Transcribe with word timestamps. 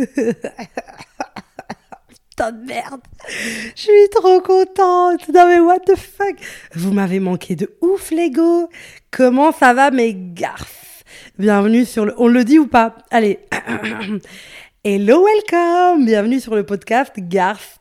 Putain 2.08 2.52
de 2.52 2.66
merde. 2.66 3.00
Je 3.76 3.82
suis 3.82 4.08
trop 4.12 4.40
contente. 4.40 5.28
Non 5.28 5.46
mais 5.46 5.60
what 5.60 5.80
the 5.80 5.96
fuck? 5.96 6.36
Vous 6.74 6.92
m'avez 6.92 7.20
manqué 7.20 7.56
de 7.56 7.76
ouf, 7.80 8.10
Lego. 8.10 8.68
Comment 9.10 9.52
ça 9.52 9.74
va, 9.74 9.90
mes 9.90 10.14
garces 10.14 11.04
Bienvenue 11.38 11.84
sur 11.84 12.06
le... 12.06 12.14
On 12.18 12.28
le 12.28 12.44
dit 12.44 12.58
ou 12.58 12.66
pas? 12.66 12.96
Allez. 13.10 13.40
Hello, 14.84 15.24
welcome. 15.24 16.06
Bienvenue 16.06 16.40
sur 16.40 16.54
le 16.54 16.64
podcast 16.64 17.12
Garce 17.18 17.78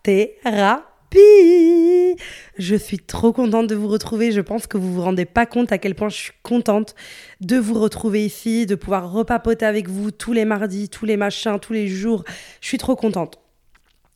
Je 2.57 2.75
suis 2.75 2.99
trop 2.99 3.31
contente 3.31 3.67
de 3.67 3.75
vous 3.75 3.87
retrouver. 3.87 4.31
Je 4.31 4.41
pense 4.41 4.67
que 4.67 4.77
vous 4.77 4.93
vous 4.93 5.01
rendez 5.01 5.25
pas 5.25 5.45
compte 5.45 5.71
à 5.71 5.77
quel 5.77 5.95
point 5.95 6.09
je 6.09 6.17
suis 6.17 6.33
contente 6.43 6.95
de 7.41 7.57
vous 7.57 7.79
retrouver 7.79 8.25
ici, 8.25 8.65
de 8.65 8.75
pouvoir 8.75 9.11
repapoter 9.11 9.65
avec 9.65 9.89
vous 9.89 10.11
tous 10.11 10.33
les 10.33 10.45
mardis, 10.45 10.89
tous 10.89 11.05
les 11.05 11.17
machins, 11.17 11.59
tous 11.59 11.73
les 11.73 11.87
jours. 11.87 12.23
Je 12.61 12.67
suis 12.67 12.77
trop 12.77 12.95
contente. 12.95 13.39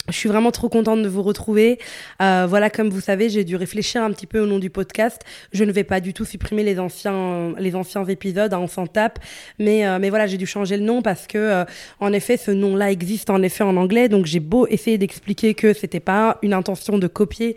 Je 0.09 0.13
suis 0.17 0.27
vraiment 0.27 0.51
trop 0.51 0.67
contente 0.67 1.01
de 1.01 1.07
vous 1.07 1.23
retrouver. 1.23 1.79
Euh, 2.21 2.45
voilà, 2.47 2.69
comme 2.69 2.89
vous 2.89 2.99
savez, 2.99 3.29
j'ai 3.29 3.45
dû 3.45 3.55
réfléchir 3.55 4.03
un 4.03 4.11
petit 4.11 4.27
peu 4.27 4.39
au 4.41 4.45
nom 4.45 4.59
du 4.59 4.69
podcast. 4.69 5.21
Je 5.53 5.63
ne 5.63 5.71
vais 5.71 5.85
pas 5.85 6.01
du 6.01 6.13
tout 6.13 6.25
supprimer 6.25 6.63
les 6.63 6.77
anciens, 6.77 7.53
les 7.57 7.73
anciens 7.73 8.03
épisodes, 8.05 8.53
hein, 8.53 8.59
on 8.59 8.67
s'en 8.67 8.85
tape. 8.85 9.19
Mais, 9.59 9.87
euh, 9.87 9.99
mais 9.99 10.09
voilà, 10.09 10.27
j'ai 10.27 10.37
dû 10.37 10.45
changer 10.45 10.75
le 10.75 10.83
nom 10.83 11.01
parce 11.01 11.25
que, 11.25 11.37
euh, 11.37 11.65
en 12.01 12.11
effet, 12.11 12.35
ce 12.35 12.51
nom-là 12.51 12.91
existe 12.91 13.29
en 13.29 13.41
effet 13.41 13.63
en 13.63 13.77
anglais. 13.77 14.09
Donc 14.09 14.25
j'ai 14.25 14.41
beau 14.41 14.67
essayer 14.67 14.97
d'expliquer 14.97 15.53
que 15.53 15.71
c'était 15.73 16.01
pas 16.01 16.37
une 16.41 16.53
intention 16.53 16.97
de 16.97 17.07
copier. 17.07 17.55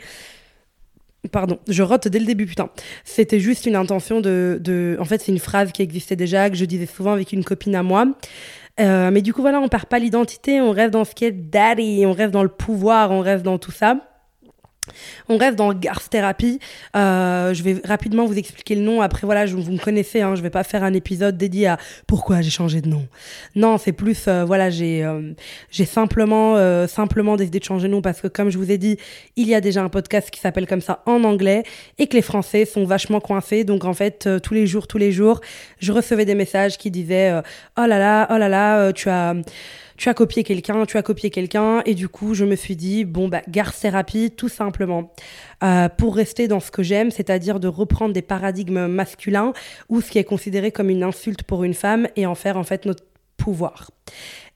Pardon, 1.32 1.58
je 1.66 1.82
rote 1.82 2.06
dès 2.06 2.20
le 2.20 2.26
début, 2.26 2.46
putain. 2.46 2.70
C'était 3.04 3.40
juste 3.40 3.66
une 3.66 3.74
intention 3.74 4.20
de, 4.20 4.58
de... 4.62 4.96
En 5.00 5.04
fait, 5.04 5.20
c'est 5.20 5.32
une 5.32 5.40
phrase 5.40 5.72
qui 5.72 5.82
existait 5.82 6.14
déjà, 6.14 6.48
que 6.48 6.54
je 6.56 6.64
disais 6.64 6.86
souvent 6.86 7.12
avec 7.12 7.32
une 7.32 7.42
copine 7.42 7.74
à 7.74 7.82
moi. 7.82 8.06
Euh, 8.78 9.10
mais 9.10 9.22
du 9.22 9.32
coup, 9.32 9.40
voilà, 9.40 9.60
on 9.60 9.68
perd 9.68 9.86
pas 9.86 9.98
l'identité, 9.98 10.60
on 10.60 10.70
reste 10.70 10.92
dans 10.92 11.04
ce 11.04 11.14
qui 11.14 11.24
est 11.24 11.32
daddy, 11.32 12.04
on 12.06 12.12
reste 12.12 12.32
dans 12.32 12.42
le 12.42 12.48
pouvoir, 12.48 13.10
on 13.10 13.20
reste 13.20 13.42
dans 13.42 13.58
tout 13.58 13.72
ça. 13.72 13.96
On 15.28 15.36
reste 15.36 15.56
dans 15.56 15.72
Garth 15.72 16.08
Therapy. 16.10 16.58
Euh, 16.94 17.54
je 17.54 17.62
vais 17.62 17.80
rapidement 17.84 18.24
vous 18.26 18.38
expliquer 18.38 18.74
le 18.74 18.82
nom. 18.82 19.00
Après, 19.02 19.26
voilà, 19.26 19.46
je, 19.46 19.56
vous 19.56 19.72
me 19.72 19.78
connaissez. 19.78 20.20
Hein, 20.20 20.34
je 20.34 20.42
vais 20.42 20.50
pas 20.50 20.64
faire 20.64 20.84
un 20.84 20.94
épisode 20.94 21.36
dédié 21.36 21.68
à 21.68 21.78
pourquoi 22.06 22.40
j'ai 22.40 22.50
changé 22.50 22.80
de 22.80 22.88
nom. 22.88 23.06
Non, 23.54 23.78
c'est 23.78 23.92
plus, 23.92 24.28
euh, 24.28 24.44
voilà, 24.44 24.70
j'ai 24.70 25.04
euh, 25.04 25.32
j'ai 25.70 25.84
simplement 25.84 26.56
euh, 26.56 26.86
simplement 26.86 27.36
décidé 27.36 27.58
de 27.58 27.64
changer 27.64 27.88
de 27.88 27.92
nom 27.92 28.02
parce 28.02 28.20
que, 28.20 28.28
comme 28.28 28.50
je 28.50 28.58
vous 28.58 28.70
ai 28.70 28.78
dit, 28.78 28.98
il 29.36 29.48
y 29.48 29.54
a 29.54 29.60
déjà 29.60 29.82
un 29.82 29.88
podcast 29.88 30.30
qui 30.30 30.40
s'appelle 30.40 30.66
comme 30.66 30.80
ça 30.80 31.02
en 31.06 31.24
anglais 31.24 31.64
et 31.98 32.06
que 32.06 32.14
les 32.14 32.22
Français 32.22 32.64
sont 32.64 32.84
vachement 32.84 33.20
coincés. 33.20 33.64
Donc, 33.64 33.84
en 33.84 33.94
fait, 33.94 34.28
tous 34.42 34.54
les 34.54 34.66
jours, 34.66 34.86
tous 34.86 34.98
les 34.98 35.12
jours, 35.12 35.40
je 35.78 35.92
recevais 35.92 36.24
des 36.24 36.34
messages 36.34 36.78
qui 36.78 36.90
disaient 36.90 37.32
oh 37.78 37.86
là 37.86 37.98
là, 37.98 38.28
oh 38.30 38.38
là 38.38 38.48
là, 38.48 38.92
tu 38.92 39.08
as 39.08 39.34
tu 39.96 40.08
as 40.08 40.14
copié 40.14 40.44
quelqu'un, 40.44 40.86
tu 40.86 40.96
as 40.96 41.02
copié 41.02 41.30
quelqu'un, 41.30 41.82
et 41.86 41.94
du 41.94 42.08
coup, 42.08 42.34
je 42.34 42.44
me 42.44 42.56
suis 42.56 42.76
dit, 42.76 43.04
bon, 43.04 43.28
bah, 43.28 43.42
garce 43.48 43.80
thérapie, 43.80 44.30
tout 44.30 44.48
simplement. 44.48 45.12
Euh, 45.62 45.88
pour 45.88 46.16
rester 46.16 46.48
dans 46.48 46.60
ce 46.60 46.70
que 46.70 46.82
j'aime, 46.82 47.10
c'est-à-dire 47.10 47.60
de 47.60 47.68
reprendre 47.68 48.12
des 48.12 48.22
paradigmes 48.22 48.86
masculins 48.86 49.52
ou 49.88 50.00
ce 50.00 50.10
qui 50.10 50.18
est 50.18 50.24
considéré 50.24 50.70
comme 50.70 50.90
une 50.90 51.02
insulte 51.02 51.42
pour 51.42 51.64
une 51.64 51.74
femme 51.74 52.08
et 52.16 52.26
en 52.26 52.34
faire 52.34 52.56
en 52.56 52.64
fait 52.64 52.84
notre 52.84 53.04
pouvoir. 53.36 53.90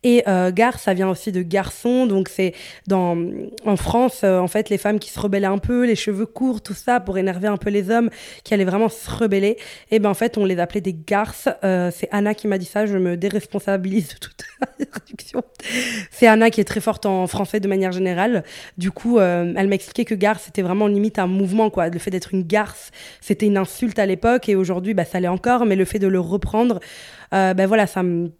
Et 0.02 0.22
euh, 0.28 0.50
ça 0.78 0.94
vient 0.94 1.10
aussi 1.10 1.30
de 1.30 1.42
garçon, 1.42 2.06
donc 2.06 2.30
c'est 2.30 2.54
dans 2.86 3.18
en 3.66 3.76
France 3.76 4.22
euh, 4.24 4.38
en 4.38 4.48
fait 4.48 4.70
les 4.70 4.78
femmes 4.78 4.98
qui 4.98 5.10
se 5.10 5.20
rebellaient 5.20 5.46
un 5.46 5.58
peu, 5.58 5.84
les 5.84 5.96
cheveux 5.96 6.26
courts, 6.26 6.62
tout 6.62 6.74
ça 6.74 7.00
pour 7.00 7.18
énerver 7.18 7.48
un 7.48 7.58
peu 7.58 7.68
les 7.68 7.90
hommes 7.90 8.08
qui 8.42 8.54
allaient 8.54 8.64
vraiment 8.64 8.88
se 8.88 9.10
rebeller. 9.10 9.58
Et 9.90 9.98
ben 9.98 10.08
en 10.08 10.14
fait 10.14 10.38
on 10.38 10.46
les 10.46 10.58
appelait 10.58 10.80
des 10.80 10.94
garces. 10.94 11.48
Euh, 11.64 11.90
c'est 11.94 12.08
Anna 12.12 12.34
qui 12.34 12.48
m'a 12.48 12.56
dit 12.56 12.64
ça, 12.64 12.86
je 12.86 12.96
me 12.96 13.16
déresponsabilise 13.16 14.08
de 14.08 14.18
toute 14.18 14.42
la 14.78 14.86
traduction. 14.86 15.42
C'est 16.10 16.26
Anna 16.26 16.48
qui 16.48 16.62
est 16.62 16.64
très 16.64 16.80
forte 16.80 17.04
en 17.04 17.26
français 17.26 17.60
de 17.60 17.68
manière 17.68 17.92
générale. 17.92 18.44
Du 18.78 18.90
coup, 18.90 19.18
euh, 19.18 19.52
elle 19.54 19.68
m'a 19.68 19.74
expliqué 19.74 20.06
que 20.06 20.14
garce 20.14 20.44
c'était 20.44 20.62
vraiment 20.62 20.86
limite 20.86 21.18
un 21.18 21.26
mouvement 21.26 21.68
quoi. 21.68 21.88
Le 21.90 21.98
fait 21.98 22.10
d'être 22.10 22.32
une 22.32 22.44
garce, 22.44 22.90
c'était 23.20 23.46
une 23.46 23.58
insulte 23.58 23.98
à 23.98 24.06
l'époque 24.06 24.48
et 24.48 24.56
aujourd'hui 24.56 24.94
bah 24.94 25.04
ça 25.04 25.20
l'est 25.20 25.28
encore, 25.28 25.66
mais 25.66 25.76
le 25.76 25.84
fait 25.84 25.98
de 25.98 26.08
le 26.08 26.20
reprendre, 26.20 26.80
euh, 27.34 27.52
ben 27.52 27.66
voilà 27.66 27.86
ça 27.86 28.02
me 28.02 28.30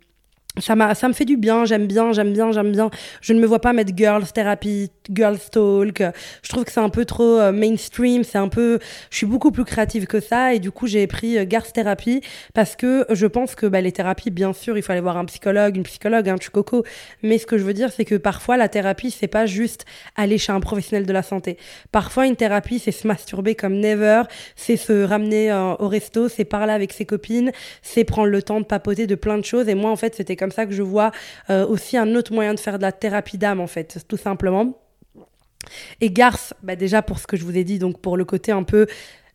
ça, 0.59 0.75
m'a, 0.75 0.95
ça 0.95 1.07
me 1.07 1.13
fait 1.13 1.25
du 1.25 1.37
bien, 1.37 1.65
j'aime 1.65 1.87
bien, 1.87 2.13
j'aime 2.13 2.33
bien, 2.33 2.51
j'aime 2.51 2.73
bien. 2.73 2.91
Je 3.21 3.33
ne 3.33 3.41
me 3.41 3.47
vois 3.47 3.61
pas 3.61 3.73
mettre 3.73 3.93
girls 3.97 4.27
therapy, 4.33 4.91
girls 5.13 5.39
talk. 5.51 6.03
Je 6.43 6.49
trouve 6.49 6.65
que 6.65 6.73
c'est 6.73 6.81
un 6.81 6.89
peu 6.89 7.05
trop 7.05 7.39
euh, 7.39 7.53
mainstream, 7.53 8.25
c'est 8.25 8.39
un 8.39 8.49
peu. 8.49 8.81
Je 9.11 9.17
suis 9.17 9.27
beaucoup 9.27 9.53
plus 9.53 9.65
créative 9.65 10.07
que 10.07 10.19
ça 10.19 10.53
et 10.53 10.59
du 10.59 10.73
coup 10.73 10.89
j'ai 10.89 11.07
pris 11.07 11.39
euh, 11.39 11.45
girls 11.49 11.71
therapy 11.73 12.21
parce 12.53 12.75
que 12.75 13.07
je 13.11 13.27
pense 13.27 13.55
que 13.55 13.67
bah, 13.67 13.81
les 13.81 13.93
thérapies, 13.93 14.31
bien 14.31 14.53
sûr, 14.53 14.77
il 14.77 14.83
faut 14.83 14.91
aller 14.91 15.01
voir 15.01 15.17
un 15.17 15.25
psychologue, 15.27 15.77
une 15.77 15.85
psychologue, 15.85 16.29
un 16.29 16.37
tu 16.37 16.51
coco. 16.51 16.85
Mais 17.23 17.39
ce 17.39 17.47
que 17.47 17.57
je 17.57 17.63
veux 17.63 17.75
dire, 17.75 17.93
c'est 17.93 18.05
que 18.05 18.17
parfois 18.17 18.57
la 18.57 18.69
thérapie, 18.69 19.13
c'est 19.13 19.29
pas 19.29 19.47
juste 19.47 19.85
aller 20.17 20.37
chez 20.37 20.53
un 20.53 20.61
professionnel 20.61 21.07
de 21.07 21.13
la 21.13 21.23
santé. 21.23 21.59
Parfois 21.93 22.27
une 22.27 22.37
thérapie, 22.37 22.81
c'est 22.81 22.93
se 22.93 23.07
masturber 23.07 23.55
comme 23.55 23.75
never, 23.75 24.23
c'est 24.57 24.77
se 24.77 25.05
ramener 25.05 25.53
euh, 25.53 25.75
au 25.79 25.87
resto, 25.87 26.29
c'est 26.29 26.45
parler 26.45 26.73
avec 26.73 26.93
ses 26.93 27.07
copines, 27.07 27.53
c'est 27.83 28.05
prendre 28.05 28.29
le 28.29 28.43
temps 28.43 28.61
de 28.61 28.67
papoter 28.67 29.07
de 29.07 29.15
plein 29.15 29.39
de 29.39 29.45
choses. 29.45 29.69
Et 29.69 29.75
moi, 29.77 29.91
en 29.91 29.97
fait, 29.97 30.15
c'était 30.17 30.37
comme 30.41 30.51
ça 30.51 30.67
que 30.67 30.73
je 30.73 30.83
vois 30.83 31.13
euh, 31.51 31.67
aussi 31.67 31.97
un 31.99 32.15
autre 32.15 32.33
moyen 32.33 32.55
de 32.55 32.59
faire 32.59 32.79
de 32.79 32.83
la 32.83 32.93
thérapie 32.93 33.39
d'âme, 33.39 33.61
en 33.61 33.67
fait, 33.67 34.05
tout 34.09 34.17
simplement. 34.17 34.81
Et 36.01 36.11
garce, 36.11 36.55
bah 36.63 36.75
déjà 36.75 37.03
pour 37.03 37.19
ce 37.19 37.27
que 37.27 37.37
je 37.37 37.45
vous 37.45 37.57
ai 37.57 37.65
dit, 37.65 37.79
donc 37.79 38.01
pour 38.01 38.17
le 38.17 38.25
côté 38.25 38.51
un 38.51 38.63
peu 38.63 38.87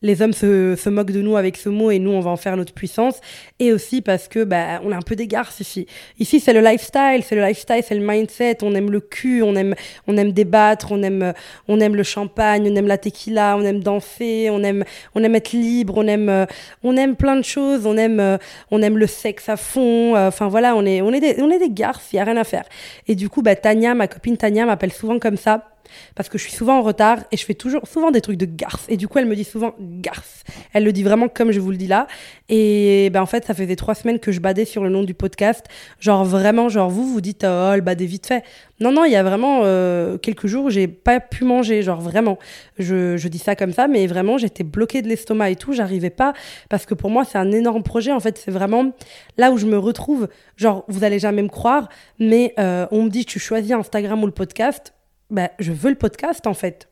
les 0.06 0.22
hommes 0.22 0.34
se, 0.34 0.76
se, 0.76 0.90
moquent 0.90 1.12
de 1.12 1.22
nous 1.22 1.36
avec 1.36 1.58
ce 1.58 1.68
mot 1.70 1.92
et 1.92 2.00
nous 2.00 2.12
on 2.12 2.20
va 2.20 2.30
en 2.30 2.38
faire 2.38 2.56
notre 2.56 2.74
puissance. 2.74 3.20
Et 3.60 3.74
aussi 3.74 4.02
parce 4.02 4.28
que 4.28 4.44
bah 4.44 4.80
on 4.84 4.92
a 4.92 4.96
un 4.96 5.02
peu 5.02 5.16
des 5.16 5.28
garces 5.28 5.60
ici 5.60 5.88
ici 6.20 6.40
c'est 6.40 6.54
le 6.54 6.62
lifestyle 6.62 7.22
c'est 7.24 7.36
le 7.36 7.42
lifestyle 7.42 7.82
c'est 7.86 7.96
le 7.96 8.06
mindset. 8.06 8.58
On 8.62 8.76
aime 8.76 8.92
le 8.92 9.00
cul 9.00 9.42
on 9.42 9.56
aime 9.56 9.76
on 10.08 10.16
aime 10.18 10.32
débattre 10.32 10.92
on 10.92 11.02
aime 11.04 11.34
on 11.68 11.80
aime 11.80 11.96
le 11.96 12.04
champagne 12.04 12.70
on 12.72 12.76
aime 12.76 12.88
la 12.88 12.98
tequila 12.98 13.58
on 13.58 13.64
aime 13.64 13.82
danser 13.82 14.50
on 14.52 14.64
aime 14.64 14.84
on 15.16 15.24
aime 15.24 15.36
être 15.36 15.54
libre 15.54 15.96
on 15.98 16.08
aime 16.08 16.46
on 16.84 16.96
aime 16.98 17.16
plein 17.16 17.36
de 17.36 17.44
choses. 17.44 17.86
On 17.86 17.98
aime 17.98 18.38
on 18.72 18.82
aime 18.82 18.98
le 18.98 19.08
sexe 19.08 19.50
à 19.50 19.58
fond. 19.58 20.16
Enfin 20.16 20.48
voilà 20.48 20.76
on 20.76 20.86
est 20.86 21.02
on 21.02 21.12
est 21.12 21.20
des 21.20 21.42
on 21.42 21.50
est 21.50 21.60
des 21.60 21.72
garces 21.72 22.14
il 22.14 22.18
y 22.18 22.20
a 22.20 22.24
rien 22.24 22.38
à 22.38 22.44
faire. 22.44 22.66
Et 23.08 23.16
du 23.16 23.30
coup 23.30 23.42
bah 23.42 23.56
Tania 23.56 23.96
ma 23.96 24.08
copine 24.08 24.38
Tania 24.38 24.66
m'appelle 24.66 24.94
souvent 24.94 25.20
comme 25.20 25.38
ça 25.38 25.75
parce 26.16 26.30
que 26.30 26.38
je 26.38 26.44
suis 26.44 26.54
souvent 26.54 26.80
en 26.80 26.82
retard 26.82 27.20
et 27.32 27.38
je 27.38 27.46
fais 27.46 27.54
toujours 27.54 27.88
souvent 27.88 28.12
des 28.12 28.22
trucs 28.22 28.38
de 28.38 28.46
garce. 28.46 28.86
Et 28.90 28.98
du 28.98 29.08
coup, 29.08 29.20
elle 29.20 29.26
me 29.26 29.36
dit 29.36 29.44
souvent 29.44 29.74
garce. 29.80 30.44
Elle 30.74 30.84
le 30.84 30.92
dit 30.92 31.04
vraiment 31.04 31.28
comme 31.28 31.52
je 31.52 31.60
vous 31.60 31.72
le 31.72 31.78
dis 31.78 31.88
là. 31.88 32.08
Et 32.50 33.10
ben 33.12 33.22
en 33.22 33.26
fait, 33.26 33.46
ça 33.46 33.54
faisait 33.54 33.76
trois 33.76 33.96
semaines 33.96 34.20
que 34.20 34.32
je 34.32 34.40
badais 34.40 34.66
sur 34.66 34.84
le 34.84 34.90
nom 34.90 35.04
du 35.04 35.14
podcast. 35.14 35.66
Genre 36.00 36.26
vraiment, 36.26 36.70
genre 36.70 36.90
vous, 36.90 37.08
vous 37.08 37.22
dites 37.22 37.46
oh, 37.48 37.72
elle 37.74 37.82
badait 37.82 38.06
vite 38.06 38.28
fait. 38.28 38.44
Non, 38.82 38.92
non, 38.92 39.06
il 39.06 39.12
y 39.12 39.16
a 39.16 39.24
vraiment 39.24 39.62
euh, 39.64 40.18
quelques 40.18 40.48
jours 40.48 40.70
j'ai 40.70 40.88
pas 40.88 41.20
pu 41.20 41.44
manger. 41.46 41.82
Genre 41.82 42.02
vraiment, 42.02 42.38
je, 42.78 43.18
je 43.18 43.28
dis 43.28 43.40
ça 43.40 43.56
comme 43.56 43.72
ça, 43.72 43.88
mais 43.88 44.06
vraiment, 44.08 44.38
j'étais 44.38 44.64
bloquée 44.64 45.02
de 45.02 45.08
l'estomac 45.08 45.52
et 45.52 45.56
tout. 45.56 45.74
J'arrivais 45.74 46.10
pas 46.10 46.34
parce 46.70 46.86
que 46.86 46.94
pour 46.94 47.10
moi, 47.10 47.24
c'est 47.26 47.38
un 47.38 47.52
énorme 47.52 47.84
projet. 47.84 48.12
En 48.12 48.20
fait, 48.20 48.38
c'est 48.38 48.52
vraiment 48.52 48.92
là 49.38 49.52
où 49.52 49.58
je 49.58 49.66
me 49.66 49.78
retrouve. 49.78 50.28
Genre, 50.58 50.84
vous 50.88 51.04
allez 51.04 51.20
jamais 51.20 51.42
me 51.42 51.50
croire, 51.50 51.90
mais 52.20 52.54
euh, 52.60 52.86
on 52.92 53.04
me 53.04 53.10
dit 53.10 53.26
tu 53.26 53.40
choisis 53.40 53.72
Instagram 53.72 54.22
ou 54.24 54.26
le 54.26 54.32
podcast 54.32 54.94
bah, 55.30 55.50
je 55.60 55.72
veux 55.72 55.90
le 55.90 55.96
podcast 55.96 56.48
en 56.48 56.54
fait. 56.54 56.90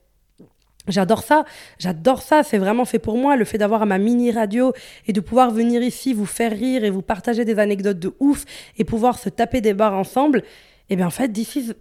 J'adore 0.90 1.24
ça, 1.24 1.46
j'adore 1.80 2.22
ça, 2.22 2.44
c'est 2.44 2.58
vraiment 2.58 2.84
fait 2.84 3.00
pour 3.00 3.18
moi, 3.18 3.38
le 3.38 3.46
fait 3.46 3.58
d'avoir 3.58 3.86
ma 3.86 3.98
mini 3.98 4.32
radio 4.32 4.74
et 5.08 5.14
de 5.14 5.22
pouvoir 5.22 5.50
venir 5.50 5.82
ici 5.82 6.14
vous 6.14 6.26
faire 6.26 6.52
rire 6.52 6.84
et 6.84 6.90
vous 6.90 7.02
partager 7.02 7.46
des 7.46 7.58
anecdotes 7.58 8.00
de 8.00 8.14
ouf 8.20 8.44
et 8.78 8.84
pouvoir 8.84 9.18
se 9.18 9.30
taper 9.30 9.62
des 9.62 9.74
barres 9.74 9.94
ensemble. 9.94 10.40
Et 10.40 10.94
eh 10.94 10.96
bien 10.98 11.08
en 11.08 11.12
fait, 11.12 11.30
d'ici 11.30 11.72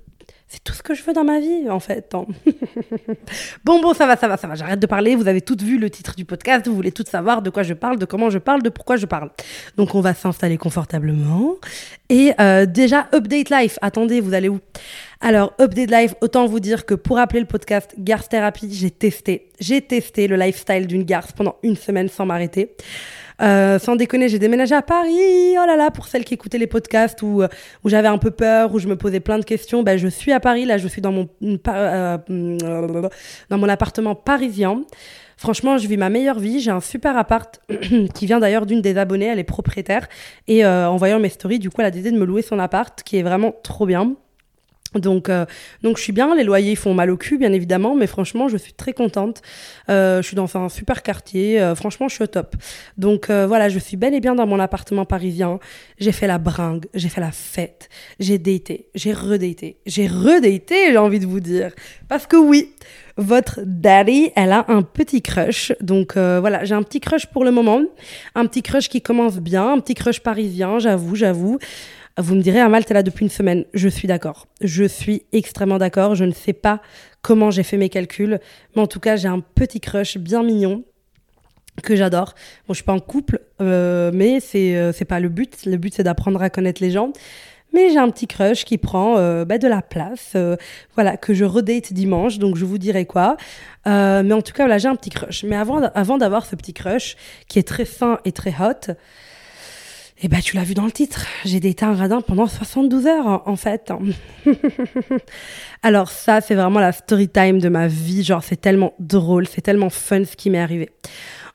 c'est 0.53 0.63
tout 0.63 0.75
ce 0.75 0.83
que 0.83 0.93
je 0.93 1.03
veux 1.03 1.15
dans 1.15 1.25
ma 1.25 1.41
vie, 1.41 1.71
en 1.71 1.81
fait. 1.81 2.15
Bon, 3.65 3.81
bon, 3.81 3.95
ça 3.95 4.07
va, 4.07 4.17
ça 4.17 4.29
va, 4.29 4.37
ça 4.37 4.47
va. 4.47 4.55
J'arrête 4.55 4.81
de 4.81 4.87
parler. 4.87 5.17
Vous 5.17 5.27
avez 5.27 5.41
toutes 5.41 5.63
vu 5.63 5.79
le 5.79 5.89
titre 5.89 6.15
du 6.15 6.27
podcast. 6.27 6.67
Vous 6.67 6.75
voulez 6.75 6.93
toutes 6.93 7.09
savoir 7.09 7.41
de 7.41 7.49
quoi 7.49 7.63
je 7.63 7.73
parle, 7.73 7.99
de 7.99 8.05
comment 8.05 8.29
je 8.29 8.37
parle, 8.39 8.63
de 8.63 8.69
pourquoi 8.69 8.97
je 8.97 9.07
parle. 9.07 9.31
Donc, 9.79 9.95
on 9.95 10.03
va 10.03 10.13
s'installer 10.13 10.59
confortablement. 10.59 11.55
Et 12.11 12.33
euh, 12.39 12.67
déjà, 12.67 13.09
Update 13.15 13.49
Life. 13.49 13.79
Attendez, 13.81 14.21
vous 14.21 14.35
allez 14.35 14.51
où? 14.51 14.61
Alors, 15.23 15.55
Update 15.59 15.91
Life, 15.91 16.15
autant 16.21 16.45
vous 16.47 16.61
dire 16.61 16.85
que 16.85 16.95
pour 16.95 17.19
appeler 17.19 17.41
le 17.41 17.47
podcast 17.47 17.95
Garce 17.97 18.29
Thérapie, 18.29 18.69
j'ai 18.75 18.91
testé. 18.91 19.49
J'ai 19.59 19.81
testé 19.81 20.29
le 20.29 20.37
lifestyle 20.37 20.87
d'une 20.87 21.05
garce 21.05 21.33
pendant 21.33 21.57
une 21.63 21.77
semaine 21.77 22.11
sans 22.11 22.27
m'arrêter. 22.27 22.77
Euh, 23.41 23.79
sans 23.79 23.97
déconner, 23.97 24.29
j'ai 24.29 24.39
déménagé 24.39 24.75
à 24.75 24.83
Paris. 24.83 25.57
Oh 25.61 25.67
là 25.67 25.77
là, 25.77 25.91
pour 25.91 26.07
celles 26.07 26.25
qui 26.25 26.35
écoutaient 26.35 26.59
les 26.59 26.67
podcasts 26.67 27.23
où, 27.23 27.43
où 27.85 27.89
j'avais 27.89 28.09
un 28.09 28.19
peu 28.19 28.31
peur, 28.31 28.75
où 28.75 28.79
je 28.79 28.89
me 28.89 28.97
posais 28.97 29.21
plein 29.21 29.39
de 29.39 29.45
questions, 29.45 29.83
ben, 29.83 29.97
je 29.99 30.09
suis 30.09 30.33
à 30.33 30.41
Paris. 30.41 30.65
Là, 30.65 30.79
je 30.79 30.89
suis 30.89 31.01
dans 31.01 31.13
mon, 31.13 31.29
euh, 31.43 32.19
dans 33.49 33.59
mon 33.59 33.69
appartement 33.69 34.15
parisien. 34.15 34.83
Franchement, 35.37 35.77
je 35.79 35.89
vis 35.89 35.97
ma 35.97 36.09
meilleure 36.09 36.39
vie. 36.39 36.61
J'ai 36.61 36.71
un 36.71 36.81
super 36.81 37.17
appart 37.17 37.61
qui 38.15 38.27
vient 38.27 38.39
d'ailleurs 38.39 38.67
d'une 38.67 38.81
des 38.81 38.97
abonnées. 38.97 39.27
Elle 39.27 39.39
est 39.39 39.45
propriétaire. 39.45 40.09
Et 40.47 40.65
euh, 40.65 40.89
en 40.89 40.97
voyant 40.97 41.19
mes 41.19 41.31
stories, 41.31 41.59
du 41.59 41.71
coup, 41.71 41.81
elle 41.81 41.87
a 41.87 41.91
décidé 41.91 42.13
de 42.13 42.19
me 42.19 42.25
louer 42.25 42.43
son 42.43 42.59
appart, 42.59 43.03
qui 43.03 43.19
est 43.19 43.23
vraiment 43.23 43.53
trop 43.63 43.87
bien. 43.87 44.15
Donc, 44.95 45.29
euh, 45.29 45.47
donc 45.83 45.97
je 45.97 46.03
suis 46.03 46.13
bien, 46.13 46.35
les 46.35 46.45
loyers 46.45 46.77
font 46.77 46.95
mal 46.95 47.11
au 47.11 47.17
cul, 47.17 47.39
bien 47.39 47.53
évidemment, 47.53 47.95
mais 47.95 48.07
franchement, 48.07 48.49
je 48.49 48.57
suis 48.57 48.73
très 48.73 48.93
contente. 48.93 49.43
Euh, 49.89 50.21
je 50.23 50.27
suis 50.27 50.37
dans 50.37 50.57
un 50.57 50.69
super 50.69 51.03
quartier, 51.03 51.61
euh, 51.61 51.75
franchement, 51.75 52.09
je 52.09 52.15
suis 52.15 52.25
au 52.25 52.27
top. 52.27 52.57
Donc 52.99 53.31
voilà, 53.31 53.69
je 53.69 53.79
suis 53.79 53.97
bel 53.97 54.15
et 54.15 54.21
bien 54.21 54.35
dans 54.35 54.47
mon 54.47 54.61
appartement 54.61 55.05
parisien. 55.05 55.59
J'ai 55.99 56.13
fait 56.13 56.27
la 56.27 56.39
bringue, 56.39 56.87
j'ai 56.95 57.09
fait 57.09 57.21
la 57.21 57.33
fête, 57.33 57.89
j'ai 58.21 58.39
daté, 58.39 58.87
j'ai 58.95 59.13
redaté, 59.13 59.79
j'ai 59.87 60.07
redaté, 60.07 60.91
j'ai 60.91 60.99
envie 60.99 61.21
de 61.21 61.27
vous 61.27 61.41
dire. 61.41 61.73
Parce 62.09 62.27
que 62.27 62.37
oui, 62.37 62.73
votre 63.17 63.61
daddy, 63.65 64.31
elle 64.37 64.53
a 64.53 64.65
un 64.69 64.83
petit 64.83 65.23
crush. 65.23 65.73
Donc 65.81 66.15
voilà, 66.17 66.65
j'ai 66.65 66.75
un 66.75 66.83
petit 66.83 67.01
crush 67.01 67.27
pour 67.27 67.45
le 67.45 67.51
moment, 67.51 67.83
un 68.35 68.47
petit 68.47 68.63
crush 68.63 68.89
qui 68.89 69.01
commence 69.01 69.39
bien, 69.39 69.73
un 69.73 69.81
petit 69.81 69.95
crush 69.95 70.21
parisien, 70.21 70.79
j'avoue, 70.79 71.15
j'avoue. 71.15 71.59
Vous 72.19 72.35
me 72.35 72.43
direz, 72.43 72.61
Amal, 72.61 72.85
t'es 72.85 72.95
là 72.95 73.03
depuis 73.03 73.25
une 73.25 73.31
semaine. 73.31 73.65
Je 73.73 73.89
suis 73.89 74.07
d'accord. 74.07 74.47
Je 74.61 74.85
suis 74.85 75.23
extrêmement 75.33 75.79
d'accord. 75.79 76.15
Je 76.15 76.25
ne 76.25 76.33
sais 76.33 76.53
pas 76.53 76.83
comment 77.23 77.51
j'ai 77.51 77.63
fait 77.63 77.79
mes 77.79 77.89
calculs, 77.89 78.39
mais 78.75 78.83
en 78.83 78.87
tout 78.87 79.01
cas, 79.01 79.17
j'ai 79.17 79.29
un 79.29 79.41
petit 79.41 79.81
crush 79.81 80.19
bien 80.19 80.43
mignon 80.43 80.85
que 81.83 81.97
j'adore. 81.97 82.35
Bon, 82.67 82.75
je 82.75 82.79
suis 82.79 82.85
pas 82.85 82.93
en 82.93 83.01
couple, 83.01 83.41
euh, 83.63 84.11
mais 84.13 84.41
c'est 84.41 84.77
euh, 84.77 84.93
c'est 84.93 85.07
pas 85.07 85.21
le 85.21 85.31
but. 85.31 85.65
Le 85.65 85.79
but 85.79 85.95
c'est 85.95 86.03
d'apprendre 86.03 86.43
à 86.43 86.51
connaître 86.51 86.83
les 86.83 86.91
gens. 86.91 87.13
Mais 87.73 87.89
j'ai 87.89 87.99
un 87.99 88.11
petit 88.11 88.27
crush 88.27 88.67
qui 88.67 88.77
prend 88.77 89.17
euh, 89.17 89.47
bah, 89.47 89.57
de 89.57 89.67
la 89.67 89.81
place, 89.81 90.37
voilà, 90.95 91.17
que 91.17 91.33
je 91.33 91.47
redate 91.47 91.95
dimanche, 91.95 92.39
donc 92.39 92.57
je 92.57 92.67
vous 92.67 92.77
dirai 92.77 93.07
quoi. 93.07 93.39
mais 93.87 94.33
en 94.33 94.43
tout 94.43 94.53
cas, 94.53 94.65
voilà, 94.65 94.77
j'ai 94.77 94.89
un 94.89 94.97
petit 94.97 95.09
crush. 95.09 95.45
Mais 95.45 95.57
avant, 95.57 95.81
avant 95.95 96.19
d'avoir 96.19 96.45
ce 96.45 96.55
petit 96.55 96.75
crush, 96.75 97.17
qui 97.49 97.59
est 97.59 97.67
très 97.67 97.87
fin 97.87 98.19
et 98.27 98.33
très 98.33 98.55
hot, 98.61 98.93
eh 100.25 100.29
ben, 100.29 100.41
tu 100.41 100.55
l'as 100.55 100.63
vu 100.63 100.75
dans 100.75 100.85
le 100.85 100.93
titre. 100.93 101.27
J'ai 101.45 101.59
daté 101.59 101.85
un 101.85 101.95
radin 101.95 102.21
pendant 102.21 102.47
72 102.47 103.07
heures, 103.07 103.43
en 103.45 103.57
fait. 103.57 103.93
Alors 105.83 106.11
ça, 106.11 106.41
c'est 106.41 106.55
vraiment 106.55 106.79
la 106.79 106.93
story 106.93 107.29
time 107.29 107.59
de 107.59 107.69
ma 107.69 107.89
vie. 107.89 108.23
Genre, 108.23 108.45
c'est 108.45 108.61
tellement 108.61 108.95
drôle, 109.01 109.49
c'est 109.49 109.63
tellement 109.63 109.91
fun 109.91 110.25
ce 110.25 110.37
qui 110.37 110.49
m'est 110.49 110.61
arrivé. 110.61 110.91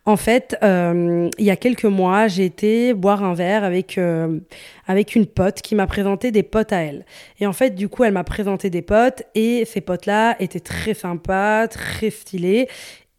En 0.04 0.18
fait, 0.18 0.58
euh, 0.64 1.30
il 1.38 1.46
y 1.46 1.50
a 1.50 1.56
quelques 1.56 1.86
mois, 1.86 2.28
j'ai 2.28 2.44
été 2.44 2.94
boire 2.94 3.24
un 3.24 3.34
verre 3.34 3.64
avec, 3.64 3.98
euh, 3.98 4.40
avec 4.86 5.16
une 5.16 5.28
pote 5.28 5.62
qui 5.62 5.74
m'a 5.74 5.88
présenté 5.88 6.32
des 6.32 6.44
potes 6.44 6.74
à 6.74 6.78
elle. 6.78 7.06
Et 7.40 7.48
en 7.48 7.54
fait, 7.54 7.72
du 7.72 7.88
coup, 7.88 8.04
elle 8.04 8.14
m'a 8.14 8.26
présenté 8.26 8.70
des 8.70 8.82
potes 8.82 9.24
et 9.34 9.64
ces 9.66 9.82
potes-là 9.82 10.36
étaient 10.42 10.60
très 10.60 10.94
sympas, 10.94 11.68
très 11.68 12.10
stylés. 12.10 12.68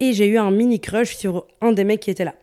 Et 0.01 0.13
j'ai 0.13 0.29
eu 0.29 0.39
un 0.39 0.51
mini 0.51 0.79
crush 0.79 1.17
sur 1.17 1.47
un 1.61 1.73
des 1.73 1.85
mecs 1.85 2.01
qui 2.01 2.11
était 2.11 2.25
là. 2.25 2.35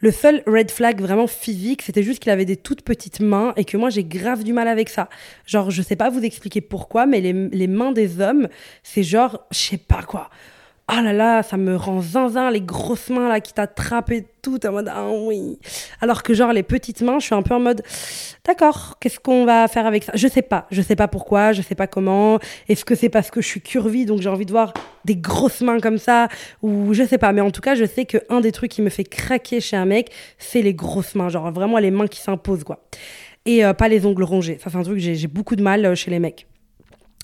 Le 0.00 0.10
seul 0.12 0.42
red 0.46 0.70
flag 0.70 1.00
vraiment 1.00 1.26
physique, 1.26 1.82
c'était 1.82 2.02
juste 2.02 2.20
qu'il 2.20 2.30
avait 2.30 2.44
des 2.44 2.56
toutes 2.56 2.82
petites 2.82 3.20
mains 3.20 3.52
et 3.56 3.64
que 3.64 3.76
moi 3.76 3.90
j'ai 3.90 4.04
grave 4.04 4.44
du 4.44 4.52
mal 4.52 4.68
avec 4.68 4.88
ça. 4.88 5.08
Genre, 5.44 5.70
je 5.70 5.82
sais 5.82 5.96
pas 5.96 6.08
vous 6.08 6.22
expliquer 6.22 6.60
pourquoi, 6.60 7.06
mais 7.06 7.20
les, 7.20 7.32
les 7.32 7.66
mains 7.66 7.92
des 7.92 8.20
hommes, 8.20 8.48
c'est 8.82 9.02
genre, 9.02 9.44
je 9.50 9.58
sais 9.58 9.76
pas 9.78 10.02
quoi 10.02 10.30
oh 10.90 11.00
là 11.02 11.12
là, 11.12 11.42
ça 11.42 11.56
me 11.56 11.76
rend 11.76 12.00
zinzin, 12.00 12.50
les 12.50 12.60
grosses 12.60 13.10
mains 13.10 13.28
là 13.28 13.40
qui 13.40 13.52
t'attrapent 13.52 14.10
et 14.10 14.26
tout, 14.42 14.64
en 14.66 14.72
mode, 14.72 14.90
ah 14.92 15.08
oui. 15.10 15.58
Alors 16.00 16.22
que 16.22 16.32
genre 16.32 16.52
les 16.52 16.62
petites 16.62 17.02
mains, 17.02 17.18
je 17.18 17.26
suis 17.26 17.34
un 17.34 17.42
peu 17.42 17.54
en 17.54 17.60
mode, 17.60 17.82
d'accord, 18.44 18.96
qu'est-ce 19.00 19.20
qu'on 19.20 19.44
va 19.44 19.68
faire 19.68 19.86
avec 19.86 20.04
ça? 20.04 20.12
Je 20.14 20.26
sais 20.28 20.42
pas, 20.42 20.66
je 20.70 20.80
sais 20.80 20.96
pas 20.96 21.08
pourquoi, 21.08 21.52
je 21.52 21.60
sais 21.60 21.74
pas 21.74 21.86
comment. 21.86 22.38
Est-ce 22.68 22.84
que 22.84 22.94
c'est 22.94 23.10
parce 23.10 23.30
que 23.30 23.40
je 23.42 23.46
suis 23.46 23.60
curvie, 23.60 24.06
donc 24.06 24.22
j'ai 24.22 24.30
envie 24.30 24.46
de 24.46 24.50
voir 24.50 24.72
des 25.04 25.16
grosses 25.16 25.60
mains 25.60 25.80
comme 25.80 25.98
ça 25.98 26.28
Ou 26.62 26.94
je 26.94 27.04
sais 27.04 27.18
pas, 27.18 27.32
mais 27.32 27.40
en 27.40 27.50
tout 27.50 27.60
cas, 27.60 27.74
je 27.74 27.84
sais 27.84 28.06
que 28.06 28.18
un 28.30 28.40
des 28.40 28.52
trucs 28.52 28.70
qui 28.70 28.82
me 28.82 28.90
fait 28.90 29.04
craquer 29.04 29.60
chez 29.60 29.76
un 29.76 29.84
mec, 29.84 30.10
c'est 30.38 30.62
les 30.62 30.74
grosses 30.74 31.14
mains, 31.14 31.28
genre 31.28 31.50
vraiment 31.52 31.78
les 31.78 31.90
mains 31.90 32.06
qui 32.06 32.20
s'imposent, 32.20 32.64
quoi. 32.64 32.82
Et 33.44 33.64
euh, 33.64 33.72
pas 33.74 33.88
les 33.88 34.04
ongles 34.04 34.24
rongés. 34.24 34.58
Ça, 34.62 34.70
c'est 34.70 34.76
un 34.76 34.82
truc 34.82 34.96
que 34.96 35.00
j'ai 35.00 35.26
beaucoup 35.26 35.56
de 35.56 35.62
mal 35.62 35.84
euh, 35.84 35.94
chez 35.94 36.10
les 36.10 36.18
mecs. 36.18 36.46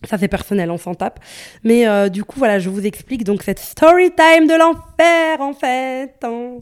Ça 0.09 0.19
c'est 0.19 0.29
personnel, 0.29 0.71
on 0.71 0.79
s'en 0.79 0.95
tape. 0.95 1.21
Mais 1.63 1.87
euh, 1.87 2.09
du 2.09 2.25
coup, 2.25 2.39
voilà, 2.39 2.59
je 2.59 2.69
vous 2.69 2.87
explique 2.87 3.25
donc 3.25 3.43
cette 3.43 3.59
story 3.59 4.11
time 4.11 4.47
de 4.47 4.59
l'enfer 4.59 5.41
en 5.41 5.53
fait. 5.53 6.15
Hein. 6.23 6.59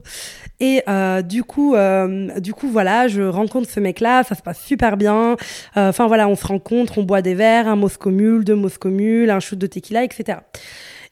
Et 0.61 0.83
euh, 0.89 1.23
du 1.23 1.45
coup, 1.45 1.75
euh, 1.75 2.39
du 2.41 2.55
coup, 2.55 2.69
voilà, 2.69 3.09
je 3.09 3.23
rencontre 3.23 3.69
ce 3.69 3.81
mec-là, 3.81 4.23
ça 4.25 4.35
se 4.35 4.43
passe 4.43 4.61
super 4.61 4.97
bien. 4.97 5.37
Enfin 5.75 6.07
voilà, 6.07 6.29
on 6.29 6.37
se 6.37 6.47
rencontre, 6.47 6.99
on 6.99 7.03
boit 7.03 7.23
des 7.23 7.35
verres, 7.35 7.69
un 7.69 7.77
Moscomule, 7.77 8.45
deux 8.45 8.55
Moscomule, 8.55 9.31
un 9.31 9.41
shoot 9.41 9.59
de 9.59 9.67
tequila, 9.67 10.05
etc. 10.05 10.39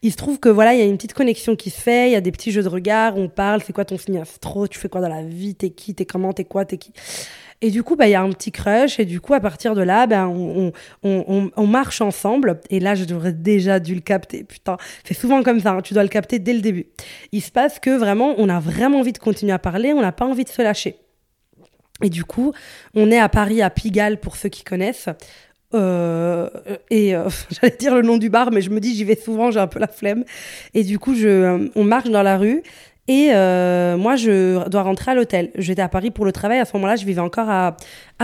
Il 0.02 0.12
se 0.12 0.16
trouve 0.16 0.40
que 0.40 0.48
voilà, 0.48 0.72
il 0.72 0.80
y 0.80 0.82
a 0.82 0.86
une 0.86 0.96
petite 0.96 1.12
connexion 1.12 1.56
qui 1.56 1.68
se 1.68 1.78
fait, 1.78 2.08
il 2.08 2.12
y 2.12 2.16
a 2.16 2.22
des 2.22 2.32
petits 2.32 2.52
jeux 2.52 2.62
de 2.62 2.68
regard, 2.68 3.18
on 3.18 3.28
parle, 3.28 3.62
c'est 3.62 3.74
quoi 3.74 3.84
ton 3.84 3.98
signe 3.98 4.18
astro, 4.18 4.66
tu 4.66 4.78
fais 4.78 4.88
quoi 4.88 5.02
dans 5.02 5.10
la 5.10 5.22
vie, 5.22 5.54
t'es 5.54 5.70
qui, 5.70 5.94
t'es 5.94 6.06
comment, 6.06 6.32
t'es 6.32 6.44
quoi, 6.44 6.64
t'es 6.64 6.78
qui? 6.78 6.94
Et 7.62 7.70
du 7.70 7.82
coup, 7.82 7.94
bah, 7.94 8.08
il 8.08 8.12
y 8.12 8.14
a 8.14 8.22
un 8.22 8.30
petit 8.30 8.52
crush. 8.52 8.98
Et 8.98 9.04
du 9.04 9.20
coup, 9.20 9.34
à 9.34 9.40
partir 9.40 9.74
de 9.74 9.82
là, 9.82 10.06
on, 10.28 10.72
on, 11.02 11.24
on, 11.28 11.50
on, 11.54 11.66
marche 11.66 12.00
ensemble. 12.00 12.60
Et 12.70 12.80
là, 12.80 12.94
je 12.94 13.04
devrais 13.04 13.32
déjà 13.32 13.80
dû 13.80 13.94
le 13.94 14.00
capter. 14.00 14.44
Putain, 14.44 14.76
c'est 15.04 15.14
souvent 15.14 15.42
comme 15.42 15.60
ça. 15.60 15.72
Hein, 15.72 15.82
tu 15.82 15.94
dois 15.94 16.02
le 16.02 16.08
capter 16.08 16.38
dès 16.38 16.54
le 16.54 16.60
début. 16.60 16.86
Il 17.32 17.42
se 17.42 17.50
passe 17.50 17.78
que 17.78 17.90
vraiment, 17.90 18.34
on 18.38 18.48
a 18.48 18.60
vraiment 18.60 19.00
envie 19.00 19.12
de 19.12 19.18
continuer 19.18 19.52
à 19.52 19.58
parler. 19.58 19.92
On 19.92 20.00
n'a 20.00 20.12
pas 20.12 20.24
envie 20.24 20.44
de 20.44 20.48
se 20.48 20.62
lâcher. 20.62 20.96
Et 22.02 22.08
du 22.08 22.24
coup, 22.24 22.52
on 22.94 23.10
est 23.10 23.18
à 23.18 23.28
Paris, 23.28 23.60
à 23.60 23.68
Pigalle, 23.68 24.18
pour 24.18 24.36
ceux 24.36 24.48
qui 24.48 24.64
connaissent. 24.64 25.10
Euh, 25.72 26.50
et 26.90 27.14
euh, 27.14 27.28
j'allais 27.50 27.76
dire 27.76 27.94
le 27.94 28.02
nom 28.02 28.16
du 28.16 28.28
bar, 28.28 28.50
mais 28.50 28.60
je 28.60 28.70
me 28.70 28.80
dis 28.80 28.94
j'y 28.94 29.04
vais 29.04 29.16
souvent, 29.16 29.50
j'ai 29.50 29.60
un 29.60 29.66
peu 29.66 29.78
la 29.78 29.88
flemme. 29.88 30.24
Et 30.74 30.82
du 30.82 30.98
coup, 30.98 31.14
je, 31.14 31.28
euh, 31.28 31.68
on 31.76 31.84
marche 31.84 32.10
dans 32.10 32.22
la 32.22 32.38
rue 32.38 32.62
et 33.10 33.30
euh, 33.34 33.96
moi, 33.96 34.14
je 34.14 34.68
dois 34.68 34.84
rentrer 34.84 35.10
à 35.10 35.14
l'hôtel. 35.16 35.50
J'étais 35.56 35.82
à 35.82 35.88
Paris 35.88 36.12
pour 36.12 36.24
le 36.24 36.30
travail. 36.30 36.60
À 36.60 36.64
ce 36.64 36.76
moment-là, 36.76 36.94
je 36.94 37.04
vivais 37.04 37.20
encore 37.20 37.50
à, 37.50 37.74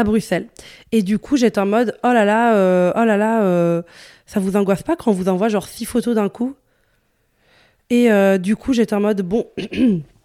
Bruxelles. 0.04 0.46
Et 0.92 1.02
du 1.02 1.18
coup, 1.18 1.36
j'étais 1.36 1.58
en 1.58 1.66
mode, 1.66 1.98
oh 2.04 2.12
là 2.12 2.24
là, 2.24 2.54
euh, 2.54 2.92
oh 2.94 3.04
là 3.04 3.16
là, 3.16 3.42
euh, 3.42 3.82
ça 4.26 4.38
vous 4.38 4.54
angoisse 4.56 4.84
pas 4.84 4.94
quand 4.94 5.10
on 5.10 5.14
vous 5.14 5.28
envoie 5.28 5.48
genre 5.48 5.66
six 5.66 5.86
photos 5.86 6.14
d'un 6.14 6.28
coup? 6.28 6.54
Et 7.90 8.08
du 8.38 8.54
coup, 8.54 8.74
j'étais 8.74 8.94
en 8.94 9.00
mode, 9.00 9.22
bon, 9.22 9.46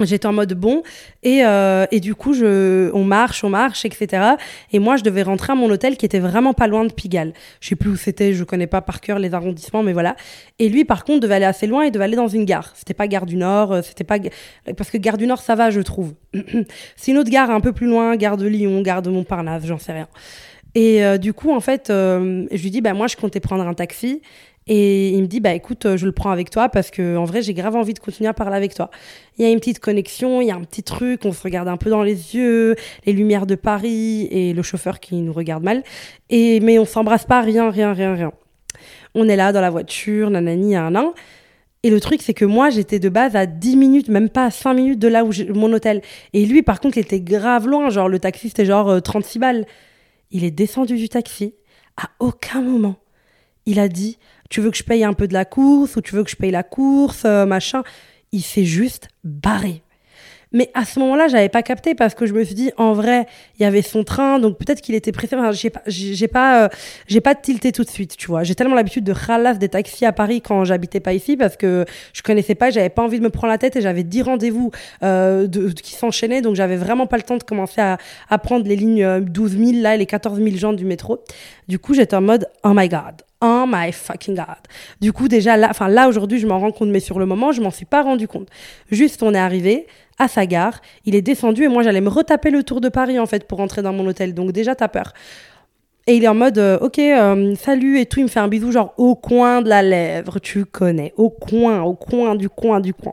J'étais 0.00 0.26
en 0.26 0.32
mode 0.32 0.54
bon 0.54 0.82
et, 1.22 1.44
euh, 1.44 1.86
et 1.90 2.00
du 2.00 2.14
coup 2.14 2.32
je 2.32 2.90
on 2.92 3.04
marche 3.04 3.42
on 3.44 3.50
marche 3.50 3.84
etc 3.84 4.34
et 4.72 4.78
moi 4.78 4.96
je 4.96 5.02
devais 5.02 5.22
rentrer 5.22 5.52
à 5.52 5.56
mon 5.56 5.70
hôtel 5.70 5.96
qui 5.96 6.06
était 6.06 6.18
vraiment 6.18 6.54
pas 6.54 6.66
loin 6.66 6.84
de 6.84 6.92
Pigalle. 6.92 7.32
Je 7.60 7.68
sais 7.68 7.76
plus 7.76 7.90
où 7.90 7.96
c'était 7.96 8.32
je 8.32 8.44
connais 8.44 8.66
pas 8.66 8.80
par 8.80 9.00
cœur 9.00 9.18
les 9.18 9.34
arrondissements 9.34 9.82
mais 9.82 9.92
voilà. 9.92 10.16
Et 10.58 10.68
lui 10.68 10.84
par 10.84 11.04
contre 11.04 11.20
devait 11.20 11.34
aller 11.34 11.44
assez 11.44 11.66
loin 11.66 11.82
et 11.82 11.90
devait 11.90 12.04
aller 12.04 12.16
dans 12.16 12.28
une 12.28 12.44
gare. 12.44 12.72
C'était 12.74 12.94
pas 12.94 13.08
gare 13.08 13.26
du 13.26 13.36
Nord 13.36 13.72
euh, 13.72 13.82
c'était 13.82 14.04
pas 14.04 14.18
parce 14.76 14.90
que 14.90 14.98
gare 14.98 15.18
du 15.18 15.26
Nord 15.26 15.40
ça 15.40 15.54
va 15.54 15.70
je 15.70 15.80
trouve. 15.80 16.14
C'est 16.96 17.10
une 17.10 17.18
autre 17.18 17.30
gare 17.30 17.50
un 17.50 17.60
peu 17.60 17.72
plus 17.72 17.86
loin 17.86 18.16
gare 18.16 18.36
de 18.36 18.46
Lyon 18.46 18.80
gare 18.82 19.02
de 19.02 19.10
Montparnasse 19.10 19.66
j'en 19.66 19.78
sais 19.78 19.92
rien. 19.92 20.08
Et 20.74 21.04
euh, 21.04 21.18
du 21.18 21.32
coup 21.32 21.52
en 21.52 21.60
fait 21.60 21.90
euh, 21.90 22.46
je 22.52 22.62
lui 22.62 22.70
dis 22.70 22.80
bah 22.80 22.94
moi 22.94 23.06
je 23.06 23.16
comptais 23.16 23.40
prendre 23.40 23.66
un 23.66 23.74
taxi 23.74 24.22
et 24.68 25.08
il 25.08 25.22
me 25.22 25.26
dit, 25.26 25.40
bah 25.40 25.54
écoute, 25.54 25.86
euh, 25.86 25.96
je 25.96 26.04
le 26.04 26.12
prends 26.12 26.30
avec 26.30 26.50
toi 26.50 26.68
parce 26.68 26.90
que 26.90 27.16
en 27.16 27.24
vrai, 27.24 27.40
j'ai 27.40 27.54
grave 27.54 27.74
envie 27.74 27.94
de 27.94 27.98
continuer 27.98 28.28
à 28.28 28.34
parler 28.34 28.56
avec 28.56 28.74
toi. 28.74 28.90
Il 29.38 29.44
y 29.44 29.48
a 29.48 29.50
une 29.50 29.58
petite 29.58 29.78
connexion, 29.78 30.42
il 30.42 30.48
y 30.48 30.50
a 30.50 30.56
un 30.56 30.62
petit 30.62 30.82
truc, 30.82 31.24
on 31.24 31.32
se 31.32 31.42
regarde 31.42 31.68
un 31.68 31.78
peu 31.78 31.88
dans 31.88 32.02
les 32.02 32.34
yeux, 32.34 32.76
les 33.06 33.14
lumières 33.14 33.46
de 33.46 33.54
Paris 33.54 34.28
et 34.30 34.52
le 34.52 34.62
chauffeur 34.62 35.00
qui 35.00 35.16
nous 35.16 35.32
regarde 35.32 35.64
mal. 35.64 35.82
Et, 36.28 36.60
mais 36.60 36.78
on 36.78 36.84
s'embrasse 36.84 37.24
pas, 37.24 37.40
rien, 37.40 37.70
rien, 37.70 37.94
rien, 37.94 38.14
rien. 38.14 38.32
On 39.14 39.26
est 39.26 39.36
là 39.36 39.52
dans 39.52 39.62
la 39.62 39.70
voiture, 39.70 40.28
nanani, 40.28 40.76
un 40.76 40.94
an. 40.96 41.14
Et 41.82 41.90
le 41.90 42.00
truc, 42.00 42.20
c'est 42.22 42.34
que 42.34 42.44
moi, 42.44 42.70
j'étais 42.70 42.98
de 42.98 43.08
base 43.08 43.36
à 43.36 43.46
10 43.46 43.76
minutes, 43.76 44.08
même 44.08 44.28
pas 44.28 44.44
à 44.44 44.50
5 44.50 44.74
minutes 44.74 44.98
de 44.98 45.08
là 45.08 45.24
où 45.24 45.30
mon 45.54 45.72
hôtel. 45.72 46.02
Et 46.34 46.44
lui, 46.44 46.62
par 46.62 46.80
contre, 46.80 46.98
il 46.98 47.00
était 47.00 47.20
grave 47.20 47.68
loin. 47.68 47.88
Genre, 47.88 48.08
le 48.08 48.18
taxi, 48.18 48.48
c'était 48.48 48.66
genre 48.66 49.00
36 49.00 49.38
euh, 49.38 49.40
balles. 49.40 49.66
Il 50.30 50.44
est 50.44 50.50
descendu 50.50 50.96
du 50.96 51.08
taxi. 51.08 51.54
À 51.96 52.10
aucun 52.18 52.60
moment, 52.60 52.96
il 53.68 53.78
a 53.78 53.88
dit 53.88 54.18
tu 54.48 54.62
veux 54.62 54.70
que 54.70 54.76
je 54.78 54.82
paye 54.82 55.04
un 55.04 55.12
peu 55.12 55.28
de 55.28 55.34
la 55.34 55.44
course 55.44 55.96
ou 55.96 56.00
tu 56.00 56.14
veux 56.14 56.24
que 56.24 56.30
je 56.30 56.36
paye 56.36 56.50
la 56.50 56.62
course, 56.62 57.24
euh, 57.26 57.44
machin? 57.44 57.82
Il 58.32 58.42
s'est 58.42 58.64
juste 58.64 59.08
barré. 59.24 59.82
Mais 60.52 60.70
à 60.74 60.84
ce 60.84 60.98
moment-là, 61.00 61.28
j'avais 61.28 61.48
pas 61.48 61.62
capté 61.62 61.94
parce 61.94 62.14
que 62.14 62.26
je 62.26 62.32
me 62.32 62.42
suis 62.42 62.54
dit, 62.54 62.70
en 62.76 62.92
vrai, 62.92 63.26
il 63.58 63.62
y 63.62 63.66
avait 63.66 63.82
son 63.82 64.04
train, 64.04 64.38
donc 64.38 64.58
peut-être 64.58 64.80
qu'il 64.80 64.94
était 64.94 65.12
pressé. 65.12 65.36
Enfin, 65.36 65.52
j'ai 65.52 65.70
pas, 65.70 65.82
j'ai 65.86 66.28
pas, 66.28 66.64
euh, 66.64 66.68
j'ai 67.06 67.20
pas 67.20 67.34
tilté 67.34 67.72
tout 67.72 67.84
de 67.84 67.90
suite, 67.90 68.16
tu 68.16 68.28
vois. 68.28 68.44
J'ai 68.44 68.54
tellement 68.54 68.74
l'habitude 68.74 69.04
de 69.04 69.12
ralasse 69.12 69.58
des 69.58 69.68
taxis 69.68 70.04
à 70.06 70.12
Paris 70.12 70.40
quand 70.40 70.64
j'habitais 70.64 71.00
pas 71.00 71.12
ici 71.12 71.36
parce 71.36 71.56
que 71.56 71.84
je 72.12 72.22
connaissais 72.22 72.54
pas, 72.54 72.70
j'avais 72.70 72.88
pas 72.88 73.02
envie 73.02 73.18
de 73.18 73.24
me 73.24 73.30
prendre 73.30 73.52
la 73.52 73.58
tête 73.58 73.76
et 73.76 73.80
j'avais 73.80 74.04
10 74.04 74.22
rendez-vous 74.22 74.70
euh, 75.02 75.46
qui 75.48 75.92
s'enchaînaient, 75.92 76.40
donc 76.40 76.54
j'avais 76.54 76.76
vraiment 76.76 77.06
pas 77.06 77.16
le 77.16 77.22
temps 77.22 77.36
de 77.36 77.42
commencer 77.42 77.80
à, 77.80 77.98
à 78.30 78.38
prendre 78.38 78.66
les 78.66 78.76
lignes 78.76 79.20
12 79.20 79.54
euh, 79.54 79.64
000 79.64 79.82
là 79.82 79.94
et 79.94 79.98
les 79.98 80.06
14 80.06 80.42
000 80.42 80.56
gens 80.56 80.72
du 80.72 80.84
métro. 80.84 81.22
Du 81.68 81.78
coup, 81.78 81.94
j'étais 81.94 82.16
en 82.16 82.22
mode, 82.22 82.48
oh 82.64 82.72
my 82.74 82.88
god, 82.88 83.22
Oh 83.40 83.66
my 83.68 83.92
fucking 83.92 84.34
god. 84.34 84.56
Du 85.00 85.12
coup, 85.12 85.28
déjà 85.28 85.56
là, 85.56 85.68
enfin 85.70 85.86
là 85.86 86.08
aujourd'hui, 86.08 86.40
je 86.40 86.46
m'en 86.48 86.58
rends 86.58 86.72
compte, 86.72 86.88
mais 86.88 86.98
sur 86.98 87.20
le 87.20 87.26
moment, 87.26 87.52
je 87.52 87.60
m'en 87.60 87.70
suis 87.70 87.84
pas 87.84 88.02
rendu 88.02 88.26
compte. 88.26 88.48
Juste, 88.90 89.22
on 89.22 89.32
est 89.32 89.38
arrivé 89.38 89.86
à 90.18 90.28
sa 90.28 90.46
gare, 90.46 90.80
il 91.04 91.14
est 91.14 91.22
descendu 91.22 91.64
et 91.64 91.68
moi 91.68 91.82
j'allais 91.82 92.00
me 92.00 92.08
retaper 92.08 92.50
le 92.50 92.62
tour 92.62 92.80
de 92.80 92.88
Paris 92.88 93.18
en 93.18 93.26
fait 93.26 93.46
pour 93.46 93.58
rentrer 93.58 93.82
dans 93.82 93.92
mon 93.92 94.06
hôtel. 94.06 94.34
Donc 94.34 94.52
déjà, 94.52 94.74
t'as 94.74 94.88
peur. 94.88 95.12
Et 96.08 96.16
il 96.16 96.24
est 96.24 96.28
en 96.28 96.34
mode, 96.34 96.56
euh, 96.56 96.78
ok, 96.80 96.98
euh, 96.98 97.54
salut 97.56 98.00
et 98.00 98.06
tout, 98.06 98.20
il 98.20 98.22
me 98.22 98.28
fait 98.28 98.40
un 98.40 98.48
bisou 98.48 98.72
genre 98.72 98.94
au 98.96 99.14
coin 99.14 99.60
de 99.60 99.68
la 99.68 99.82
lèvre, 99.82 100.38
tu 100.38 100.64
connais, 100.64 101.12
au 101.18 101.28
coin, 101.28 101.82
au 101.82 101.92
coin 101.92 102.34
du 102.34 102.48
coin 102.48 102.80
du 102.80 102.94
coin. 102.94 103.12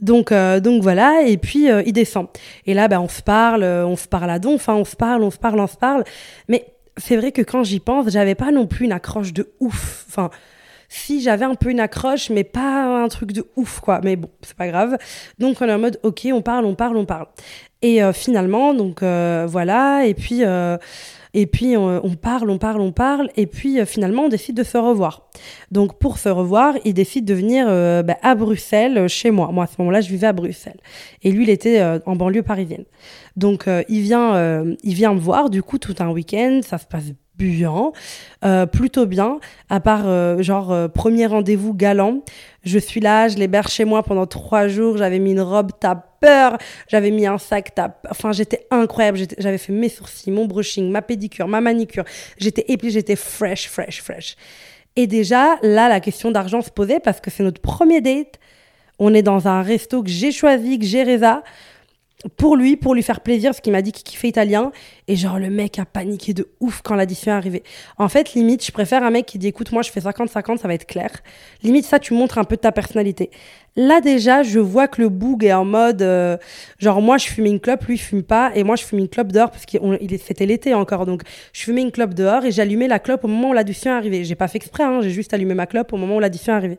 Donc, 0.00 0.32
euh, 0.32 0.58
donc 0.58 0.82
voilà, 0.82 1.22
et 1.24 1.36
puis 1.36 1.68
il 1.68 1.92
descend. 1.92 2.26
Et 2.66 2.74
là, 2.74 2.88
ben, 2.88 3.00
on 3.00 3.08
se 3.08 3.22
parle, 3.22 3.62
on 3.62 3.94
se 3.94 4.08
parle 4.08 4.28
à 4.30 4.40
don, 4.40 4.56
enfin 4.56 4.74
on 4.74 4.84
se 4.84 4.96
parle, 4.96 5.22
on 5.22 5.30
se 5.30 5.38
parle, 5.38 5.60
on 5.60 5.68
se 5.68 5.76
parle. 5.76 6.02
Mais 6.48 6.66
c'est 6.96 7.16
vrai 7.16 7.30
que 7.30 7.42
quand 7.42 7.62
j'y 7.62 7.78
pense, 7.78 8.10
j'avais 8.10 8.34
pas 8.34 8.50
non 8.50 8.66
plus 8.66 8.86
une 8.86 8.92
accroche 8.92 9.32
de 9.32 9.52
ouf. 9.60 10.04
Enfin, 10.08 10.30
si 10.88 11.20
j'avais 11.20 11.44
un 11.44 11.54
peu 11.54 11.70
une 11.70 11.80
accroche, 11.80 12.30
mais 12.30 12.44
pas 12.44 13.02
un 13.02 13.08
truc 13.08 13.32
de 13.32 13.44
ouf, 13.56 13.80
quoi. 13.80 14.00
Mais 14.02 14.16
bon, 14.16 14.30
c'est 14.42 14.56
pas 14.56 14.68
grave. 14.68 14.96
Donc 15.38 15.58
on 15.60 15.68
est 15.68 15.72
en 15.72 15.78
mode, 15.78 15.98
ok, 16.02 16.28
on 16.32 16.42
parle, 16.42 16.64
on 16.64 16.74
parle, 16.74 16.96
on 16.96 17.04
parle. 17.04 17.26
Et 17.82 18.02
euh, 18.02 18.12
finalement, 18.12 18.74
donc 18.74 19.02
euh, 19.02 19.46
voilà. 19.48 20.06
Et 20.06 20.14
puis, 20.14 20.44
euh, 20.44 20.78
et 21.34 21.46
puis 21.46 21.76
on, 21.76 22.14
parle, 22.14 22.48
on 22.48 22.58
parle, 22.58 22.80
on 22.80 22.92
parle. 22.92 23.28
Et 23.36 23.46
puis 23.46 23.84
finalement, 23.84 24.22
on 24.22 24.28
décide 24.28 24.56
de 24.56 24.62
se 24.62 24.78
revoir. 24.78 25.28
Donc 25.70 25.98
pour 25.98 26.18
se 26.18 26.30
revoir, 26.30 26.74
il 26.84 26.94
décide 26.94 27.26
de 27.26 27.34
venir 27.34 27.66
bah, 28.04 28.16
à 28.22 28.34
Bruxelles, 28.34 29.06
chez 29.08 29.30
moi. 29.30 29.50
Moi, 29.52 29.64
à 29.64 29.66
ce 29.66 29.74
moment-là, 29.78 30.00
je 30.00 30.08
vivais 30.08 30.28
à 30.28 30.32
Bruxelles. 30.32 30.80
Et 31.22 31.30
lui, 31.30 31.44
il 31.44 31.50
était 31.50 31.82
en 32.06 32.16
banlieue 32.16 32.42
parisienne. 32.42 32.86
Donc 33.36 33.66
il 33.88 34.00
vient, 34.00 34.64
il 34.82 34.94
vient 34.94 35.12
me 35.12 35.20
voir. 35.20 35.50
Du 35.50 35.62
coup, 35.62 35.76
tout 35.76 35.96
un 35.98 36.08
week-end, 36.08 36.60
ça 36.64 36.78
se 36.78 36.86
passe 36.86 37.12
bien, 37.38 37.92
euh, 38.44 38.66
plutôt 38.66 39.06
bien, 39.06 39.38
à 39.68 39.80
part 39.80 40.06
euh, 40.06 40.42
genre 40.42 40.72
euh, 40.72 40.88
premier 40.88 41.26
rendez-vous 41.26 41.74
galant. 41.74 42.22
Je 42.64 42.78
suis 42.78 43.00
là, 43.00 43.28
je 43.28 43.36
l'héberge 43.36 43.70
chez 43.70 43.84
moi 43.84 44.02
pendant 44.02 44.26
trois 44.26 44.68
jours, 44.68 44.96
j'avais 44.96 45.18
mis 45.18 45.32
une 45.32 45.40
robe, 45.40 45.70
t'as 45.78 45.94
peur, 45.94 46.58
j'avais 46.88 47.10
mis 47.10 47.26
un 47.26 47.38
sac, 47.38 47.74
t'as 47.74 47.94
Enfin, 48.10 48.32
j'étais 48.32 48.66
incroyable, 48.70 49.18
j'avais 49.38 49.58
fait 49.58 49.72
mes 49.72 49.88
sourcils, 49.88 50.30
mon 50.30 50.46
brushing, 50.46 50.90
ma 50.90 51.02
pédicure, 51.02 51.46
ma 51.46 51.60
manicure, 51.60 52.04
j'étais 52.38 52.64
épilée, 52.68 52.92
j'étais 52.92 53.16
fresh, 53.16 53.68
fresh, 53.68 54.02
fresh. 54.02 54.36
Et 54.96 55.06
déjà, 55.06 55.56
là, 55.62 55.88
la 55.88 56.00
question 56.00 56.30
d'argent 56.30 56.62
se 56.62 56.70
posait 56.70 57.00
parce 57.00 57.20
que 57.20 57.30
c'est 57.30 57.42
notre 57.42 57.60
premier 57.60 58.00
date. 58.00 58.40
On 58.98 59.12
est 59.12 59.22
dans 59.22 59.46
un 59.46 59.60
resto 59.60 60.02
que 60.02 60.08
j'ai 60.08 60.32
choisi, 60.32 60.78
que 60.78 60.86
j'ai 60.86 61.02
résa 61.02 61.42
pour 62.36 62.56
lui, 62.56 62.76
pour 62.76 62.94
lui 62.94 63.02
faire 63.02 63.20
plaisir, 63.20 63.50
parce 63.50 63.60
qu'il 63.60 63.72
m'a 63.72 63.82
dit 63.82 63.92
qu'il 63.92 64.04
kiffait 64.04 64.28
italien. 64.28 64.72
Et 65.06 65.16
genre, 65.16 65.38
le 65.38 65.50
mec 65.50 65.78
a 65.78 65.84
paniqué 65.84 66.32
de 66.32 66.48
ouf 66.60 66.80
quand 66.82 66.94
l'addition 66.94 67.30
est 67.30 67.34
arrivée. 67.34 67.62
En 67.98 68.08
fait, 68.08 68.32
limite, 68.32 68.64
je 68.64 68.72
préfère 68.72 69.02
un 69.02 69.10
mec 69.10 69.26
qui 69.26 69.38
dit 69.38 69.48
écoute, 69.48 69.70
moi, 69.70 69.82
je 69.82 69.90
fais 69.90 70.00
50-50, 70.00 70.56
ça 70.56 70.66
va 70.66 70.74
être 70.74 70.86
clair. 70.86 71.10
Limite, 71.62 71.84
ça, 71.84 71.98
tu 71.98 72.14
montres 72.14 72.38
un 72.38 72.44
peu 72.44 72.56
de 72.56 72.62
ta 72.62 72.72
personnalité. 72.72 73.30
Là, 73.76 74.00
déjà, 74.00 74.42
je 74.42 74.58
vois 74.58 74.88
que 74.88 75.02
le 75.02 75.10
boug 75.10 75.44
est 75.44 75.52
en 75.52 75.66
mode 75.66 76.00
euh, 76.00 76.38
genre, 76.78 77.02
moi, 77.02 77.18
je 77.18 77.26
fume 77.26 77.46
une 77.46 77.60
clope, 77.60 77.84
lui, 77.84 77.96
il 77.96 77.98
fume 77.98 78.22
pas. 78.22 78.50
Et 78.54 78.64
moi, 78.64 78.76
je 78.76 78.84
fume 78.84 78.98
une 78.98 79.08
clope 79.08 79.30
dehors, 79.30 79.50
parce 79.50 79.66
que 79.66 79.76
c'était 80.24 80.46
l'été 80.46 80.72
encore. 80.72 81.04
Donc, 81.04 81.22
je 81.52 81.62
fumais 81.62 81.82
une 81.82 81.92
clope 81.92 82.14
dehors 82.14 82.46
et 82.46 82.50
j'allumais 82.50 82.88
la 82.88 82.98
clope 82.98 83.24
au 83.24 83.28
moment 83.28 83.50
où 83.50 83.52
l'addition 83.52 83.90
est 83.90 83.94
arrivée. 83.94 84.24
J'ai 84.24 84.34
pas 84.34 84.48
fait 84.48 84.56
exprès, 84.56 84.84
hein, 84.84 85.00
j'ai 85.02 85.10
juste 85.10 85.34
allumé 85.34 85.52
ma 85.52 85.66
clope 85.66 85.92
au 85.92 85.98
moment 85.98 86.16
où 86.16 86.20
l'addition 86.20 86.54
est 86.54 86.56
arrivée. 86.56 86.78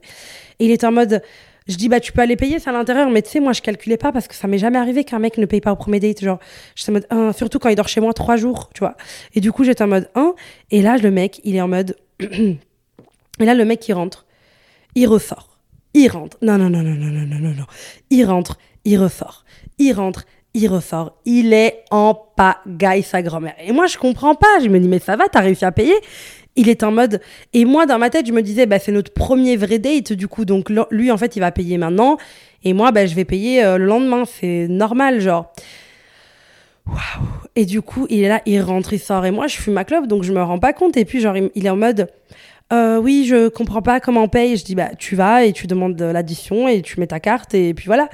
Et 0.59 0.65
il 0.65 0.71
est 0.71 0.83
en 0.83 0.91
mode 0.91 1.21
je 1.67 1.75
dis, 1.75 1.89
bah, 1.89 1.99
tu 1.99 2.11
peux 2.11 2.21
aller 2.21 2.35
payer, 2.35 2.59
c'est 2.59 2.69
à 2.69 2.73
l'intérieur, 2.73 3.09
mais 3.09 3.21
tu 3.21 3.29
sais, 3.29 3.39
moi, 3.39 3.53
je 3.53 3.61
calculais 3.61 3.97
pas 3.97 4.11
parce 4.11 4.27
que 4.27 4.35
ça 4.35 4.47
m'est 4.47 4.57
jamais 4.57 4.77
arrivé 4.77 5.03
qu'un 5.03 5.19
mec 5.19 5.37
ne 5.37 5.45
paye 5.45 5.61
pas 5.61 5.71
au 5.71 5.75
premier 5.75 5.99
date. 5.99 6.21
Genre, 6.21 6.39
j'étais 6.75 6.91
en 6.91 6.93
mode, 6.93 7.07
un, 7.09 7.33
surtout 7.33 7.59
quand 7.59 7.69
il 7.69 7.75
dort 7.75 7.87
chez 7.87 8.01
moi 8.01 8.13
trois 8.13 8.37
jours, 8.37 8.69
tu 8.73 8.79
vois. 8.79 8.95
Et 9.33 9.41
du 9.41 9.51
coup, 9.51 9.63
j'étais 9.63 9.83
en 9.83 9.87
mode, 9.87 10.09
un, 10.15 10.33
et 10.71 10.81
là, 10.81 10.97
le 10.97 11.11
mec, 11.11 11.41
il 11.43 11.55
est 11.55 11.61
en 11.61 11.67
mode, 11.67 11.97
et 12.19 12.57
là, 13.39 13.53
le 13.53 13.65
mec, 13.65 13.87
il 13.87 13.93
rentre, 13.93 14.25
il 14.95 15.07
ressort, 15.07 15.59
il 15.93 16.07
rentre, 16.07 16.37
non, 16.41 16.57
non, 16.57 16.69
non, 16.69 16.81
non, 16.81 16.95
non, 16.95 17.11
non, 17.11 17.25
non, 17.25 17.39
non, 17.39 17.53
non, 17.55 17.65
il 18.09 18.25
rentre, 18.25 18.57
il 18.85 18.97
ressort, 18.97 19.43
il 19.77 19.93
rentre, 19.93 20.25
il 20.57 20.67
ressort. 20.67 21.19
Il 21.25 21.53
est 21.53 21.83
en 21.91 22.15
pagaille, 22.15 23.03
sa 23.03 23.21
grand-mère. 23.21 23.53
Et 23.63 23.71
moi, 23.71 23.85
je 23.85 23.97
comprends 23.97 24.33
pas. 24.33 24.59
Je 24.63 24.69
me 24.69 24.79
dis, 24.79 24.87
mais 24.87 24.99
ça 24.99 25.15
va, 25.15 25.27
t'as 25.27 25.41
réussi 25.41 25.65
à 25.65 25.71
payer 25.71 25.93
il 26.57 26.67
est 26.69 26.83
en 26.83 26.91
mode. 26.91 27.21
Et 27.53 27.63
moi, 27.63 27.85
dans 27.85 27.97
ma 27.97 28.09
tête, 28.09 28.27
je 28.27 28.33
me 28.33 28.41
disais, 28.41 28.65
bah, 28.65 28.79
c'est 28.79 28.91
notre 28.91 29.13
premier 29.13 29.55
vrai 29.55 29.79
date, 29.79 30.11
du 30.11 30.27
coup. 30.27 30.43
Donc, 30.43 30.69
lui, 30.91 31.11
en 31.11 31.17
fait, 31.17 31.35
il 31.37 31.39
va 31.39 31.51
payer 31.51 31.77
maintenant. 31.77 32.17
Et 32.63 32.73
moi, 32.73 32.91
bah, 32.91 33.05
je 33.05 33.15
vais 33.15 33.23
payer 33.23 33.63
euh, 33.63 33.77
le 33.77 33.85
lendemain. 33.85 34.25
C'est 34.25 34.67
normal, 34.67 35.21
genre. 35.21 35.53
Waouh. 36.87 36.97
Et 37.55 37.65
du 37.65 37.81
coup, 37.81 38.07
il 38.09 38.23
est 38.23 38.27
là, 38.27 38.41
il 38.45 38.59
rentre, 38.61 38.93
il 38.93 38.99
sort. 38.99 39.25
Et 39.25 39.31
moi, 39.31 39.47
je 39.47 39.55
fume 39.57 39.73
ma 39.73 39.85
clope, 39.85 40.07
donc 40.07 40.23
je 40.23 40.33
me 40.33 40.41
rends 40.41 40.59
pas 40.59 40.73
compte. 40.73 40.97
Et 40.97 41.05
puis, 41.05 41.21
genre, 41.21 41.35
il 41.37 41.65
est 41.65 41.69
en 41.69 41.77
mode. 41.77 42.09
Euh, 42.73 42.97
oui, 42.97 43.25
je 43.27 43.47
comprends 43.47 43.81
pas 43.81 43.99
comment 43.99 44.23
on 44.23 44.27
paye. 44.27 44.57
Je 44.57 44.65
dis, 44.65 44.75
bah, 44.75 44.89
tu 44.97 45.15
vas 45.15 45.45
et 45.45 45.53
tu 45.53 45.67
demandes 45.67 45.99
l'addition 46.01 46.67
et 46.67 46.81
tu 46.81 46.99
mets 46.99 47.07
ta 47.07 47.19
carte 47.19 47.53
et 47.53 47.73
puis 47.73 47.85
voilà. 47.85 48.09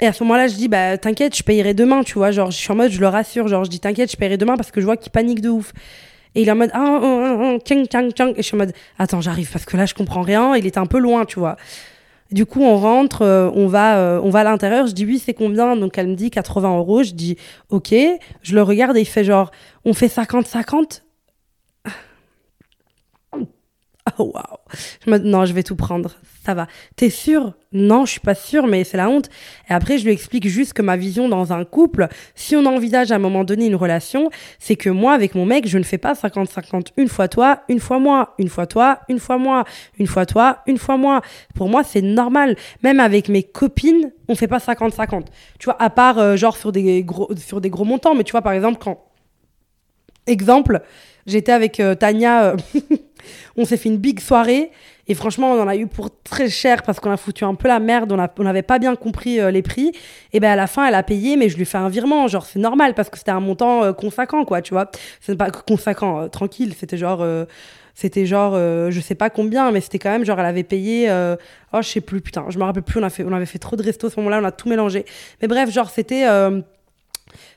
Et 0.00 0.06
à 0.06 0.12
ce 0.12 0.22
moment-là, 0.24 0.46
je 0.46 0.54
dis, 0.54 0.68
bah, 0.68 0.98
t'inquiète, 0.98 1.36
je 1.36 1.42
payerai 1.42 1.74
demain, 1.74 2.02
tu 2.02 2.14
vois. 2.14 2.30
Genre, 2.30 2.50
je 2.50 2.56
suis 2.56 2.70
en 2.70 2.76
mode, 2.76 2.90
je 2.90 3.00
le 3.00 3.08
rassure. 3.08 3.48
Genre, 3.48 3.64
je 3.64 3.70
dis, 3.70 3.80
t'inquiète, 3.80 4.10
je 4.10 4.16
payerai 4.16 4.36
demain 4.36 4.56
parce 4.56 4.70
que 4.70 4.80
je 4.80 4.86
vois 4.86 4.96
qu'il 4.96 5.10
panique 5.10 5.40
de 5.40 5.48
ouf. 5.48 5.72
Et 6.36 6.42
il 6.42 6.48
est 6.48 6.52
en 6.52 6.56
mode, 6.56 6.70
ah, 6.74 7.00
oh, 7.02 7.58
tchang, 7.64 7.86
tchang, 7.86 8.10
tchang. 8.10 8.32
Et 8.36 8.36
je 8.36 8.42
suis 8.42 8.54
en 8.54 8.58
mode, 8.58 8.74
attends, 8.98 9.22
j'arrive 9.22 9.50
parce 9.50 9.64
que 9.64 9.76
là, 9.76 9.86
je 9.86 9.94
comprends 9.94 10.20
rien. 10.20 10.54
Il 10.54 10.66
est 10.66 10.76
un 10.76 10.84
peu 10.84 10.98
loin, 10.98 11.24
tu 11.24 11.38
vois. 11.40 11.56
Du 12.30 12.44
coup, 12.44 12.62
on 12.62 12.76
rentre, 12.76 13.22
euh, 13.22 13.50
on 13.54 13.68
va, 13.68 13.96
euh, 13.96 14.20
on 14.22 14.28
va 14.28 14.40
à 14.40 14.44
l'intérieur. 14.44 14.86
Je 14.86 14.92
dis 14.92 15.06
oui, 15.06 15.18
c'est 15.18 15.32
combien? 15.32 15.76
Donc 15.76 15.96
elle 15.96 16.08
me 16.08 16.14
dit 16.14 16.30
80 16.30 16.76
euros. 16.76 17.02
Je 17.02 17.12
dis 17.12 17.38
ok. 17.70 17.94
Je 18.42 18.54
le 18.54 18.62
regarde 18.62 18.98
et 18.98 19.00
il 19.00 19.06
fait 19.06 19.24
genre, 19.24 19.50
on 19.86 19.94
fait 19.94 20.08
50-50. 20.08 21.02
Oh 24.18 24.32
waouh. 24.34 25.18
Non, 25.24 25.44
je 25.44 25.52
vais 25.52 25.62
tout 25.62 25.76
prendre. 25.76 26.16
Ça 26.44 26.54
va. 26.54 26.68
T'es 26.94 27.10
sûr? 27.10 27.54
Non, 27.72 28.04
je 28.04 28.12
suis 28.12 28.20
pas 28.20 28.34
sûre, 28.34 28.66
mais 28.66 28.84
c'est 28.84 28.96
la 28.96 29.08
honte. 29.08 29.28
Et 29.68 29.72
après, 29.72 29.98
je 29.98 30.04
lui 30.04 30.12
explique 30.12 30.46
juste 30.48 30.72
que 30.74 30.82
ma 30.82 30.96
vision 30.96 31.28
dans 31.28 31.52
un 31.52 31.64
couple, 31.64 32.08
si 32.34 32.54
on 32.56 32.64
envisage 32.66 33.10
à 33.10 33.16
un 33.16 33.18
moment 33.18 33.42
donné 33.42 33.66
une 33.66 33.74
relation, 33.74 34.30
c'est 34.58 34.76
que 34.76 34.88
moi, 34.88 35.12
avec 35.12 35.34
mon 35.34 35.44
mec, 35.44 35.66
je 35.66 35.76
ne 35.76 35.82
fais 35.82 35.98
pas 35.98 36.12
50-50. 36.12 36.88
Une 36.96 37.08
fois 37.08 37.28
toi, 37.28 37.62
une 37.68 37.80
fois 37.80 37.98
moi, 37.98 38.34
une 38.38 38.48
fois 38.48 38.66
toi, 38.66 39.00
une 39.08 39.18
fois 39.18 39.38
moi, 39.38 39.64
une 39.98 40.06
fois 40.06 40.24
toi, 40.24 40.58
une 40.66 40.78
fois 40.78 40.96
moi. 40.96 41.20
Pour 41.54 41.68
moi, 41.68 41.82
c'est 41.82 42.02
normal. 42.02 42.56
Même 42.82 43.00
avec 43.00 43.28
mes 43.28 43.42
copines, 43.42 44.12
on 44.28 44.36
fait 44.36 44.48
pas 44.48 44.58
50-50. 44.58 45.24
Tu 45.58 45.64
vois, 45.64 45.82
à 45.82 45.90
part 45.90 46.18
euh, 46.18 46.36
genre 46.36 46.56
sur 46.56 46.70
des 46.70 47.02
gros, 47.02 47.28
sur 47.36 47.60
des 47.60 47.70
gros 47.70 47.84
montants. 47.84 48.14
Mais 48.14 48.24
tu 48.24 48.32
vois, 48.32 48.42
par 48.42 48.52
exemple, 48.52 48.78
quand 48.80 49.02
Exemple, 50.26 50.80
j'étais 51.26 51.52
avec 51.52 51.78
euh, 51.78 51.94
Tania, 51.94 52.46
euh, 52.46 52.56
on 53.56 53.64
s'est 53.64 53.76
fait 53.76 53.88
une 53.88 53.98
big 53.98 54.20
soirée. 54.20 54.70
Et 55.08 55.14
franchement 55.14 55.52
on 55.52 55.62
en 55.62 55.68
a 55.68 55.76
eu 55.76 55.86
pour 55.86 56.10
très 56.22 56.48
cher 56.48 56.82
parce 56.82 56.98
qu'on 56.98 57.10
a 57.10 57.16
foutu 57.16 57.44
un 57.44 57.54
peu 57.54 57.68
la 57.68 57.78
merde, 57.78 58.12
on 58.12 58.42
n'avait 58.42 58.62
pas 58.62 58.78
bien 58.78 58.96
compris 58.96 59.38
euh, 59.38 59.50
les 59.50 59.62
prix. 59.62 59.92
Et 60.32 60.40
ben 60.40 60.50
à 60.50 60.56
la 60.56 60.66
fin 60.66 60.86
elle 60.86 60.94
a 60.94 61.02
payé 61.02 61.36
mais 61.36 61.48
je 61.48 61.56
lui 61.56 61.64
fais 61.64 61.78
un 61.78 61.88
virement, 61.88 62.26
genre 62.26 62.44
c'est 62.44 62.58
normal 62.58 62.94
parce 62.94 63.08
que 63.08 63.18
c'était 63.18 63.30
un 63.30 63.40
montant 63.40 63.92
conséquent 63.92 64.44
quoi, 64.44 64.62
tu 64.62 64.74
vois. 64.74 64.90
C'est 65.20 65.36
pas 65.36 65.50
conséquent, 65.50 66.28
tranquille, 66.28 66.74
c'était 66.76 66.96
genre 66.96 67.24
c'était 67.94 68.26
genre 68.26 68.54
je 68.56 69.00
sais 69.00 69.14
pas 69.14 69.30
combien 69.30 69.70
mais 69.70 69.80
c'était 69.80 69.98
quand 70.00 70.10
même 70.10 70.24
genre 70.24 70.40
elle 70.40 70.46
avait 70.46 70.64
payé 70.64 71.08
oh 71.72 71.78
je 71.80 71.88
sais 71.88 72.00
plus 72.00 72.20
putain 72.20 72.44
je 72.48 72.58
me 72.58 72.64
rappelle 72.64 72.82
plus. 72.82 72.98
On 72.98 73.04
a 73.04 73.10
fait 73.10 73.24
on 73.24 73.32
avait 73.32 73.46
fait 73.46 73.60
trop 73.60 73.76
de 73.76 73.82
restos 73.82 74.08
à 74.08 74.10
ce 74.10 74.16
moment-là. 74.16 74.40
On 74.42 74.44
a 74.44 74.52
tout 74.52 74.68
mélangé. 74.68 75.04
Mais 75.40 75.46
bref 75.46 75.70
genre 75.70 75.88
c'était 75.90 76.26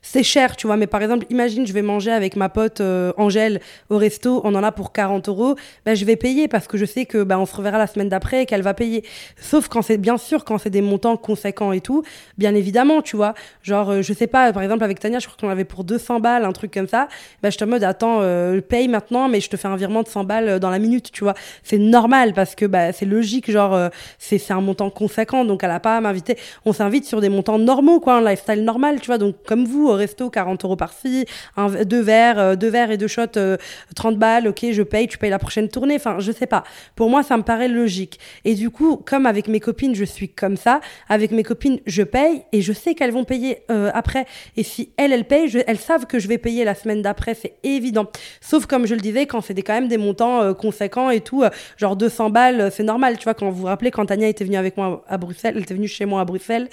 c'est 0.01 0.23
cher, 0.23 0.55
tu 0.55 0.67
vois. 0.67 0.77
Mais 0.77 0.87
par 0.87 1.01
exemple, 1.01 1.25
imagine, 1.29 1.65
je 1.67 1.73
vais 1.73 1.81
manger 1.81 2.11
avec 2.11 2.35
ma 2.35 2.49
pote 2.49 2.81
euh, 2.81 3.11
Angèle 3.17 3.59
au 3.89 3.97
resto, 3.97 4.41
on 4.43 4.55
en 4.55 4.63
a 4.63 4.71
pour 4.71 4.91
40 4.91 5.27
euros. 5.29 5.55
Ben, 5.85 5.95
je 5.95 6.05
vais 6.05 6.15
payer 6.15 6.47
parce 6.47 6.67
que 6.67 6.77
je 6.77 6.85
sais 6.85 7.05
que 7.05 7.23
ben, 7.23 7.37
on 7.37 7.45
se 7.45 7.55
reverra 7.55 7.77
la 7.77 7.87
semaine 7.87 8.09
d'après 8.09 8.43
et 8.43 8.45
qu'elle 8.45 8.61
va 8.61 8.73
payer. 8.73 9.03
Sauf 9.39 9.67
quand 9.67 9.81
c'est, 9.81 9.97
bien 9.97 10.17
sûr, 10.17 10.45
quand 10.45 10.57
c'est 10.57 10.69
des 10.69 10.81
montants 10.81 11.17
conséquents 11.17 11.71
et 11.71 11.81
tout, 11.81 12.03
bien 12.37 12.55
évidemment, 12.55 13.01
tu 13.01 13.15
vois. 13.15 13.33
Genre, 13.63 13.89
euh, 13.91 14.01
je 14.01 14.13
sais 14.13 14.27
pas, 14.27 14.53
par 14.53 14.63
exemple, 14.63 14.83
avec 14.83 14.99
Tania, 14.99 15.19
je 15.19 15.27
crois 15.27 15.37
qu'on 15.39 15.49
avait 15.49 15.65
pour 15.65 15.83
200 15.83 16.19
balles, 16.19 16.45
un 16.45 16.53
truc 16.53 16.73
comme 16.73 16.87
ça. 16.87 17.07
Ben, 17.43 17.51
je 17.51 17.57
te 17.57 17.65
mode, 17.65 17.83
attends, 17.83 18.19
euh, 18.21 18.61
paye 18.61 18.87
maintenant, 18.87 19.27
mais 19.27 19.41
je 19.41 19.49
te 19.49 19.57
fais 19.57 19.67
un 19.67 19.75
virement 19.75 20.03
de 20.03 20.07
100 20.07 20.23
balles 20.23 20.59
dans 20.59 20.69
la 20.69 20.79
minute, 20.79 21.11
tu 21.11 21.23
vois. 21.23 21.33
C'est 21.63 21.77
normal 21.77 22.33
parce 22.33 22.55
que 22.55 22.65
ben, 22.65 22.91
c'est 22.93 23.05
logique, 23.05 23.51
genre, 23.51 23.89
c'est, 24.17 24.37
c'est 24.37 24.53
un 24.53 24.61
montant 24.61 24.89
conséquent, 24.89 25.45
donc 25.45 25.63
elle 25.63 25.71
a 25.71 25.79
pas 25.79 25.97
à 25.97 26.01
m'inviter. 26.01 26.37
On 26.65 26.73
s'invite 26.73 27.05
sur 27.05 27.21
des 27.21 27.29
montants 27.29 27.59
normaux, 27.59 27.99
quoi, 27.99 28.15
un 28.15 28.21
lifestyle 28.21 28.63
normal, 28.63 28.99
tu 29.01 29.07
vois. 29.07 29.17
Donc, 29.17 29.35
comme 29.45 29.65
vous, 29.65 29.88
au 29.89 29.93
resto, 29.93 30.29
40 30.29 30.63
euros 30.65 30.75
par-ci, 30.75 31.25
deux 31.85 32.01
verres, 32.01 32.39
euh, 32.39 32.55
deux 32.55 32.69
verres 32.69 32.91
et 32.91 32.97
deux 32.97 33.07
shots, 33.07 33.27
30 33.27 33.37
euh, 33.37 34.17
balles, 34.17 34.47
ok, 34.47 34.65
je 34.71 34.83
paye, 34.83 35.07
tu 35.07 35.17
payes 35.17 35.29
la 35.29 35.39
prochaine 35.39 35.69
tournée. 35.69 35.95
Enfin, 35.95 36.17
je 36.19 36.31
sais 36.31 36.47
pas. 36.47 36.63
Pour 36.95 37.09
moi, 37.09 37.23
ça 37.23 37.37
me 37.37 37.43
paraît 37.43 37.67
logique. 37.67 38.19
Et 38.45 38.55
du 38.55 38.69
coup, 38.69 38.97
comme 38.97 39.25
avec 39.25 39.47
mes 39.47 39.59
copines, 39.59 39.95
je 39.95 40.05
suis 40.05 40.29
comme 40.29 40.57
ça. 40.57 40.81
Avec 41.07 41.31
mes 41.31 41.43
copines, 41.43 41.79
je 41.85 42.03
paye 42.03 42.43
et 42.51 42.61
je 42.61 42.73
sais 42.73 42.95
qu'elles 42.95 43.11
vont 43.11 43.23
payer 43.23 43.59
euh, 43.71 43.91
après. 43.93 44.25
Et 44.57 44.63
si 44.63 44.91
elles, 44.97 45.13
elles 45.13 45.25
payent, 45.25 45.63
elles 45.67 45.77
savent 45.77 46.05
que 46.05 46.19
je 46.19 46.27
vais 46.27 46.37
payer 46.37 46.63
la 46.63 46.75
semaine 46.75 47.01
d'après, 47.01 47.33
c'est 47.33 47.55
évident. 47.63 48.07
Sauf 48.41 48.65
comme 48.65 48.85
je 48.85 48.95
le 48.95 49.01
disais, 49.01 49.25
quand 49.25 49.41
c'est 49.41 49.59
quand 49.61 49.73
même 49.73 49.87
des 49.87 49.97
montants 49.97 50.53
conséquents 50.53 51.09
et 51.09 51.21
tout, 51.21 51.43
genre 51.77 51.95
200 51.95 52.29
balles, 52.29 52.71
c'est 52.71 52.83
normal. 52.83 53.17
Tu 53.17 53.23
vois, 53.23 53.33
quand 53.33 53.49
vous 53.49 53.61
vous 53.61 53.65
rappelez, 53.65 53.91
quand 53.91 54.05
Tania 54.05 54.27
était 54.27 54.45
venue 54.45 54.57
avec 54.57 54.77
moi 54.77 55.03
à 55.07 55.17
Bruxelles, 55.17 55.53
elle 55.55 55.63
était 55.63 55.73
venue 55.73 55.87
chez 55.87 56.05
moi 56.05 56.21
à 56.21 56.25
Bruxelles. 56.25 56.69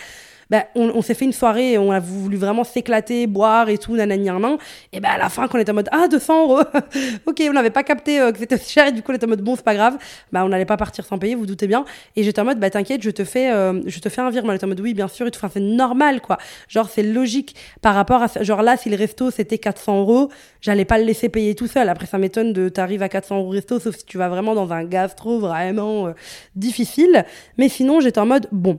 Bah, 0.51 0.67
on, 0.77 1.03
s'est 1.03 1.15
fait 1.15 1.25
une 1.25 1.33
soirée 1.33 1.77
on 1.77 1.91
a 1.91 1.99
voulu 1.99 2.37
vraiment 2.37 2.63
s'éclater, 2.63 3.27
boire 3.27 3.69
et 3.69 3.79
tout, 3.79 3.97
nanani, 3.97 4.27
nan. 4.27 4.59
Et 4.93 5.01
ben 5.01 5.09
à 5.09 5.19
la 5.19 5.29
fin, 5.29 5.49
quand 5.49 5.59
on 5.59 5.61
était 5.61 5.73
en 5.73 5.75
mode, 5.75 5.89
ah, 5.91 6.07
200 6.09 6.43
euros, 6.43 6.63
ok, 7.27 7.43
on 7.49 7.53
n'avait 7.53 7.71
pas 7.71 7.83
capté 7.83 8.21
euh, 8.21 8.31
que 8.31 8.39
c'était 8.39 8.59
cher 8.59 8.87
et 8.87 8.93
du 8.93 9.03
coup, 9.03 9.13
on 9.13 9.15
était 9.15 9.27
en 9.27 9.29
mode, 9.29 9.41
bon, 9.43 9.57
c'est 9.57 9.65
pas 9.65 9.75
grave, 9.75 9.99
bah, 10.33 10.45
on 10.45 10.49
n'allait 10.49 10.65
pas 10.65 10.77
partir 10.77 11.05
sans 11.05 11.19
payer, 11.19 11.35
vous 11.35 11.47
doutez 11.47 11.67
bien. 11.67 11.85
Et 12.15 12.23
j'étais 12.23 12.41
en 12.41 12.45
mode, 12.45 12.61
bah, 12.61 12.71
t'inquiète, 12.71 13.03
je 13.03 13.11
te 13.11 13.25
fais, 13.25 13.51
euh, 13.53 13.81
je 13.87 13.99
te 13.99 14.09
fais 14.09 14.21
un 14.21 14.31
virement. 14.31 14.51
Elle 14.51 14.57
était 14.57 14.65
en 14.65 14.69
mode, 14.69 14.81
oui, 14.81 14.95
bien 14.95 15.09
sûr. 15.09 15.27
Enfin, 15.35 15.51
c'est 15.53 15.61
normal, 15.61 16.21
quoi. 16.21 16.39
Genre, 16.69 16.89
c'est 16.89 17.03
logique 17.03 17.57
par 17.83 17.95
rapport 17.95 18.23
à. 18.23 18.29
Genre 18.41 18.63
là, 18.63 18.77
si 18.77 18.89
le 18.91 18.97
resto 18.97 19.31
c'était 19.31 19.59
400 19.59 20.01
euros, 20.01 20.31
j'allais 20.61 20.85
pas 20.85 20.99
le 20.99 21.05
laisser 21.05 21.29
payer 21.29 21.55
tout 21.55 21.67
seul. 21.67 21.89
Après, 21.89 22.07
ça 22.07 22.19
m'étonne 22.19 22.53
de 22.53 22.69
t'arriver 22.69 23.05
à 23.05 23.09
400 23.09 23.39
euros 23.39 23.51
resto, 23.51 23.81
sauf 23.81 23.97
si 23.97 24.05
tu 24.05 24.19
vas 24.19 24.29
vraiment 24.29 24.55
dans 24.55 24.73
un 24.73 24.85
gastro 24.85 25.39
vraiment 25.39 26.09
euh, 26.09 26.13
difficile. 26.55 27.25
Mais 27.59 27.69
sinon, 27.69 28.01
j'étais 28.01 28.21
en 28.21 28.27
mode, 28.27 28.49
bon, 28.53 28.79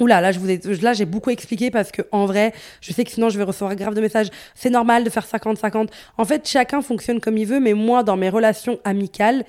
Oula, 0.00 0.20
là, 0.20 0.32
je 0.32 0.38
vous 0.38 0.50
ai, 0.50 0.60
là, 0.82 0.92
j'ai 0.92 1.04
beaucoup 1.04 1.30
expliqué 1.30 1.70
parce 1.70 1.90
que, 1.90 2.02
en 2.12 2.26
vrai, 2.26 2.52
je 2.80 2.92
sais 2.92 3.04
que 3.04 3.10
sinon, 3.10 3.28
je 3.28 3.38
vais 3.38 3.44
recevoir 3.44 3.74
grave 3.76 3.94
de 3.94 4.00
messages. 4.00 4.28
C'est 4.54 4.70
normal 4.70 5.04
de 5.04 5.10
faire 5.10 5.26
50-50. 5.26 5.88
En 6.16 6.24
fait, 6.24 6.48
chacun 6.48 6.82
fonctionne 6.82 7.20
comme 7.20 7.36
il 7.38 7.46
veut, 7.46 7.60
mais 7.60 7.74
moi, 7.74 8.02
dans 8.02 8.16
mes 8.16 8.28
relations 8.28 8.78
amicales, 8.84 9.44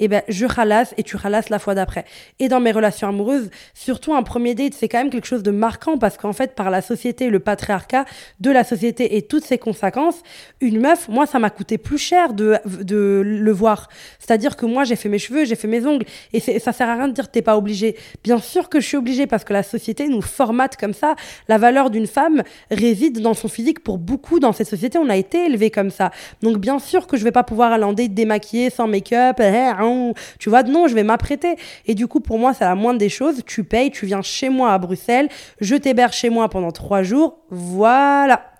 eh 0.00 0.08
ben, 0.08 0.22
je 0.28 0.46
ralasse 0.46 0.94
et 0.96 1.02
tu 1.02 1.16
ralasses 1.16 1.50
la 1.50 1.58
fois 1.58 1.74
d'après. 1.74 2.04
Et 2.38 2.48
dans 2.48 2.58
mes 2.58 2.72
relations 2.72 3.08
amoureuses, 3.08 3.50
surtout 3.74 4.14
un 4.14 4.22
premier 4.22 4.54
date, 4.54 4.74
c'est 4.74 4.88
quand 4.88 4.98
même 4.98 5.10
quelque 5.10 5.26
chose 5.26 5.42
de 5.42 5.50
marquant 5.50 5.98
parce 5.98 6.16
qu'en 6.16 6.32
fait, 6.32 6.54
par 6.54 6.70
la 6.70 6.82
société, 6.82 7.28
le 7.30 7.38
patriarcat 7.38 8.04
de 8.40 8.50
la 8.50 8.64
société 8.64 9.16
et 9.16 9.22
toutes 9.22 9.44
ses 9.44 9.58
conséquences, 9.58 10.22
une 10.60 10.80
meuf, 10.80 11.08
moi, 11.08 11.26
ça 11.26 11.38
m'a 11.38 11.50
coûté 11.50 11.78
plus 11.78 11.98
cher 11.98 12.32
de, 12.32 12.56
de 12.64 13.22
le 13.24 13.52
voir. 13.52 13.88
C'est-à-dire 14.18 14.56
que 14.56 14.66
moi, 14.66 14.84
j'ai 14.84 14.96
fait 14.96 15.08
mes 15.08 15.18
cheveux, 15.18 15.44
j'ai 15.44 15.56
fait 15.56 15.68
mes 15.68 15.86
ongles 15.86 16.06
et 16.32 16.40
ça 16.40 16.72
sert 16.72 16.88
à 16.88 16.94
rien 16.94 17.08
de 17.08 17.12
dire 17.12 17.30
t'es 17.30 17.42
pas 17.42 17.56
obligé. 17.56 17.96
Bien 18.24 18.38
sûr 18.38 18.68
que 18.68 18.80
je 18.80 18.86
suis 18.86 18.96
obligée 18.96 19.26
parce 19.26 19.44
que 19.44 19.52
la 19.52 19.62
société 19.62 20.08
nous 20.08 20.22
formate 20.22 20.76
comme 20.76 20.94
ça. 20.94 21.14
La 21.48 21.58
valeur 21.58 21.90
d'une 21.90 22.06
femme 22.06 22.42
réside 22.70 23.20
dans 23.20 23.34
son 23.34 23.48
physique 23.48 23.80
pour 23.80 23.98
beaucoup 23.98 24.40
dans 24.40 24.52
cette 24.52 24.68
société. 24.68 24.98
On 24.98 25.10
a 25.10 25.16
été 25.16 25.46
élevé 25.46 25.70
comme 25.70 25.90
ça. 25.90 26.10
Donc, 26.42 26.58
bien 26.58 26.78
sûr 26.78 27.06
que 27.06 27.16
je 27.16 27.24
vais 27.24 27.32
pas 27.32 27.44
pouvoir 27.44 27.72
aller 27.72 27.84
en 27.84 27.92
date 27.92 28.14
démaquillée, 28.14 28.70
sans 28.70 28.86
make-up, 28.86 29.36
eh, 29.40 29.42
hein, 29.44 29.89
tu 30.38 30.48
vois, 30.48 30.62
non, 30.62 30.88
je 30.88 30.94
vais 30.94 31.02
m'apprêter. 31.02 31.56
Et 31.86 31.94
du 31.94 32.06
coup, 32.06 32.20
pour 32.20 32.38
moi, 32.38 32.54
c'est 32.54 32.64
la 32.64 32.74
moindre 32.74 32.98
des 32.98 33.08
choses. 33.08 33.42
Tu 33.46 33.64
payes, 33.64 33.90
tu 33.90 34.06
viens 34.06 34.22
chez 34.22 34.48
moi 34.48 34.72
à 34.72 34.78
Bruxelles, 34.78 35.28
je 35.60 35.74
t'héberge 35.76 36.16
chez 36.16 36.30
moi 36.30 36.48
pendant 36.48 36.72
trois 36.72 37.02
jours. 37.02 37.38
Voilà. 37.50 38.52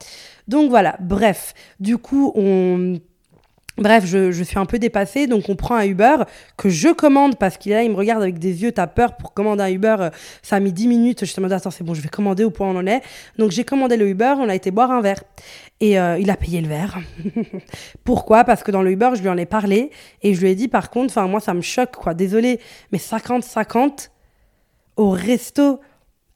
Donc 0.49 0.71
voilà, 0.71 0.97
bref. 1.01 1.55
Du 1.79 1.97
coup, 1.99 2.33
on 2.35 3.01
Bref, 3.81 4.05
je, 4.05 4.43
suis 4.43 4.59
un 4.59 4.67
peu 4.67 4.79
dépassée, 4.79 5.27
donc 5.27 5.49
on 5.49 5.57
prend 5.57 5.75
un 5.77 5.87
Uber 5.87 6.17
que 6.59 6.69
je 6.69 6.89
commande 6.89 7.37
parce 7.37 7.57
qu'il 7.57 7.73
là, 7.73 7.83
il 7.83 7.91
me 7.91 7.97
regarde 7.97 8.21
avec 8.21 8.39
des 8.39 8.63
yeux, 8.63 8.73
t'as 8.73 8.87
peur 8.87 9.17
pour 9.17 9.33
commander 9.33 9.63
un 9.63 9.71
Uber. 9.71 9.97
Euh, 10.01 10.11
ça 10.43 10.57
a 10.57 10.61
mis 10.61 10.71
10 10.71 10.87
minutes. 10.87 11.25
Je 11.25 11.41
me 11.41 11.49
dis, 11.49 11.55
attends, 11.55 11.71
c'est 11.71 11.83
bon, 11.83 11.95
je 11.95 12.03
vais 12.03 12.11
commander 12.11 12.45
au 12.45 12.51
point 12.51 12.69
où 12.69 12.73
on 12.73 12.77
en 12.77 12.87
est. 12.87 13.01
Donc 13.39 13.53
j'ai 13.53 13.65
commandé 13.65 13.97
le 13.97 14.07
Uber, 14.07 14.35
on 14.37 14.51
a 14.51 14.55
été 14.55 14.71
boire 14.71 14.91
un 14.91 15.01
verre. 15.01 15.23
Et 15.81 15.99
euh, 15.99 16.19
il 16.19 16.31
a 16.31 16.37
payé 16.37 16.61
le 16.61 16.69
verre. 16.69 16.99
Pourquoi? 18.05 18.45
Parce 18.45 18.63
que 18.63 18.71
dans 18.71 18.83
le 18.83 18.91
Uber, 18.91 19.11
je 19.15 19.23
lui 19.23 19.29
en 19.31 19.39
ai 19.39 19.47
parlé 19.47 19.91
et 20.23 20.35
je 20.35 20.41
lui 20.41 20.51
ai 20.51 20.55
dit, 20.55 20.69
par 20.69 20.91
contre, 20.91 21.07
enfin, 21.07 21.27
moi, 21.27 21.41
ça 21.41 21.55
me 21.55 21.63
choque, 21.63 21.97
quoi. 21.97 22.13
Désolé, 22.13 22.61
mais 22.93 22.99
50-50 22.99 24.11
au 24.97 25.11
resto 25.11 25.81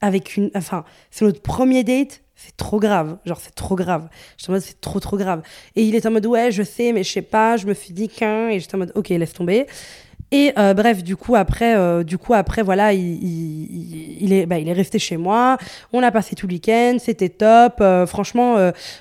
avec 0.01 0.35
une. 0.35 0.49
Enfin, 0.55 0.83
c'est 1.11 1.25
notre 1.25 1.41
premier 1.41 1.83
date 1.83 2.23
c'est 2.35 2.55
trop 2.57 2.79
grave. 2.79 3.17
Genre, 3.25 3.39
c'est 3.39 3.55
trop 3.55 3.75
grave. 3.75 4.09
J'étais 4.37 4.49
en 4.49 4.53
mode, 4.53 4.61
c'est 4.61 4.81
trop, 4.81 4.99
trop 4.99 5.17
grave. 5.17 5.41
Et 5.75 5.83
il 5.83 5.95
est 5.95 6.05
en 6.05 6.11
mode, 6.11 6.25
ouais, 6.25 6.51
je 6.51 6.63
sais, 6.63 6.91
mais 6.91 7.03
je 7.03 7.11
sais 7.11 7.21
pas, 7.21 7.57
je 7.57 7.65
me 7.65 7.73
suis 7.73 7.93
dit 7.93 8.09
qu'un. 8.09 8.49
Et 8.49 8.59
j'étais 8.59 8.75
en 8.75 8.79
mode, 8.79 8.91
ok, 8.95 9.09
laisse 9.09 9.33
tomber. 9.33 9.67
Et 10.31 10.51
euh, 10.57 10.73
bref, 10.73 11.03
du 11.03 11.15
coup 11.15 11.35
après, 11.35 11.75
euh, 11.77 12.03
du 12.03 12.17
coup 12.17 12.33
après, 12.33 12.63
voilà, 12.63 12.93
il, 12.93 14.21
il, 14.21 14.33
est, 14.33 14.45
bah, 14.45 14.57
il 14.57 14.67
est 14.67 14.73
resté 14.73 14.99
chez 14.99 15.17
moi. 15.17 15.57
On 15.93 16.01
a 16.03 16.11
passé 16.11 16.35
tout 16.35 16.47
le 16.47 16.53
week-end, 16.53 16.97
c'était 16.99 17.29
top. 17.29 17.75
Euh, 17.79 18.05
franchement, 18.05 18.57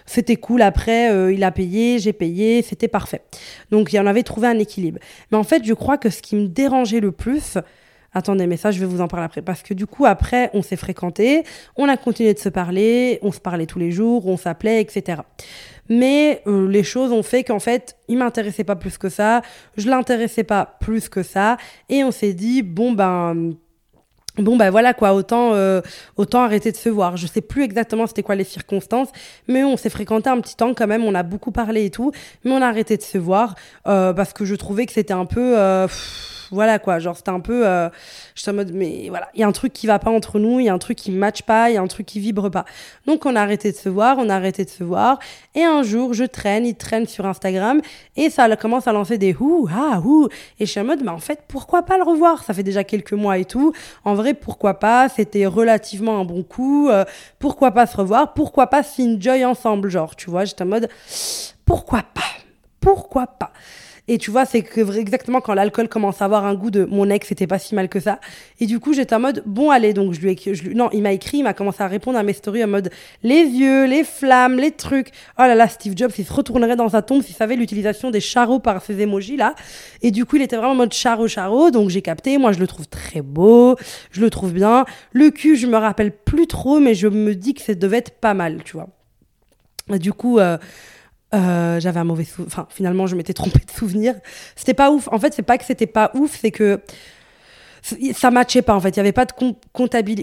c'était 0.06 0.36
cool. 0.36 0.62
Après, 0.62 1.32
il 1.34 1.42
a 1.42 1.50
payé, 1.50 1.98
j'ai 1.98 2.12
payé, 2.12 2.62
c'était 2.62 2.88
parfait. 2.88 3.22
Donc, 3.70 3.92
il 3.92 3.98
en 3.98 4.06
avait 4.06 4.22
trouvé 4.22 4.48
un 4.48 4.58
équilibre. 4.58 4.98
Mais 5.30 5.38
en 5.38 5.44
fait, 5.44 5.64
je 5.64 5.74
crois 5.74 5.98
que 5.98 6.10
ce 6.10 6.22
qui 6.22 6.36
me 6.36 6.46
dérangeait 6.46 7.00
le 7.00 7.12
plus, 7.12 7.58
Attendez, 8.16 8.46
mais 8.46 8.56
ça, 8.56 8.70
je 8.70 8.78
vais 8.78 8.86
vous 8.86 9.00
en 9.00 9.08
parler 9.08 9.26
après. 9.26 9.42
Parce 9.42 9.62
que 9.62 9.74
du 9.74 9.86
coup, 9.86 10.06
après, 10.06 10.48
on 10.54 10.62
s'est 10.62 10.76
fréquenté, 10.76 11.42
on 11.76 11.88
a 11.88 11.96
continué 11.96 12.32
de 12.32 12.38
se 12.38 12.48
parler, 12.48 13.18
on 13.22 13.32
se 13.32 13.40
parlait 13.40 13.66
tous 13.66 13.80
les 13.80 13.90
jours, 13.90 14.28
on 14.28 14.36
s'appelait, 14.36 14.80
etc. 14.80 15.22
Mais 15.88 16.42
euh, 16.46 16.68
les 16.68 16.82
choses 16.82 17.12
ont 17.12 17.22
fait 17.22 17.44
qu'en 17.44 17.58
fait, 17.58 17.96
il 18.08 18.18
m'intéressait 18.18 18.64
pas 18.64 18.76
plus 18.76 18.98
que 18.98 19.08
ça, 19.08 19.42
je 19.76 19.88
l'intéressais 19.88 20.44
pas 20.44 20.76
plus 20.80 21.08
que 21.08 21.22
ça, 21.22 21.56
et 21.88 22.04
on 22.04 22.10
s'est 22.10 22.32
dit, 22.32 22.62
bon 22.62 22.92
ben 22.92 23.54
bon 24.38 24.56
ben 24.56 24.68
voilà 24.70 24.94
quoi 24.94 25.14
autant 25.14 25.54
euh, 25.54 25.80
autant 26.16 26.42
arrêter 26.42 26.72
de 26.72 26.76
se 26.76 26.88
voir. 26.88 27.16
Je 27.16 27.26
sais 27.26 27.40
plus 27.40 27.62
exactement 27.62 28.06
c'était 28.06 28.24
quoi 28.24 28.34
les 28.34 28.42
circonstances 28.44 29.08
mais 29.46 29.62
on 29.62 29.76
s'est 29.76 29.90
fréquenté 29.90 30.28
un 30.28 30.40
petit 30.40 30.56
temps 30.56 30.74
quand 30.74 30.88
même 30.88 31.04
on 31.04 31.14
a 31.14 31.22
beaucoup 31.22 31.52
parlé 31.52 31.84
et 31.84 31.90
tout 31.90 32.10
mais 32.44 32.50
on 32.50 32.60
a 32.60 32.66
arrêté 32.66 32.96
de 32.96 33.02
se 33.02 33.16
voir 33.16 33.54
euh, 33.86 34.12
parce 34.12 34.32
que 34.32 34.44
je 34.44 34.56
trouvais 34.56 34.86
que 34.86 34.92
c'était 34.92 35.14
un 35.14 35.26
peu 35.26 35.56
voilà 36.54 36.78
quoi, 36.78 36.98
genre 36.98 37.16
c'était 37.16 37.30
un 37.30 37.40
peu, 37.40 37.66
euh, 37.66 37.88
j'étais 38.34 38.50
en 38.50 38.54
mode, 38.54 38.72
mais 38.72 39.08
voilà, 39.10 39.28
il 39.34 39.40
y 39.40 39.42
a 39.42 39.46
un 39.46 39.52
truc 39.52 39.72
qui 39.72 39.86
va 39.86 39.98
pas 39.98 40.10
entre 40.10 40.38
nous, 40.38 40.60
il 40.60 40.66
y 40.66 40.68
a 40.68 40.74
un 40.74 40.78
truc 40.78 40.96
qui 40.96 41.10
match 41.10 41.42
pas, 41.42 41.70
il 41.70 41.74
y 41.74 41.76
a 41.76 41.82
un 41.82 41.86
truc 41.86 42.06
qui 42.06 42.20
vibre 42.20 42.50
pas. 42.50 42.64
Donc 43.06 43.26
on 43.26 43.36
a 43.36 43.42
arrêté 43.42 43.72
de 43.72 43.76
se 43.76 43.88
voir, 43.88 44.16
on 44.18 44.28
a 44.30 44.36
arrêté 44.36 44.64
de 44.64 44.70
se 44.70 44.82
voir, 44.84 45.18
et 45.54 45.64
un 45.64 45.82
jour 45.82 46.14
je 46.14 46.24
traîne, 46.24 46.64
il 46.64 46.76
traîne 46.76 47.06
sur 47.06 47.26
Instagram, 47.26 47.80
et 48.16 48.30
ça 48.30 48.54
commence 48.56 48.88
à 48.88 48.92
lancer 48.92 49.18
des 49.18 49.34
ouh, 49.38 49.68
ah, 49.70 50.00
ouh, 50.04 50.28
et 50.58 50.66
je 50.66 50.70
suis 50.70 50.80
en 50.80 50.84
mode, 50.84 51.02
mais 51.02 51.10
en 51.10 51.18
fait, 51.18 51.40
pourquoi 51.48 51.82
pas 51.82 51.98
le 51.98 52.04
revoir? 52.04 52.44
Ça 52.44 52.54
fait 52.54 52.62
déjà 52.62 52.84
quelques 52.84 53.12
mois 53.12 53.36
et 53.38 53.44
tout, 53.44 53.72
en 54.04 54.14
vrai, 54.14 54.32
pourquoi 54.34 54.74
pas? 54.74 55.08
C'était 55.08 55.46
relativement 55.46 56.20
un 56.20 56.24
bon 56.24 56.42
coup, 56.42 56.88
euh, 56.88 57.04
pourquoi 57.38 57.72
pas 57.72 57.86
se 57.86 57.96
revoir? 57.96 58.32
Pourquoi 58.34 58.68
pas 58.68 58.82
se 58.82 59.02
enjoy 59.02 59.44
ensemble, 59.44 59.90
genre, 59.90 60.16
tu 60.16 60.30
vois, 60.30 60.44
j'étais 60.44 60.62
en 60.62 60.66
mode, 60.66 60.88
pourquoi 61.66 62.02
pas? 62.14 62.22
Pourquoi 62.80 63.26
pas? 63.26 63.50
Et 64.06 64.18
tu 64.18 64.30
vois, 64.30 64.44
c'est 64.44 64.60
que 64.60 64.98
exactement 64.98 65.40
quand 65.40 65.54
l'alcool 65.54 65.88
commence 65.88 66.20
à 66.20 66.26
avoir 66.26 66.44
un 66.44 66.54
goût 66.54 66.70
de 66.70 66.84
mon 66.84 67.08
ex, 67.08 67.26
c'était 67.28 67.46
pas 67.46 67.58
si 67.58 67.74
mal 67.74 67.88
que 67.88 68.00
ça. 68.00 68.20
Et 68.60 68.66
du 68.66 68.78
coup, 68.78 68.92
j'étais 68.92 69.14
en 69.14 69.20
mode, 69.20 69.42
bon, 69.46 69.70
allez, 69.70 69.94
donc 69.94 70.12
je 70.12 70.20
lui 70.20 70.32
ai, 70.32 70.54
je 70.54 70.68
non, 70.70 70.90
il 70.92 71.00
m'a 71.00 71.12
écrit, 71.12 71.38
il 71.38 71.42
m'a 71.42 71.54
commencé 71.54 71.82
à 71.82 71.86
répondre 71.86 72.18
à 72.18 72.22
mes 72.22 72.34
stories 72.34 72.64
en 72.64 72.68
mode, 72.68 72.90
les 73.22 73.44
yeux, 73.44 73.86
les 73.86 74.04
flammes, 74.04 74.56
les 74.56 74.72
trucs. 74.72 75.08
Oh 75.38 75.42
là 75.42 75.54
là, 75.54 75.68
Steve 75.68 75.94
Jobs, 75.96 76.12
il 76.18 76.26
se 76.26 76.32
retournerait 76.34 76.76
dans 76.76 76.90
sa 76.90 77.00
tombe 77.00 77.22
s'il 77.22 77.34
savait 77.34 77.56
l'utilisation 77.56 78.10
des 78.10 78.20
charros 78.20 78.58
par 78.58 78.82
ces 78.82 79.00
émojis 79.00 79.38
là. 79.38 79.54
Et 80.02 80.10
du 80.10 80.26
coup, 80.26 80.36
il 80.36 80.42
était 80.42 80.56
vraiment 80.56 80.72
en 80.72 80.76
mode 80.76 80.92
charo 80.92 81.26
charo, 81.26 81.70
donc 81.70 81.88
j'ai 81.88 82.02
capté. 82.02 82.36
Moi, 82.36 82.52
je 82.52 82.58
le 82.58 82.66
trouve 82.66 82.86
très 82.86 83.22
beau, 83.22 83.76
je 84.10 84.20
le 84.20 84.28
trouve 84.28 84.52
bien. 84.52 84.84
Le 85.12 85.30
cul, 85.30 85.56
je 85.56 85.66
me 85.66 85.78
rappelle 85.78 86.12
plus 86.12 86.46
trop, 86.46 86.78
mais 86.78 86.94
je 86.94 87.08
me 87.08 87.34
dis 87.34 87.54
que 87.54 87.62
ça 87.62 87.74
devait 87.74 87.98
être 87.98 88.20
pas 88.20 88.34
mal, 88.34 88.62
tu 88.64 88.76
vois. 88.76 88.88
du 89.98 90.12
coup, 90.12 90.38
euh, 90.38 90.58
euh, 91.34 91.80
j'avais 91.80 92.00
un 92.00 92.04
mauvais 92.04 92.24
souvenir. 92.24 92.46
Enfin, 92.46 92.66
finalement, 92.70 93.06
je 93.06 93.16
m'étais 93.16 93.32
trompée 93.34 93.60
de 93.66 93.70
souvenir. 93.70 94.14
C'était 94.56 94.74
pas 94.74 94.90
ouf. 94.90 95.08
En 95.10 95.18
fait, 95.18 95.34
c'est 95.34 95.42
pas 95.42 95.58
que 95.58 95.64
c'était 95.64 95.86
pas 95.86 96.10
ouf, 96.14 96.38
c'est 96.40 96.50
que 96.50 96.80
ça 98.14 98.30
matchait 98.30 98.62
pas 98.62 98.74
en 98.74 98.80
fait. 98.80 98.90
Il 98.90 98.96
y 98.96 99.00
avait 99.00 99.12
pas 99.12 99.26
de 99.26 99.32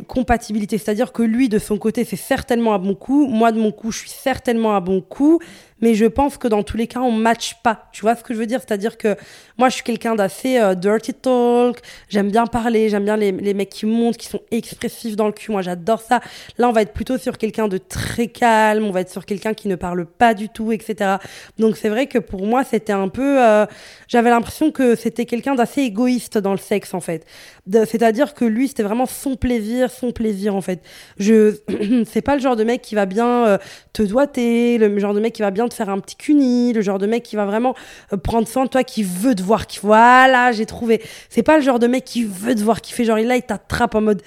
compatibilité. 0.08 0.78
C'est-à-dire 0.78 1.12
que 1.12 1.22
lui, 1.22 1.50
de 1.50 1.60
son 1.60 1.78
côté, 1.78 2.06
c'est 2.06 2.16
certainement 2.16 2.74
à 2.74 2.80
bon 2.80 2.96
coup. 2.96 3.28
Moi, 3.28 3.52
de 3.52 3.60
mon 3.60 3.72
coup, 3.72 3.92
je 3.92 4.00
suis 4.00 4.10
certainement 4.10 4.76
à 4.76 4.80
bon 4.80 5.02
coup 5.02 5.40
mais 5.82 5.96
je 5.96 6.06
pense 6.06 6.38
que 6.38 6.48
dans 6.48 6.64
tous 6.64 6.78
les 6.78 6.88
cas, 6.88 7.00
on 7.02 7.12
match 7.12 7.56
pas. 7.64 7.90
Tu 7.92 8.02
vois 8.02 8.16
ce 8.16 8.24
que 8.24 8.34
je 8.34 8.40
veux 8.40 8.46
dire? 8.46 8.60
C'est-à-dire 8.66 8.98
que 8.98 9.16
moi, 9.58 9.70
je 9.70 9.76
suis 9.76 9.84
quelqu'un 9.84 10.16
d'assez 10.16 10.58
euh, 10.58 10.74
dirty 10.74 11.14
talk, 11.14 11.80
j'aime 12.10 12.32
bien 12.32 12.48
parler, 12.48 12.90
j'aime 12.90 13.06
bien 13.06 13.18
les, 13.18 13.32
les, 13.32 13.54
mecs 13.54 13.70
qui 13.70 13.86
montent, 13.86 14.18
qui 14.18 14.28
sont 14.28 14.42
expressifs 14.50 15.16
dans 15.16 15.28
le 15.28 15.34
cul, 15.34 15.52
moi 15.52 15.62
j'adore 15.62 16.02
ça. 16.02 16.20
Là, 16.58 16.70
on 16.70 16.72
va 16.72 16.82
être 16.82 16.94
plutôt 16.94 17.18
sur 17.18 17.38
quelqu'un 17.38 17.68
de 17.68 17.78
très 17.78 18.28
calme, 18.28 18.86
on 18.86 18.92
va 18.92 19.02
être 19.02 19.12
sur 19.12 19.26
quelqu'un 19.26 19.54
qui 19.54 19.68
ne 19.68 19.76
parle 19.76 20.06
pas 20.06 20.34
du 20.34 20.50
tout, 20.50 20.72
etc. 20.72 21.18
Donc 21.60 21.78
c'est 21.78 21.90
vrai 21.90 22.08
que 22.08 22.18
pour 22.18 22.46
moi, 22.46 22.64
c'était 22.64 22.94
un 22.94 23.08
peu... 23.08 23.42
Euh, 23.42 23.66
j'avais 24.08 24.30
l'impression 24.30 24.72
que 24.72 24.96
c'était 24.96 25.26
quelqu'un 25.26 25.56
d'assez 25.56 25.82
égoïste 25.82 26.38
dans 26.38 26.52
le 26.52 26.58
sexe, 26.58 26.94
en 26.94 27.00
fait. 27.00 27.26
C'est-à-dire 27.72 28.34
que 28.34 28.46
lui, 28.46 28.68
c'était 28.68 28.84
vraiment 28.84 29.06
son 29.06 29.36
plaisir, 29.36 29.92
son 29.92 30.12
plaisir, 30.12 30.56
en 30.56 30.62
fait. 30.62 30.82
Je... 31.18 31.56
c'est 32.06 32.22
pas 32.22 32.36
le 32.36 32.42
genre 32.42 32.56
de 32.56 32.64
mec 32.64 32.82
qui 32.82 32.96
va 32.96 33.06
bien 33.06 33.46
euh, 33.46 33.58
te 33.94 34.02
doiter, 34.02 34.78
le 34.78 34.98
genre 35.00 35.14
de 35.14 35.20
mec 35.20 35.34
qui 35.34 35.42
va 35.42 35.52
bien 35.52 35.68
faire 35.74 35.90
un 35.90 36.00
petit 36.00 36.16
cuni, 36.16 36.74
le 36.74 36.82
genre 36.82 37.00
de 37.00 37.08
mec 37.08 37.24
qui 37.24 37.36
va 37.36 37.46
vraiment 37.46 37.76
euh, 38.14 38.18
prendre 38.18 38.48
soin 38.48 38.66
de 38.66 38.70
toi, 38.70 38.84
qui 38.84 39.04
veut 39.04 39.36
te 39.36 39.42
voir, 39.42 39.68
qui 39.68 39.80
voilà, 39.82 40.52
j'ai 40.52 40.66
trouvé. 40.66 41.02
C'est 41.30 41.44
pas 41.44 41.58
le 41.58 41.64
genre 41.64 41.80
de 41.80 41.88
mec 41.88 42.06
qui 42.06 42.24
veut 42.24 42.56
te 42.56 42.62
voir, 42.62 42.82
qui 42.82 42.94
fait 42.94 43.06
genre 43.06 43.18
là, 43.18 43.36
il 43.36 43.44
t'attrape 43.44 43.96
en 43.96 44.02
mode 44.02 44.22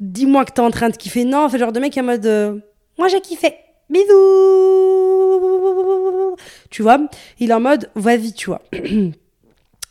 dis-moi 0.00 0.44
que 0.44 0.52
t'es 0.52 0.60
en 0.60 0.70
train 0.70 0.88
de 0.88 0.96
kiffer. 0.96 1.24
Non, 1.24 1.48
c'est 1.48 1.58
le 1.58 1.64
genre 1.64 1.72
de 1.72 1.80
mec 1.80 1.92
qui 1.92 1.98
est 1.98 2.02
en 2.02 2.06
mode 2.06 2.26
euh, 2.26 2.58
moi 2.98 3.08
j'ai 3.08 3.20
kiffé. 3.20 3.54
Bisous. 3.88 4.06
Tu 6.70 6.82
vois, 6.82 6.98
il 7.38 7.50
est 7.50 7.54
en 7.54 7.60
mode 7.60 7.90
vas-y, 7.94 8.32
tu 8.32 8.46
vois. 8.50 8.62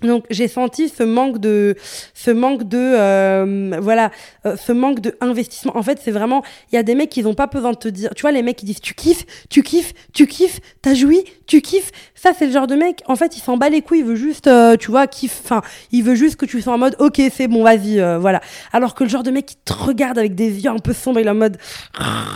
Donc 0.06 0.26
j'ai 0.30 0.48
senti 0.48 0.90
ce 0.90 1.04
manque 1.04 1.40
de 1.40 1.76
ce 2.14 2.32
manque 2.32 2.64
de 2.64 2.78
euh, 2.78 3.80
voilà 3.82 4.12
euh, 4.46 4.56
ce 4.58 4.72
manque 4.72 5.00
de 5.00 5.16
investissement. 5.22 5.76
En 5.76 5.84
fait, 5.84 6.00
c'est 6.04 6.12
vraiment 6.12 6.44
il 6.72 6.76
y 6.76 6.78
a 6.78 6.84
des 6.84 6.96
mecs 6.96 7.10
qui 7.10 7.24
n'ont 7.24 7.34
pas 7.34 7.48
besoin 7.48 7.72
de 7.72 7.78
te 7.78 7.88
dire. 7.88 8.12
Tu 8.16 8.22
vois 8.22 8.32
les 8.32 8.42
mecs 8.42 8.58
qui 8.58 8.66
disent 8.66 8.82
tu 8.82 8.94
kiffes, 8.94 9.26
tu 9.50 9.64
kiffes, 9.64 9.94
tu 10.14 10.28
kiffes, 10.28 10.60
t'as 10.82 10.94
joui, 10.94 11.24
tu 11.48 11.62
kiffes. 11.62 11.92
Ça 12.16 12.32
c'est 12.38 12.46
le 12.48 12.52
genre 12.52 12.68
de 12.68 12.76
mec. 12.76 13.02
En 13.08 13.16
fait, 13.16 13.38
il 13.38 13.42
s'en 13.42 13.58
bat 13.58 13.70
les 13.70 13.82
couilles. 13.82 14.00
Il 14.00 14.06
veut 14.06 14.16
juste 14.16 14.48
euh, 14.48 14.78
tu 14.78 14.92
vois 14.92 15.08
kiffe. 15.08 15.42
Enfin, 15.44 15.62
il 15.92 16.04
veut 16.04 16.16
juste 16.16 16.36
que 16.38 16.46
tu 16.46 16.62
sois 16.62 16.74
en 16.74 16.78
mode 16.78 16.96
ok 17.00 17.22
c'est 17.32 17.48
bon 17.48 17.64
vas-y 17.64 18.00
voilà. 18.20 18.42
Alors 18.72 18.96
que 18.96 19.04
le 19.04 19.10
genre 19.10 19.24
de 19.24 19.32
mec 19.32 19.46
qui 19.46 19.58
te 19.64 19.74
regarde 19.74 20.18
avec 20.18 20.36
des 20.36 20.64
yeux 20.64 20.72
un 20.72 20.80
peu 20.80 20.94
sombres, 20.94 21.20
il 21.20 21.28
est 21.28 21.30
en 21.30 21.36
mode 21.36 21.58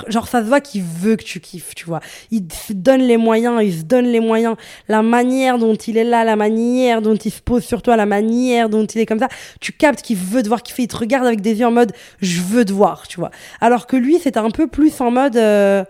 genre 0.08 0.28
ça 0.28 0.42
se 0.42 0.48
voit 0.48 0.62
qu'il 0.62 0.84
veut 0.84 1.16
que 1.16 1.24
tu 1.24 1.40
kiffes. 1.40 1.76
Tu 1.76 1.86
vois. 1.86 2.00
Il 2.32 2.44
se 2.52 2.74
donne 2.74 3.02
les 3.02 3.18
moyens. 3.18 3.60
Il 3.64 3.74
se 3.74 3.84
donne 3.84 4.06
les 4.06 4.20
moyens. 4.20 4.56
La 4.88 5.02
manière 5.02 5.58
dont 5.58 5.76
il 5.76 5.98
est 5.98 6.04
là, 6.04 6.24
la 6.24 6.36
manière 6.36 7.02
dont 7.02 7.16
il 7.16 7.32
se 7.32 7.42
pose 7.42 7.59
sur 7.60 7.82
toi, 7.82 7.96
la 7.96 8.06
manière 8.06 8.70
dont 8.70 8.86
il 8.86 9.02
est 9.02 9.06
comme 9.06 9.20
ça, 9.20 9.30
tu 9.60 9.72
captes 9.72 10.02
qu'il 10.02 10.18
veut 10.18 10.44
te 10.44 10.48
voir, 10.48 10.64
qu'il 10.64 10.88
te 10.88 10.96
regarde 10.96 11.26
avec 11.26 11.42
des 11.42 11.60
yeux 11.60 11.68
en 11.68 11.72
mode 11.72 11.94
je 12.22 12.42
veux 12.42 12.66
te 12.66 12.74
voir, 12.74 13.08
tu 13.08 13.20
vois. 13.20 13.32
Alors 13.62 13.88
que 13.88 13.96
lui, 13.96 14.20
c'était 14.20 14.40
un 14.40 14.52
peu 14.52 14.68
plus 14.68 15.00
en 15.02 15.12
mode. 15.12 15.38
Euh, 15.38 15.84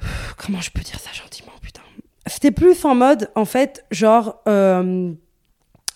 comment 0.36 0.60
je 0.60 0.70
peux 0.70 0.82
dire 0.82 0.98
ça 0.98 1.10
gentiment, 1.12 1.52
putain 1.60 1.82
C'était 2.26 2.50
plus 2.50 2.84
en 2.84 2.94
mode, 2.94 3.30
en 3.34 3.44
fait, 3.44 3.84
genre. 3.90 4.40
Euh, 4.48 5.12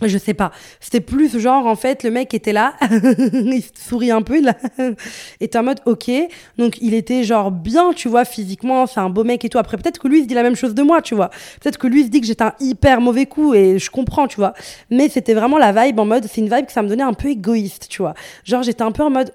je 0.02 0.18
sais 0.18 0.34
pas. 0.34 0.52
C'était 0.80 1.00
plus 1.00 1.38
genre, 1.38 1.66
en 1.66 1.76
fait, 1.76 2.02
le 2.02 2.10
mec 2.10 2.34
était 2.34 2.52
là, 2.52 2.74
il 2.90 3.62
sourit 3.74 4.10
un 4.10 4.22
peu, 4.22 4.38
il 4.38 4.54
était 5.40 5.58
en 5.58 5.62
mode, 5.62 5.80
ok. 5.86 6.10
Donc, 6.58 6.76
il 6.80 6.94
était 6.94 7.24
genre 7.24 7.50
bien, 7.50 7.92
tu 7.94 8.08
vois, 8.08 8.24
physiquement, 8.24 8.86
c'est 8.86 9.00
un 9.00 9.08
beau 9.08 9.24
mec 9.24 9.44
et 9.44 9.48
tout. 9.48 9.58
Après, 9.58 9.76
peut-être 9.76 9.98
que 9.98 10.08
lui, 10.08 10.18
il 10.18 10.22
se 10.24 10.28
dit 10.28 10.34
la 10.34 10.42
même 10.42 10.56
chose 10.56 10.74
de 10.74 10.82
moi, 10.82 11.00
tu 11.00 11.14
vois. 11.14 11.30
Peut-être 11.60 11.78
que 11.78 11.86
lui, 11.86 12.02
il 12.02 12.06
se 12.06 12.10
dit 12.10 12.20
que 12.20 12.26
j'étais 12.26 12.44
un 12.44 12.54
hyper 12.60 13.00
mauvais 13.00 13.26
coup 13.26 13.54
et 13.54 13.78
je 13.78 13.90
comprends, 13.90 14.28
tu 14.28 14.36
vois. 14.36 14.52
Mais 14.90 15.08
c'était 15.08 15.34
vraiment 15.34 15.58
la 15.58 15.72
vibe 15.72 15.98
en 15.98 16.04
mode, 16.04 16.26
c'est 16.30 16.40
une 16.40 16.54
vibe 16.54 16.66
que 16.66 16.72
ça 16.72 16.82
me 16.82 16.88
donnait 16.88 17.02
un 17.02 17.14
peu 17.14 17.28
égoïste, 17.28 17.88
tu 17.88 18.02
vois. 18.02 18.14
Genre, 18.44 18.62
j'étais 18.62 18.82
un 18.82 18.92
peu 18.92 19.02
en 19.02 19.10
mode, 19.10 19.32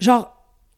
genre, 0.00 0.33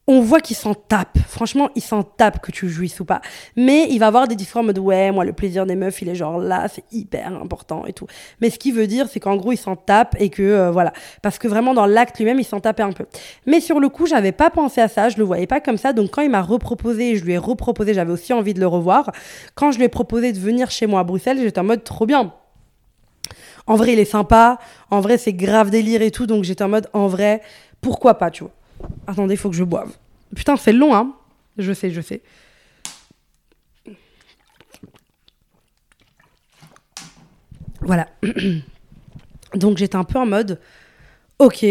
on 0.09 0.21
voit 0.21 0.39
qu'il 0.39 0.55
s'en 0.55 0.73
tape. 0.73 1.17
Franchement, 1.27 1.69
il 1.75 1.81
s'en 1.81 2.01
tape 2.01 2.41
que 2.41 2.51
tu 2.51 2.69
jouisses 2.69 2.99
ou 3.01 3.05
pas. 3.05 3.19
Mais 3.57 3.87
il 3.89 3.99
va 3.99 4.07
avoir 4.07 4.27
des 4.27 4.35
discours 4.35 4.61
en 4.61 4.67
ouais, 4.67 5.11
moi 5.11 5.25
le 5.25 5.33
plaisir 5.33 5.65
des 5.65 5.75
meufs, 5.75 6.01
il 6.01 6.07
est 6.07 6.15
genre 6.15 6.39
là, 6.39 6.67
c'est 6.73 6.85
hyper 6.93 7.35
important 7.35 7.85
et 7.85 7.93
tout. 7.93 8.07
Mais 8.39 8.49
ce 8.49 8.57
qu'il 8.57 8.73
veut 8.73 8.87
dire, 8.87 9.07
c'est 9.09 9.19
qu'en 9.19 9.35
gros, 9.35 9.51
il 9.51 9.57
s'en 9.57 9.75
tape 9.75 10.15
et 10.19 10.29
que 10.29 10.41
euh, 10.41 10.71
voilà, 10.71 10.93
parce 11.21 11.37
que 11.37 11.49
vraiment 11.49 11.73
dans 11.73 11.85
l'acte 11.85 12.17
lui-même, 12.17 12.39
il 12.39 12.45
s'en 12.45 12.61
tapait 12.61 12.83
un 12.83 12.93
peu. 12.93 13.05
Mais 13.45 13.59
sur 13.59 13.81
le 13.81 13.89
coup, 13.89 14.05
j'avais 14.05 14.31
pas 14.31 14.49
pensé 14.49 14.79
à 14.79 14.87
ça, 14.87 15.09
je 15.09 15.17
le 15.17 15.25
voyais 15.25 15.47
pas 15.47 15.59
comme 15.59 15.77
ça. 15.77 15.91
Donc 15.91 16.11
quand 16.11 16.21
il 16.21 16.29
m'a 16.29 16.41
reproposé, 16.41 17.17
je 17.17 17.25
lui 17.25 17.33
ai 17.33 17.37
reproposé, 17.37 17.93
j'avais 17.93 18.13
aussi 18.13 18.31
envie 18.31 18.53
de 18.53 18.61
le 18.61 18.67
revoir. 18.67 19.11
Quand 19.55 19.71
je 19.71 19.77
lui 19.77 19.85
ai 19.85 19.89
proposé 19.89 20.31
de 20.31 20.39
venir 20.39 20.71
chez 20.71 20.87
moi 20.87 21.01
à 21.01 21.03
Bruxelles, 21.03 21.39
j'étais 21.41 21.59
en 21.59 21.65
mode 21.65 21.83
trop 21.83 22.05
bien. 22.05 22.33
En 23.65 23.75
vrai, 23.75 23.93
il 23.93 23.99
est 23.99 24.05
sympa. 24.05 24.57
En 24.89 25.01
vrai, 25.01 25.17
c'est 25.17 25.33
grave 25.33 25.69
délire 25.69 26.01
et 26.01 26.11
tout. 26.11 26.25
Donc 26.25 26.45
j'étais 26.45 26.63
en 26.63 26.69
mode 26.69 26.87
en 26.93 27.07
vrai, 27.07 27.41
pourquoi 27.81 28.17
pas, 28.17 28.31
tu 28.31 28.43
vois. 28.43 28.53
Attendez, 29.05 29.35
il 29.35 29.37
faut 29.37 29.49
que 29.49 29.55
je 29.55 29.63
boive. 29.63 29.95
Putain, 30.35 30.57
c'est 30.57 30.73
long, 30.73 30.95
hein 30.95 31.13
Je 31.57 31.73
sais, 31.73 31.91
je 31.91 32.01
sais. 32.01 32.21
Voilà. 37.81 38.07
donc 39.55 39.77
j'étais 39.77 39.95
un 39.95 40.03
peu 40.03 40.19
en 40.19 40.25
mode, 40.25 40.59
ok, 41.39 41.65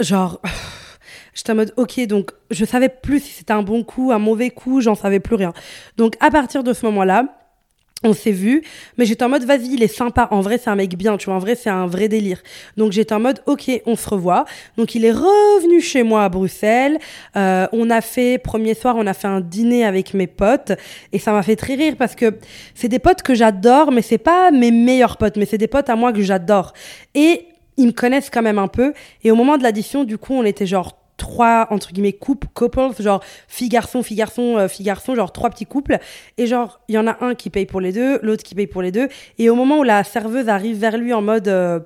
genre, 0.00 0.40
j'étais 1.34 1.52
en 1.52 1.56
mode, 1.56 1.72
ok, 1.76 2.00
donc 2.06 2.32
je 2.50 2.64
savais 2.64 2.88
plus 2.88 3.20
si 3.20 3.32
c'était 3.32 3.52
un 3.52 3.62
bon 3.62 3.84
coup, 3.84 4.12
un 4.12 4.18
mauvais 4.18 4.50
coup, 4.50 4.80
j'en 4.80 4.94
savais 4.94 5.20
plus 5.20 5.36
rien. 5.36 5.52
Donc 5.96 6.16
à 6.20 6.30
partir 6.30 6.64
de 6.64 6.72
ce 6.72 6.84
moment-là, 6.86 7.24
on 8.04 8.12
s'est 8.12 8.30
vu, 8.30 8.62
mais 8.96 9.04
j'étais 9.04 9.24
en 9.24 9.28
mode 9.28 9.44
vas-y, 9.44 9.74
il 9.74 9.82
est 9.82 9.88
sympa. 9.88 10.28
En 10.30 10.40
vrai, 10.40 10.58
c'est 10.58 10.70
un 10.70 10.76
mec 10.76 10.96
bien, 10.96 11.16
tu 11.16 11.26
vois. 11.26 11.34
En 11.34 11.40
vrai, 11.40 11.56
c'est 11.56 11.70
un 11.70 11.86
vrai 11.86 12.08
délire. 12.08 12.40
Donc 12.76 12.92
j'étais 12.92 13.14
en 13.14 13.20
mode 13.20 13.42
ok, 13.46 13.70
on 13.86 13.96
se 13.96 14.08
revoit. 14.08 14.44
Donc 14.76 14.94
il 14.94 15.04
est 15.04 15.12
revenu 15.12 15.80
chez 15.80 16.04
moi 16.04 16.24
à 16.24 16.28
Bruxelles. 16.28 16.98
Euh, 17.36 17.66
on 17.72 17.90
a 17.90 18.00
fait 18.00 18.38
premier 18.38 18.74
soir, 18.74 18.94
on 18.96 19.06
a 19.06 19.14
fait 19.14 19.26
un 19.26 19.40
dîner 19.40 19.84
avec 19.84 20.14
mes 20.14 20.28
potes 20.28 20.72
et 21.12 21.18
ça 21.18 21.32
m'a 21.32 21.42
fait 21.42 21.56
très 21.56 21.74
rire 21.74 21.96
parce 21.98 22.14
que 22.14 22.38
c'est 22.74 22.88
des 22.88 23.00
potes 23.00 23.22
que 23.22 23.34
j'adore, 23.34 23.90
mais 23.90 24.02
c'est 24.02 24.18
pas 24.18 24.52
mes 24.52 24.70
meilleurs 24.70 25.16
potes, 25.16 25.36
mais 25.36 25.46
c'est 25.46 25.58
des 25.58 25.66
potes 25.66 25.90
à 25.90 25.96
moi 25.96 26.12
que 26.12 26.22
j'adore. 26.22 26.74
Et 27.14 27.46
ils 27.76 27.86
me 27.86 27.92
connaissent 27.92 28.30
quand 28.30 28.42
même 28.42 28.58
un 28.58 28.68
peu. 28.68 28.92
Et 29.24 29.30
au 29.30 29.34
moment 29.34 29.56
de 29.58 29.62
l'addition, 29.64 30.04
du 30.04 30.18
coup, 30.18 30.34
on 30.34 30.44
était 30.44 30.66
genre 30.66 30.98
trois 31.18 31.66
entre 31.70 31.92
guillemets 31.92 32.14
couples 32.14 32.48
couples 32.54 32.80
genre 32.98 33.22
fille 33.46 33.68
garçon 33.68 34.02
fille 34.02 34.16
garçon 34.16 34.56
euh, 34.56 34.68
fille 34.68 34.86
garçon 34.86 35.14
genre 35.14 35.32
trois 35.32 35.50
petits 35.50 35.66
couples. 35.66 35.98
Et 36.38 36.46
genre 36.46 36.80
il 36.88 36.94
y 36.94 36.98
en 36.98 37.06
a 37.06 37.18
un 37.20 37.34
qui 37.34 37.50
paye 37.50 37.66
pour 37.66 37.82
les 37.82 37.92
deux 37.92 38.18
l'autre 38.22 38.42
qui 38.42 38.54
paye 38.54 38.66
pour 38.66 38.80
les 38.80 38.92
deux. 38.92 39.08
Et 39.38 39.50
au 39.50 39.54
moment 39.54 39.80
où 39.80 39.82
la 39.82 40.02
serveuse 40.04 40.48
arrive 40.48 40.78
vers 40.78 40.96
lui 40.96 41.12
en 41.12 41.20
mode 41.20 41.48
euh, 41.48 41.80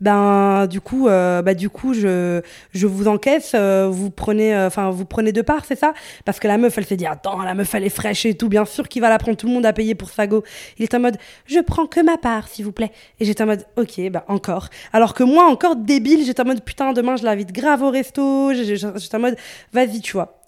ben 0.00 0.66
du 0.66 0.80
coup 0.80 1.08
euh, 1.08 1.42
bah 1.42 1.54
du 1.54 1.70
coup 1.70 1.94
je 1.94 2.42
je 2.72 2.86
vous 2.86 3.08
encaisse 3.08 3.52
euh, 3.54 3.88
vous 3.90 4.10
prenez 4.10 4.54
euh, 4.54 4.66
enfin 4.66 4.90
vous 4.90 5.06
prenez 5.06 5.32
deux 5.32 5.42
parts 5.42 5.64
c'est 5.64 5.78
ça? 5.78 5.94
Parce 6.24 6.38
que 6.38 6.48
la 6.48 6.58
meuf 6.58 6.76
elle 6.76 6.84
s'est 6.84 6.96
dit 6.96 7.06
attends 7.06 7.42
la 7.42 7.54
meuf 7.54 7.74
elle 7.74 7.84
est 7.84 7.88
fraîche 7.88 8.26
et 8.26 8.34
tout. 8.34 8.48
Bien 8.48 8.64
sûr 8.64 8.88
qu'il 8.88 9.02
va 9.02 9.08
la 9.08 9.18
prendre 9.18 9.36
tout 9.36 9.46
le 9.46 9.52
monde 9.52 9.66
a 9.66 9.72
payé 9.72 9.94
pour 9.94 10.10
sa 10.10 10.26
go. 10.26 10.42
Il 10.78 10.82
est 10.82 10.94
en 10.94 11.00
mode 11.00 11.16
je 11.46 11.60
prends 11.60 11.86
que 11.86 12.00
ma 12.00 12.18
part 12.18 12.48
s'il 12.48 12.64
vous 12.64 12.72
plaît. 12.72 12.92
Et 13.20 13.24
j'étais 13.24 13.42
en 13.42 13.46
mode 13.46 13.64
ok 13.76 14.10
bah 14.10 14.24
encore. 14.28 14.68
Alors 14.92 15.14
que 15.14 15.24
moi 15.24 15.44
encore 15.44 15.76
débile 15.76 16.24
j'étais 16.24 16.42
en 16.42 16.46
mode 16.46 16.62
putain 16.62 16.92
demain 16.92 17.16
je 17.16 17.24
l'invite 17.24 17.52
grave 17.52 17.82
au 17.82 17.90
resto. 17.90 18.52
J'étais 18.52 19.16
en 19.16 19.20
mode 19.20 19.36
vas-y 19.72 20.00
tu 20.00 20.12
vois. 20.12 20.42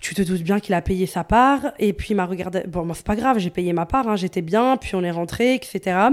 Tu 0.00 0.14
te 0.14 0.22
doutes 0.22 0.42
bien 0.42 0.60
qu'il 0.60 0.74
a 0.74 0.82
payé 0.82 1.06
sa 1.06 1.24
part. 1.24 1.72
Et 1.80 1.92
puis 1.92 2.08
il 2.10 2.14
m'a 2.16 2.26
regardé. 2.26 2.62
Bon 2.68 2.86
c'est 2.94 3.04
pas 3.04 3.16
grave 3.16 3.38
j'ai 3.38 3.50
payé 3.50 3.72
ma 3.72 3.86
part 3.86 4.08
hein, 4.08 4.16
j'étais 4.16 4.42
bien 4.42 4.76
puis 4.76 4.94
on 4.94 5.02
est 5.02 5.10
rentré 5.10 5.54
etc 5.54 6.10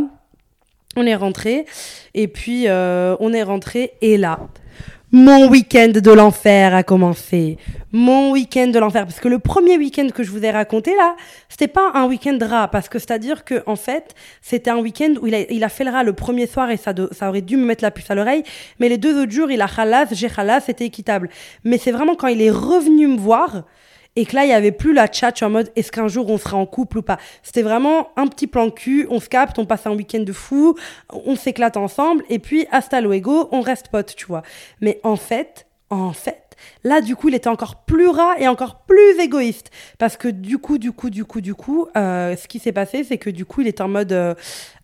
on 0.95 1.05
est 1.05 1.15
rentré 1.15 1.65
et 2.13 2.27
puis 2.27 2.67
euh, 2.67 3.15
on 3.19 3.33
est 3.33 3.43
rentré 3.43 3.93
et 4.01 4.17
là, 4.17 4.39
mon 5.15 5.47
week-end 5.47 5.91
de 5.93 6.11
l'enfer 6.11 6.73
a 6.73 6.81
commencé. 6.81 7.59
Mon 7.91 8.31
week-end 8.31 8.69
de 8.69 8.79
l'enfer. 8.79 9.05
Parce 9.05 9.19
que 9.19 9.27
le 9.27 9.37
premier 9.37 9.77
week-end 9.77 10.07
que 10.11 10.23
je 10.23 10.31
vous 10.31 10.43
ai 10.43 10.49
raconté 10.49 10.95
là, 10.95 11.15
c'était 11.49 11.67
pas 11.67 11.91
un 11.93 12.07
week-end 12.07 12.35
rat. 12.41 12.67
Parce 12.69 12.89
que 12.89 12.97
c'est-à-dire 12.97 13.45
que, 13.45 13.61
en 13.67 13.75
fait, 13.75 14.15
c'était 14.41 14.71
un 14.71 14.79
week-end 14.79 15.13
où 15.21 15.27
il 15.27 15.35
a, 15.35 15.41
il 15.51 15.63
a 15.63 15.69
fait 15.69 15.83
le 15.83 15.91
rat 15.91 16.03
le 16.03 16.13
premier 16.13 16.47
soir 16.47 16.71
et 16.71 16.77
ça, 16.77 16.95
ça 17.11 17.29
aurait 17.29 17.41
dû 17.41 17.57
me 17.57 17.65
mettre 17.65 17.83
la 17.83 17.91
puce 17.91 18.09
à 18.09 18.15
l'oreille. 18.15 18.41
Mais 18.79 18.89
les 18.89 18.97
deux 18.97 19.21
autres 19.21 19.31
jours, 19.31 19.51
il 19.51 19.61
a 19.61 19.67
halas, 19.77 20.07
j'ai 20.13 20.29
halas, 20.35 20.61
c'était 20.61 20.85
équitable. 20.85 21.29
Mais 21.63 21.77
c'est 21.77 21.91
vraiment 21.91 22.15
quand 22.15 22.25
il 22.25 22.41
est 22.41 22.49
revenu 22.49 23.05
me 23.05 23.19
voir, 23.19 23.65
et 24.15 24.25
que 24.25 24.35
là, 24.35 24.45
il 24.45 24.49
y 24.49 24.53
avait 24.53 24.71
plus 24.71 24.93
la 24.93 25.11
chat 25.11 25.41
en 25.41 25.49
mode 25.49 25.71
est-ce 25.75 25.91
qu'un 25.91 26.07
jour 26.07 26.29
on 26.29 26.37
sera 26.37 26.57
en 26.57 26.65
couple 26.65 26.99
ou 26.99 27.01
pas? 27.01 27.17
C'était 27.41 27.63
vraiment 27.63 28.09
un 28.15 28.27
petit 28.27 28.47
plan 28.47 28.69
cul, 28.69 29.07
on 29.09 29.19
se 29.19 29.29
capte, 29.29 29.57
on 29.59 29.65
passe 29.65 29.87
un 29.87 29.95
week-end 29.95 30.19
de 30.21 30.33
fou, 30.33 30.75
on 31.09 31.35
s'éclate 31.35 31.77
ensemble, 31.77 32.23
et 32.29 32.39
puis 32.39 32.67
hasta 32.71 33.01
luego, 33.01 33.49
on 33.51 33.61
reste 33.61 33.87
potes, 33.89 34.15
tu 34.15 34.25
vois. 34.25 34.43
Mais 34.81 34.99
en 35.03 35.15
fait, 35.15 35.65
en 35.89 36.13
fait, 36.13 36.42
Là, 36.83 37.01
du 37.01 37.15
coup, 37.15 37.29
il 37.29 37.35
était 37.35 37.49
encore 37.49 37.83
plus 37.85 38.07
rat 38.07 38.35
et 38.39 38.47
encore 38.47 38.81
plus 38.85 39.19
égoïste. 39.19 39.71
Parce 39.97 40.17
que 40.17 40.27
du 40.27 40.57
coup, 40.57 40.77
du 40.77 40.91
coup, 40.91 41.09
du 41.09 41.25
coup, 41.25 41.41
du 41.41 41.55
coup, 41.55 41.87
euh, 41.95 42.35
ce 42.35 42.47
qui 42.47 42.59
s'est 42.59 42.71
passé, 42.71 43.03
c'est 43.03 43.17
que 43.17 43.29
du 43.29 43.45
coup, 43.45 43.61
il 43.61 43.67
était 43.67 43.81
en 43.81 43.87
mode 43.87 44.11
euh, 44.11 44.33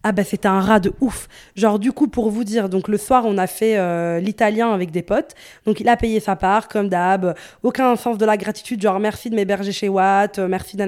Ah 0.04 0.12
bah, 0.12 0.24
c'était 0.24 0.48
un 0.48 0.62
rat 0.62 0.80
de 0.80 0.94
ouf. 1.02 1.28
Genre, 1.56 1.80
du 1.80 1.92
coup, 1.92 2.08
pour 2.08 2.30
vous 2.30 2.44
dire, 2.44 2.70
donc 2.70 2.88
le 2.88 2.98
soir, 2.98 3.24
on 3.26 3.38
a 3.38 3.48
fait 3.48 3.78
euh, 3.78 4.20
l'italien 4.20 4.72
avec 4.72 4.92
des 4.92 5.02
potes. 5.02 5.36
Donc, 5.66 5.80
il 5.80 5.90
a 5.90 5.98
payé 5.98 6.20
sa 6.20 6.36
part, 6.36 6.68
comme 6.68 6.90
d'hab. 6.90 7.36
Aucun 7.64 7.96
sens 7.96 8.18
de 8.18 8.26
la 8.26 8.38
gratitude, 8.38 8.82
genre 8.82 9.00
merci 9.00 9.30
de 9.30 9.36
m'héberger 9.36 9.72
chez 9.72 9.90
Watt, 9.90 10.40
merci 10.40 10.78
d'un 10.78 10.88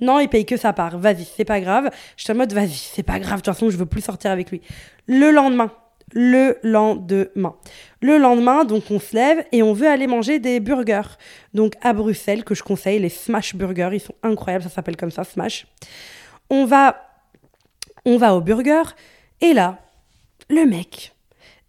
Non, 0.00 0.20
il 0.20 0.28
paye 0.28 0.44
que 0.44 0.56
sa 0.56 0.72
part. 0.72 0.98
Vas-y, 0.98 1.24
c'est 1.24 1.44
pas 1.44 1.60
grave. 1.60 1.90
J'étais 2.16 2.32
en 2.32 2.36
mode 2.36 2.52
Vas-y, 2.52 2.74
c'est 2.74 3.02
pas 3.02 3.18
grave. 3.18 3.40
De 3.40 3.44
toute 3.44 3.54
façon, 3.54 3.70
je 3.70 3.76
veux 3.76 3.86
plus 3.86 4.00
sortir 4.02 4.30
avec 4.30 4.50
lui. 4.50 4.60
Le 5.06 5.30
lendemain, 5.30 5.70
le 6.14 6.58
lendemain. 6.62 7.56
Le 8.00 8.18
lendemain, 8.18 8.64
donc 8.64 8.84
on 8.90 9.00
se 9.00 9.14
lève 9.14 9.44
et 9.52 9.62
on 9.62 9.72
veut 9.72 9.88
aller 9.88 10.06
manger 10.06 10.38
des 10.38 10.60
burgers. 10.60 11.18
Donc 11.52 11.74
à 11.82 11.92
Bruxelles, 11.92 12.44
que 12.44 12.54
je 12.54 12.62
conseille, 12.62 13.00
les 13.00 13.08
Smash 13.08 13.54
Burgers, 13.54 13.90
ils 13.92 14.00
sont 14.00 14.14
incroyables, 14.22 14.64
ça 14.64 14.70
s'appelle 14.70 14.96
comme 14.96 15.10
ça, 15.10 15.24
Smash. 15.24 15.66
On 16.50 16.64
va, 16.64 16.96
on 18.06 18.16
va 18.16 18.34
au 18.34 18.40
burger 18.40 18.82
et 19.40 19.52
là, 19.52 19.78
le 20.48 20.64
mec, 20.66 21.14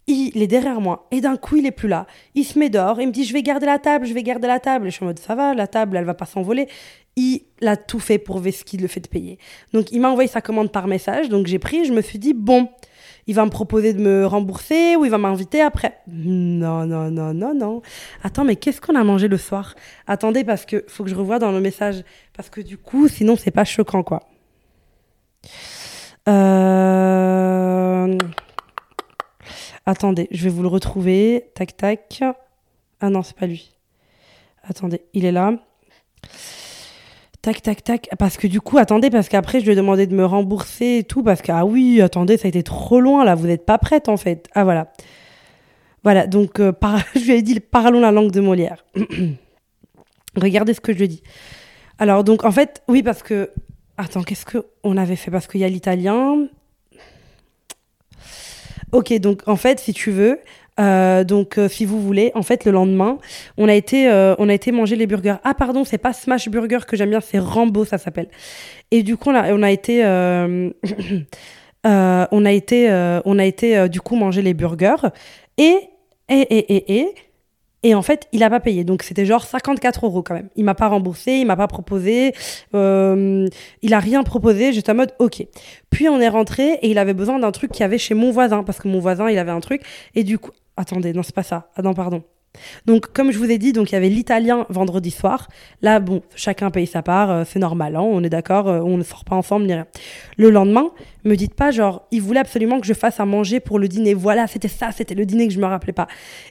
il 0.06 0.40
est 0.40 0.46
derrière 0.46 0.80
moi 0.80 1.08
et 1.10 1.20
d'un 1.20 1.36
coup 1.36 1.56
il 1.56 1.66
est 1.66 1.72
plus 1.72 1.88
là. 1.88 2.06
Il 2.36 2.44
se 2.44 2.58
met 2.58 2.70
dehors, 2.70 3.00
il 3.00 3.08
me 3.08 3.12
dit 3.12 3.24
je 3.24 3.32
vais 3.32 3.42
garder 3.42 3.66
la 3.66 3.80
table, 3.80 4.06
je 4.06 4.14
vais 4.14 4.22
garder 4.22 4.46
la 4.46 4.60
table. 4.60 4.86
Et 4.86 4.90
je 4.90 4.96
suis 4.96 5.04
en 5.04 5.08
mode 5.08 5.18
ça 5.18 5.34
va, 5.34 5.54
la 5.54 5.66
table 5.66 5.96
elle 5.96 6.04
va 6.04 6.14
pas 6.14 6.26
s'envoler. 6.26 6.68
Il 7.16 7.40
a 7.62 7.76
tout 7.76 7.98
fait 7.98 8.18
pour 8.18 8.42
qu'il 8.42 8.82
le 8.82 8.88
fait 8.88 9.00
de 9.00 9.08
payer. 9.08 9.38
Donc 9.72 9.90
il 9.90 10.00
m'a 10.00 10.10
envoyé 10.10 10.28
sa 10.28 10.40
commande 10.40 10.70
par 10.70 10.86
message, 10.86 11.28
donc 11.28 11.46
j'ai 11.46 11.58
pris, 11.58 11.84
je 11.84 11.92
me 11.92 12.02
suis 12.02 12.18
dit 12.18 12.34
bon, 12.34 12.68
il 13.26 13.34
va 13.34 13.44
me 13.44 13.50
proposer 13.50 13.92
de 13.92 14.00
me 14.00 14.26
rembourser 14.26 14.96
ou 14.96 15.04
il 15.04 15.10
va 15.10 15.18
m'inviter 15.18 15.60
après. 15.60 15.98
Non, 16.06 16.86
non, 16.86 17.10
non, 17.10 17.34
non, 17.34 17.54
non. 17.54 17.82
Attends, 18.22 18.44
mais 18.44 18.56
qu'est-ce 18.56 18.80
qu'on 18.80 18.94
a 18.94 19.04
mangé 19.04 19.28
le 19.28 19.36
soir? 19.36 19.74
Attendez, 20.06 20.44
parce 20.44 20.64
que 20.64 20.84
faut 20.88 21.02
que 21.04 21.10
je 21.10 21.14
revoie 21.14 21.38
dans 21.38 21.52
le 21.52 21.60
message. 21.60 22.04
Parce 22.36 22.50
que 22.50 22.60
du 22.60 22.78
coup, 22.78 23.08
sinon, 23.08 23.36
c'est 23.36 23.50
pas 23.50 23.64
choquant, 23.64 24.02
quoi. 24.02 24.22
Euh... 26.28 28.16
Attendez, 29.86 30.28
je 30.30 30.44
vais 30.44 30.50
vous 30.50 30.62
le 30.62 30.68
retrouver. 30.68 31.50
Tac, 31.54 31.76
tac. 31.76 32.22
Ah 33.00 33.10
non, 33.10 33.22
c'est 33.22 33.36
pas 33.36 33.46
lui. 33.46 33.72
Attendez, 34.62 35.02
il 35.14 35.24
est 35.24 35.32
là. 35.32 35.52
Tac, 37.46 37.62
tac, 37.62 37.84
tac. 37.84 38.08
Parce 38.18 38.38
que 38.38 38.48
du 38.48 38.60
coup, 38.60 38.76
attendez, 38.76 39.08
parce 39.08 39.28
qu'après, 39.28 39.60
je 39.60 39.66
lui 39.66 39.70
ai 39.70 39.76
demandé 39.76 40.08
de 40.08 40.16
me 40.16 40.24
rembourser 40.24 40.98
et 40.98 41.04
tout. 41.04 41.22
Parce 41.22 41.42
que, 41.42 41.52
ah 41.52 41.64
oui, 41.64 42.00
attendez, 42.02 42.38
ça 42.38 42.46
a 42.46 42.48
été 42.48 42.64
trop 42.64 42.98
loin 42.98 43.24
là. 43.24 43.36
Vous 43.36 43.46
n'êtes 43.46 43.64
pas 43.64 43.78
prête 43.78 44.08
en 44.08 44.16
fait. 44.16 44.48
Ah 44.52 44.64
voilà. 44.64 44.92
Voilà, 46.02 46.26
donc 46.26 46.58
euh, 46.58 46.72
je 47.14 47.20
lui 47.20 47.34
ai 47.34 47.42
dit 47.42 47.60
parlons 47.60 48.00
la 48.00 48.10
langue 48.10 48.32
de 48.32 48.40
Molière. 48.40 48.84
Regardez 50.36 50.74
ce 50.74 50.80
que 50.80 50.92
je 50.92 51.04
dit. 51.04 51.22
Alors, 52.00 52.24
donc 52.24 52.44
en 52.44 52.50
fait, 52.50 52.82
oui, 52.88 53.04
parce 53.04 53.22
que. 53.22 53.52
Attends, 53.96 54.24
qu'est-ce 54.24 54.44
qu'on 54.44 54.96
avait 54.96 55.14
fait? 55.14 55.30
Parce 55.30 55.46
qu'il 55.46 55.60
y 55.60 55.64
a 55.64 55.68
l'italien. 55.68 56.48
Ok, 58.90 59.16
donc 59.20 59.42
en 59.46 59.54
fait, 59.54 59.78
si 59.78 59.92
tu 59.92 60.10
veux, 60.10 60.40
euh, 60.78 61.24
donc, 61.24 61.58
euh, 61.58 61.68
si 61.68 61.84
vous 61.84 62.00
voulez, 62.00 62.32
en 62.34 62.42
fait, 62.42 62.64
le 62.64 62.72
lendemain, 62.72 63.18
on 63.56 63.68
a 63.68 63.74
été, 63.74 64.08
euh, 64.10 64.34
on 64.38 64.48
a 64.48 64.54
été 64.54 64.72
manger 64.72 64.96
les 64.96 65.06
burgers. 65.06 65.36
Ah, 65.44 65.54
pardon, 65.54 65.84
c'est 65.84 65.98
pas 65.98 66.12
Smash 66.12 66.48
Burger 66.48 66.80
que 66.86 66.96
j'aime 66.96 67.10
bien, 67.10 67.20
c'est 67.20 67.38
Rambo, 67.38 67.84
ça 67.84 67.98
s'appelle. 67.98 68.28
Et 68.90 69.02
du 69.02 69.16
coup, 69.16 69.30
on 69.30 69.34
a, 69.34 69.52
on 69.52 69.62
a 69.62 69.70
été, 69.70 70.04
on 71.84 72.44
a 72.44 72.52
été, 72.52 73.20
on 73.24 73.38
a 73.38 73.44
été, 73.44 73.88
du 73.88 74.00
coup, 74.00 74.16
manger 74.16 74.42
les 74.42 74.54
burgers. 74.54 75.08
Et, 75.58 75.78
et, 76.28 76.40
et, 76.40 76.76
et, 76.76 77.00
et, 77.00 77.14
Et 77.82 77.94
en 77.94 78.02
fait, 78.02 78.28
il 78.32 78.42
a 78.42 78.50
pas 78.50 78.60
payé. 78.60 78.84
Donc 78.84 79.02
c'était 79.02 79.24
genre 79.24 79.44
54 79.44 80.06
euros 80.06 80.22
quand 80.22 80.34
même. 80.34 80.48
Il 80.56 80.64
m'a 80.64 80.74
pas 80.74 80.88
remboursé, 80.88 81.32
il 81.32 81.46
m'a 81.46 81.56
pas 81.56 81.68
proposé, 81.68 82.34
euh, 82.74 83.46
il 83.82 83.94
a 83.94 84.00
rien 84.00 84.24
proposé. 84.24 84.72
J'étais 84.72 84.90
en 84.92 84.96
mode 84.96 85.14
ok. 85.18 85.46
Puis 85.90 86.08
on 86.08 86.20
est 86.20 86.28
rentré 86.28 86.74
et 86.82 86.90
il 86.90 86.98
avait 86.98 87.14
besoin 87.14 87.38
d'un 87.38 87.52
truc 87.52 87.70
qu'il 87.72 87.82
y 87.82 87.84
avait 87.84 87.98
chez 87.98 88.14
mon 88.14 88.30
voisin 88.32 88.64
parce 88.64 88.78
que 88.78 88.88
mon 88.88 88.98
voisin 88.98 89.30
il 89.30 89.38
avait 89.38 89.52
un 89.52 89.60
truc 89.60 89.82
et 90.14 90.24
du 90.24 90.38
coup, 90.38 90.50
attendez, 90.76 91.12
non 91.12 91.22
c'est 91.22 91.34
pas 91.34 91.42
ça. 91.42 91.70
Ah 91.76 91.82
non 91.82 91.94
pardon. 91.94 92.22
Donc, 92.86 93.12
comme 93.12 93.32
je 93.32 93.38
vous 93.38 93.50
ai 93.50 93.58
dit, 93.58 93.72
donc 93.72 93.90
il 93.90 93.94
y 93.94 93.96
avait 93.96 94.08
l'italien 94.08 94.66
vendredi 94.68 95.10
soir. 95.10 95.48
Là, 95.82 96.00
bon, 96.00 96.22
chacun 96.34 96.70
paye 96.70 96.86
sa 96.86 97.02
part, 97.02 97.30
euh, 97.30 97.44
c'est 97.46 97.58
normal, 97.58 97.96
hein, 97.96 98.02
on 98.02 98.22
est 98.22 98.28
d'accord, 98.28 98.68
euh, 98.68 98.80
on 98.80 98.96
ne 98.96 99.02
sort 99.02 99.24
pas 99.24 99.36
ensemble 99.36 99.66
ni 99.66 99.74
rien. 99.74 99.86
Le 100.36 100.50
lendemain, 100.50 100.90
me 101.24 101.34
dites 101.34 101.54
pas 101.54 101.70
genre, 101.70 102.06
il 102.10 102.22
voulait 102.22 102.40
absolument 102.40 102.80
que 102.80 102.86
je 102.86 102.94
fasse 102.94 103.20
à 103.20 103.24
manger 103.24 103.60
pour 103.60 103.78
le 103.78 103.88
dîner. 103.88 104.14
Voilà, 104.14 104.46
c'était 104.46 104.68
ça, 104.68 104.90
c'était 104.92 105.14
le 105.14 105.26
dîner 105.26 105.48
que 105.48 105.54
je 105.54 105.60
me 105.60 105.66
rappelais 105.66 105.92
pas. 105.92 106.06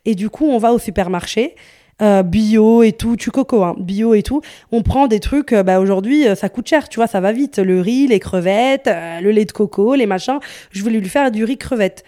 Et 0.05 0.15
du 0.15 0.29
coup, 0.29 0.45
on 0.45 0.57
va 0.57 0.73
au 0.73 0.79
supermarché. 0.79 1.55
Euh, 2.01 2.23
bio 2.23 2.83
et 2.83 2.91
tout, 2.91 3.15
tu 3.15 3.31
coco, 3.31 3.63
hein, 3.63 3.73
bio 3.79 4.15
et 4.15 4.21
tout. 4.21 4.41
On 4.73 4.81
prend 4.81 5.07
des 5.07 5.21
trucs, 5.21 5.53
bah 5.53 5.79
aujourd'hui, 5.79 6.25
ça 6.35 6.49
coûte 6.49 6.67
cher, 6.67 6.89
tu 6.89 6.97
vois, 6.97 7.07
ça 7.07 7.21
va 7.21 7.31
vite. 7.31 7.57
Le 7.57 7.79
riz, 7.79 8.07
les 8.07 8.19
crevettes, 8.19 8.89
le 9.21 9.31
lait 9.31 9.45
de 9.45 9.53
coco, 9.53 9.95
les 9.95 10.05
machins. 10.05 10.39
Je 10.71 10.83
voulais 10.83 10.99
lui 10.99 11.07
faire 11.07 11.31
du 11.31 11.45
riz 11.45 11.57
crevette. 11.57 12.03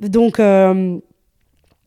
Donc, 0.00 0.38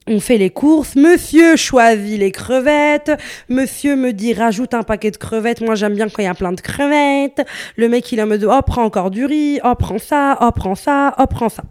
on 0.07 0.19
fait 0.19 0.37
les 0.37 0.51
courses, 0.51 0.95
monsieur 0.95 1.55
choisit 1.55 2.19
les 2.19 2.31
crevettes, 2.31 3.11
monsieur 3.49 3.95
me 3.95 4.13
dit 4.13 4.33
rajoute 4.33 4.73
un 4.73 4.83
paquet 4.83 5.09
de 5.09 5.17
crevettes, 5.17 5.61
moi 5.61 5.75
j'aime 5.75 5.95
bien 5.95 6.07
quand 6.09 6.21
il 6.21 6.25
y 6.25 6.27
a 6.27 6.35
plein 6.35 6.51
de 6.51 6.61
crevettes, 6.61 7.45
le 7.75 7.89
mec 7.89 8.11
il 8.11 8.23
me 8.23 8.37
dit 8.37 8.45
oh 8.47 8.61
prends 8.65 8.83
encore 8.83 9.09
du 9.09 9.25
riz, 9.25 9.59
oh 9.63 9.73
prends 9.77 9.97
ça, 9.97 10.37
oh 10.41 10.51
prends 10.55 10.75
ça, 10.75 11.15
oh 11.17 11.25
prends 11.27 11.49
ça. 11.49 11.63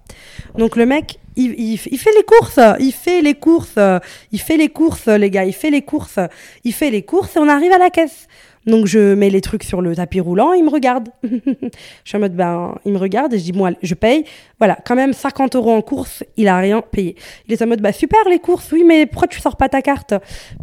Donc 0.59 0.75
le 0.75 0.85
mec 0.85 1.21
il, 1.37 1.55
il, 1.59 1.79
il, 1.91 1.99
fait 1.99 2.13
les 2.17 2.25
courses, 2.25 2.61
il 2.81 2.93
fait 2.93 3.21
les 3.21 3.35
courses, 3.35 3.79
il 4.33 4.41
fait 4.41 4.57
les 4.57 4.69
courses 4.69 5.07
les 5.07 5.31
gars, 5.31 5.45
il 5.45 5.55
fait 5.55 5.71
les 5.71 5.83
courses, 5.83 6.19
il 6.65 6.73
fait 6.73 6.91
les 6.91 7.03
courses 7.03 7.37
et 7.37 7.39
on 7.39 7.49
arrive 7.49 7.73
à 7.73 7.79
la 7.79 7.91
caisse. 7.91 8.27
Donc 8.67 8.87
je 8.87 9.15
mets 9.15 9.31
les 9.31 9.41
trucs 9.41 9.63
sur 9.63 9.83
le 9.83 9.95
tapis 9.95 10.21
roulant, 10.21 10.53
il 10.53 10.65
me 10.65 10.71
regarde. 10.71 11.09
je 11.23 11.69
suis 12.05 12.17
en 12.17 12.21
mode, 12.21 12.35
ben, 12.35 12.75
il 12.85 12.93
me 12.93 12.99
regarde 12.99 13.35
et 13.35 13.39
je 13.39 13.45
dis, 13.45 13.53
moi, 13.53 13.71
je 13.83 13.95
paye. 13.95 14.25
Voilà, 14.59 14.79
quand 14.85 14.97
même 14.97 15.13
50 15.13 15.57
euros 15.57 15.73
en 15.73 15.83
course, 15.83 16.25
il 16.37 16.49
a 16.49 16.59
rien 16.59 16.81
payé. 16.81 17.17
Il 17.47 17.53
est 17.53 17.63
en 17.63 17.67
mode, 17.67 17.81
bah 17.81 17.93
super 17.93 18.21
les 18.29 18.39
courses, 18.39 18.73
oui, 18.73 18.85
mais 18.85 19.07
pourquoi 19.07 19.29
tu 19.29 19.41
sors 19.41 19.57
pas 19.57 19.69
ta 19.69 19.83
carte? 19.83 20.15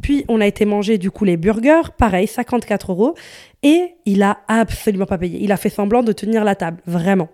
Puis 0.02 0.26
on 0.28 0.42
a 0.42 0.48
été 0.48 0.66
manger 0.66 0.98
du 0.98 1.12
coup 1.12 1.26
les 1.26 1.38
burgers, 1.38 1.92
pareil, 1.98 2.28
54 2.28 2.92
euros. 2.92 3.16
Et 3.64 3.96
il 4.06 4.24
a 4.24 4.40
absolument 4.48 5.06
pas 5.06 5.20
payé. 5.20 5.40
Il 5.42 5.52
a 5.52 5.58
fait 5.58 5.70
semblant 5.70 6.02
de 6.02 6.12
tenir 6.12 6.44
la 6.44 6.56
table, 6.56 6.82
vraiment. 6.88 7.30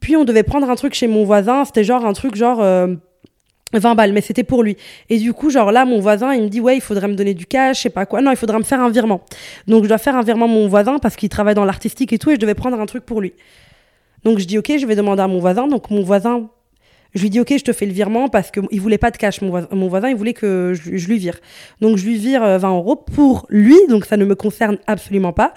Puis 0.00 0.16
on 0.16 0.24
devait 0.24 0.44
prendre 0.44 0.70
un 0.70 0.76
truc 0.76 0.94
chez 0.94 1.08
mon 1.08 1.24
voisin, 1.24 1.64
c'était 1.64 1.84
genre 1.84 2.06
un 2.06 2.12
truc 2.12 2.36
genre... 2.36 2.60
Euh, 2.62 2.94
20 3.72 3.94
balles, 3.94 4.12
mais 4.12 4.20
c'était 4.20 4.44
pour 4.44 4.62
lui. 4.62 4.76
Et 5.10 5.18
du 5.18 5.32
coup, 5.32 5.50
genre 5.50 5.72
là, 5.72 5.84
mon 5.84 6.00
voisin, 6.00 6.32
il 6.34 6.42
me 6.42 6.48
dit, 6.48 6.60
ouais, 6.60 6.76
il 6.76 6.80
faudrait 6.80 7.08
me 7.08 7.14
donner 7.14 7.34
du 7.34 7.46
cash, 7.46 7.78
je 7.78 7.82
sais 7.82 7.90
pas 7.90 8.06
quoi. 8.06 8.20
Non, 8.20 8.30
il 8.30 8.36
faudrait 8.36 8.58
me 8.58 8.64
faire 8.64 8.80
un 8.80 8.90
virement. 8.90 9.22
Donc, 9.66 9.84
je 9.84 9.88
dois 9.88 9.98
faire 9.98 10.16
un 10.16 10.22
virement 10.22 10.46
à 10.46 10.48
mon 10.48 10.68
voisin 10.68 10.98
parce 10.98 11.16
qu'il 11.16 11.28
travaille 11.28 11.54
dans 11.54 11.64
l'artistique 11.64 12.12
et 12.12 12.18
tout, 12.18 12.30
et 12.30 12.34
je 12.34 12.40
devais 12.40 12.54
prendre 12.54 12.80
un 12.80 12.86
truc 12.86 13.04
pour 13.04 13.20
lui. 13.20 13.34
Donc, 14.24 14.38
je 14.38 14.44
dis, 14.44 14.58
ok, 14.58 14.72
je 14.78 14.86
vais 14.86 14.96
demander 14.96 15.22
à 15.22 15.28
mon 15.28 15.38
voisin. 15.38 15.66
Donc, 15.68 15.90
mon 15.90 16.02
voisin, 16.02 16.48
je 17.14 17.22
lui 17.22 17.30
dis, 17.30 17.40
ok, 17.40 17.54
je 17.56 17.64
te 17.64 17.72
fais 17.72 17.86
le 17.86 17.92
virement 17.92 18.28
parce 18.28 18.50
qu'il 18.50 18.80
voulait 18.80 18.98
pas 18.98 19.10
de 19.10 19.16
cash. 19.16 19.42
Mon 19.42 19.50
voisin, 19.50 19.68
mon 19.72 19.88
voisin 19.88 20.08
il 20.08 20.16
voulait 20.16 20.34
que 20.34 20.72
je, 20.74 20.96
je, 20.96 21.08
lui 21.08 21.18
vire. 21.18 21.38
Donc, 21.80 21.98
je 21.98 22.06
lui 22.06 22.16
vire 22.16 22.40
20 22.40 22.68
euh, 22.68 22.76
euros 22.76 22.96
pour 22.96 23.46
lui, 23.50 23.76
donc 23.88 24.06
ça 24.06 24.16
ne 24.16 24.24
me 24.24 24.34
concerne 24.34 24.78
absolument 24.86 25.32
pas. 25.32 25.52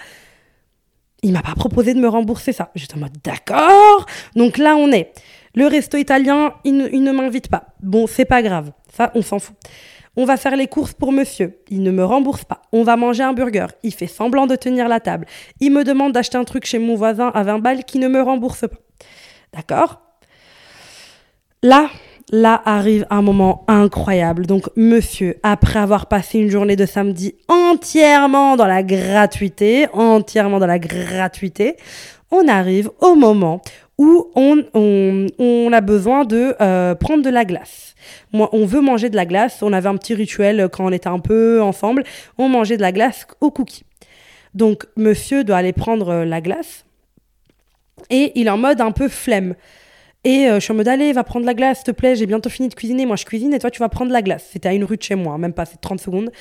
Il 1.24 1.34
m'a 1.34 1.43
pas 1.43 1.54
proposé 1.56 1.93
de 1.93 2.00
me 2.00 2.08
rembourser 2.08 2.52
ça. 2.52 2.71
J'étais 2.76 2.95
en 2.95 3.00
mode, 3.00 3.17
d'accord. 3.24 4.06
Donc 4.36 4.58
là, 4.58 4.76
on 4.76 4.91
est. 4.91 5.13
Le 5.54 5.68
resto 5.68 5.98
italien, 5.98 6.54
il 6.64 6.78
ne, 6.78 7.12
m'invite 7.12 7.50
pas. 7.50 7.64
Bon, 7.82 8.08
c'est 8.08 8.26
pas 8.26 8.42
grave. 8.42 8.72
Ça, 8.94 9.12
on 9.16 9.22
s'en 9.22 9.40
fout. 9.40 9.56
On 10.16 10.26
va 10.26 10.38
faire 10.38 10.56
les 10.56 10.68
courses 10.68 10.94
pour 10.94 11.12
monsieur. 11.12 11.58
Il 11.70 11.84
ne 11.84 11.92
me 11.92 12.04
rembourse 12.04 12.44
pas. 12.44 12.62
On 12.72 12.84
va 12.84 12.98
manger 12.98 13.24
un 13.24 13.34
burger. 13.34 13.68
Il 13.84 13.94
fait 13.94 14.08
semblant 14.08 14.48
de 14.48 14.56
tenir 14.56 14.88
la 14.88 15.00
table. 15.00 15.26
Il 15.60 15.72
me 15.72 15.84
demande 15.84 16.12
d'acheter 16.12 16.38
un 16.38 16.44
truc 16.44 16.66
chez 16.66 16.80
mon 16.80 16.96
voisin 16.96 17.32
à 17.34 17.44
20 17.44 17.60
balles 17.60 17.84
qui 17.86 18.00
ne 18.00 18.08
me 18.08 18.22
rembourse 18.22 18.62
pas. 18.62 18.78
D'accord? 19.54 20.02
Là, 21.64 21.90
là 22.32 22.62
arrive 22.66 23.06
un 23.10 23.22
moment 23.22 23.64
incroyable. 23.68 24.46
Donc, 24.46 24.70
monsieur, 24.76 25.38
après 25.44 25.80
avoir 25.80 26.08
passé 26.08 26.40
une 26.40 26.50
journée 26.50 26.76
de 26.76 26.86
samedi 26.86 27.36
entièrement 27.48 28.56
dans 28.56 28.68
la 28.68 28.84
gratuité, 28.84 29.88
entièrement 29.94 30.60
dans 30.60 30.68
la 30.68 30.80
gratuité, 30.80 31.78
on 32.32 32.48
arrive 32.48 32.90
au 33.02 33.16
moment 33.16 33.62
où 34.02 34.32
on, 34.34 35.72
a 35.72 35.82
besoin 35.82 36.26
de 36.26 36.56
euh, 36.60 36.96
prendre 36.96 37.24
de 37.24 37.30
la 37.30 37.46
glace. 37.46 37.94
Moi, 38.34 38.50
on 38.52 38.66
veut 38.66 38.82
manger 38.82 39.12
de 39.12 39.16
la 39.16 39.28
glace. 39.28 39.62
On 39.62 39.74
avait 39.74 39.90
un 39.90 39.96
petit 39.96 40.16
rituel 40.16 40.70
quand 40.72 40.86
on 40.86 40.92
était 40.92 41.08
un 41.08 41.20
peu 41.20 41.62
ensemble. 41.62 42.04
On 42.40 42.50
mangeait 42.50 42.78
de 42.78 42.82
la 42.82 42.92
glace 42.92 43.28
au 43.42 43.52
cookie. 43.52 43.84
Donc, 44.56 44.88
monsieur 44.98 45.44
doit 45.44 45.58
aller 45.58 45.72
prendre 45.72 46.10
euh, 46.10 46.26
la 46.26 46.42
glace. 46.42 46.84
Et 48.10 48.32
il 48.34 48.48
est 48.48 48.50
en 48.50 48.58
mode 48.58 48.82
un 48.82 48.92
peu 48.92 49.08
flemme. 49.08 49.54
Et 50.24 50.48
euh, 50.48 50.56
je 50.56 50.62
suis 50.62 50.72
en 50.72 50.76
mode, 50.76 50.88
allez, 50.88 51.14
va 51.14 51.24
prendre 51.24 51.46
la 51.46 51.54
glace, 51.54 51.78
s'il 51.78 51.86
te 51.86 51.92
plaît, 51.92 52.16
j'ai 52.16 52.26
bientôt 52.26 52.50
fini 52.50 52.70
de 52.70 52.74
cuisiner. 52.74 53.06
Moi, 53.06 53.18
je 53.18 53.26
cuisine 53.26 53.54
et 53.54 53.60
toi, 53.60 53.70
tu 53.70 53.80
vas 53.80 53.90
prendre 53.90 54.12
la 54.12 54.24
glace. 54.24 54.50
C'était 54.52 54.70
à 54.70 54.74
une 54.74 54.84
rue 54.84 54.98
de 54.98 55.04
chez 55.04 55.16
moi, 55.16 55.38
même 55.38 55.54
pas, 55.54 55.66
c'est 55.66 55.80
30 55.80 56.02
secondes. 56.02 56.32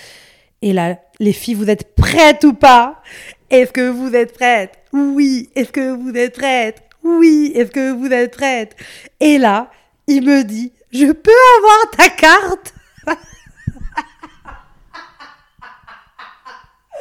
Et 0.62 0.73
là, 0.73 0.99
les 1.18 1.35
filles, 1.35 1.55
vous 1.55 1.68
êtes 1.68 1.94
prêtes 1.94 2.44
ou 2.44 2.55
pas? 2.55 3.03
Est-ce 3.51 3.70
que 3.70 3.90
vous 3.90 4.14
êtes 4.14 4.33
prêtes? 4.33 4.79
Oui. 4.94 5.51
Est-ce 5.55 5.73
que 5.73 5.94
vous 5.94 6.16
êtes 6.16 6.38
prêtes? 6.38 6.83
Oui, 7.05 7.53
est-ce 7.55 7.71
que 7.71 7.93
vous 7.93 8.07
êtes 8.07 8.37
prête? 8.37 8.77
Et 9.21 9.39
là, 9.39 9.71
il 10.07 10.25
me 10.25 10.43
dit, 10.43 10.73
je 10.93 11.07
peux 11.13 11.31
avoir 11.59 11.91
ta 11.97 12.09
carte? 12.09 12.75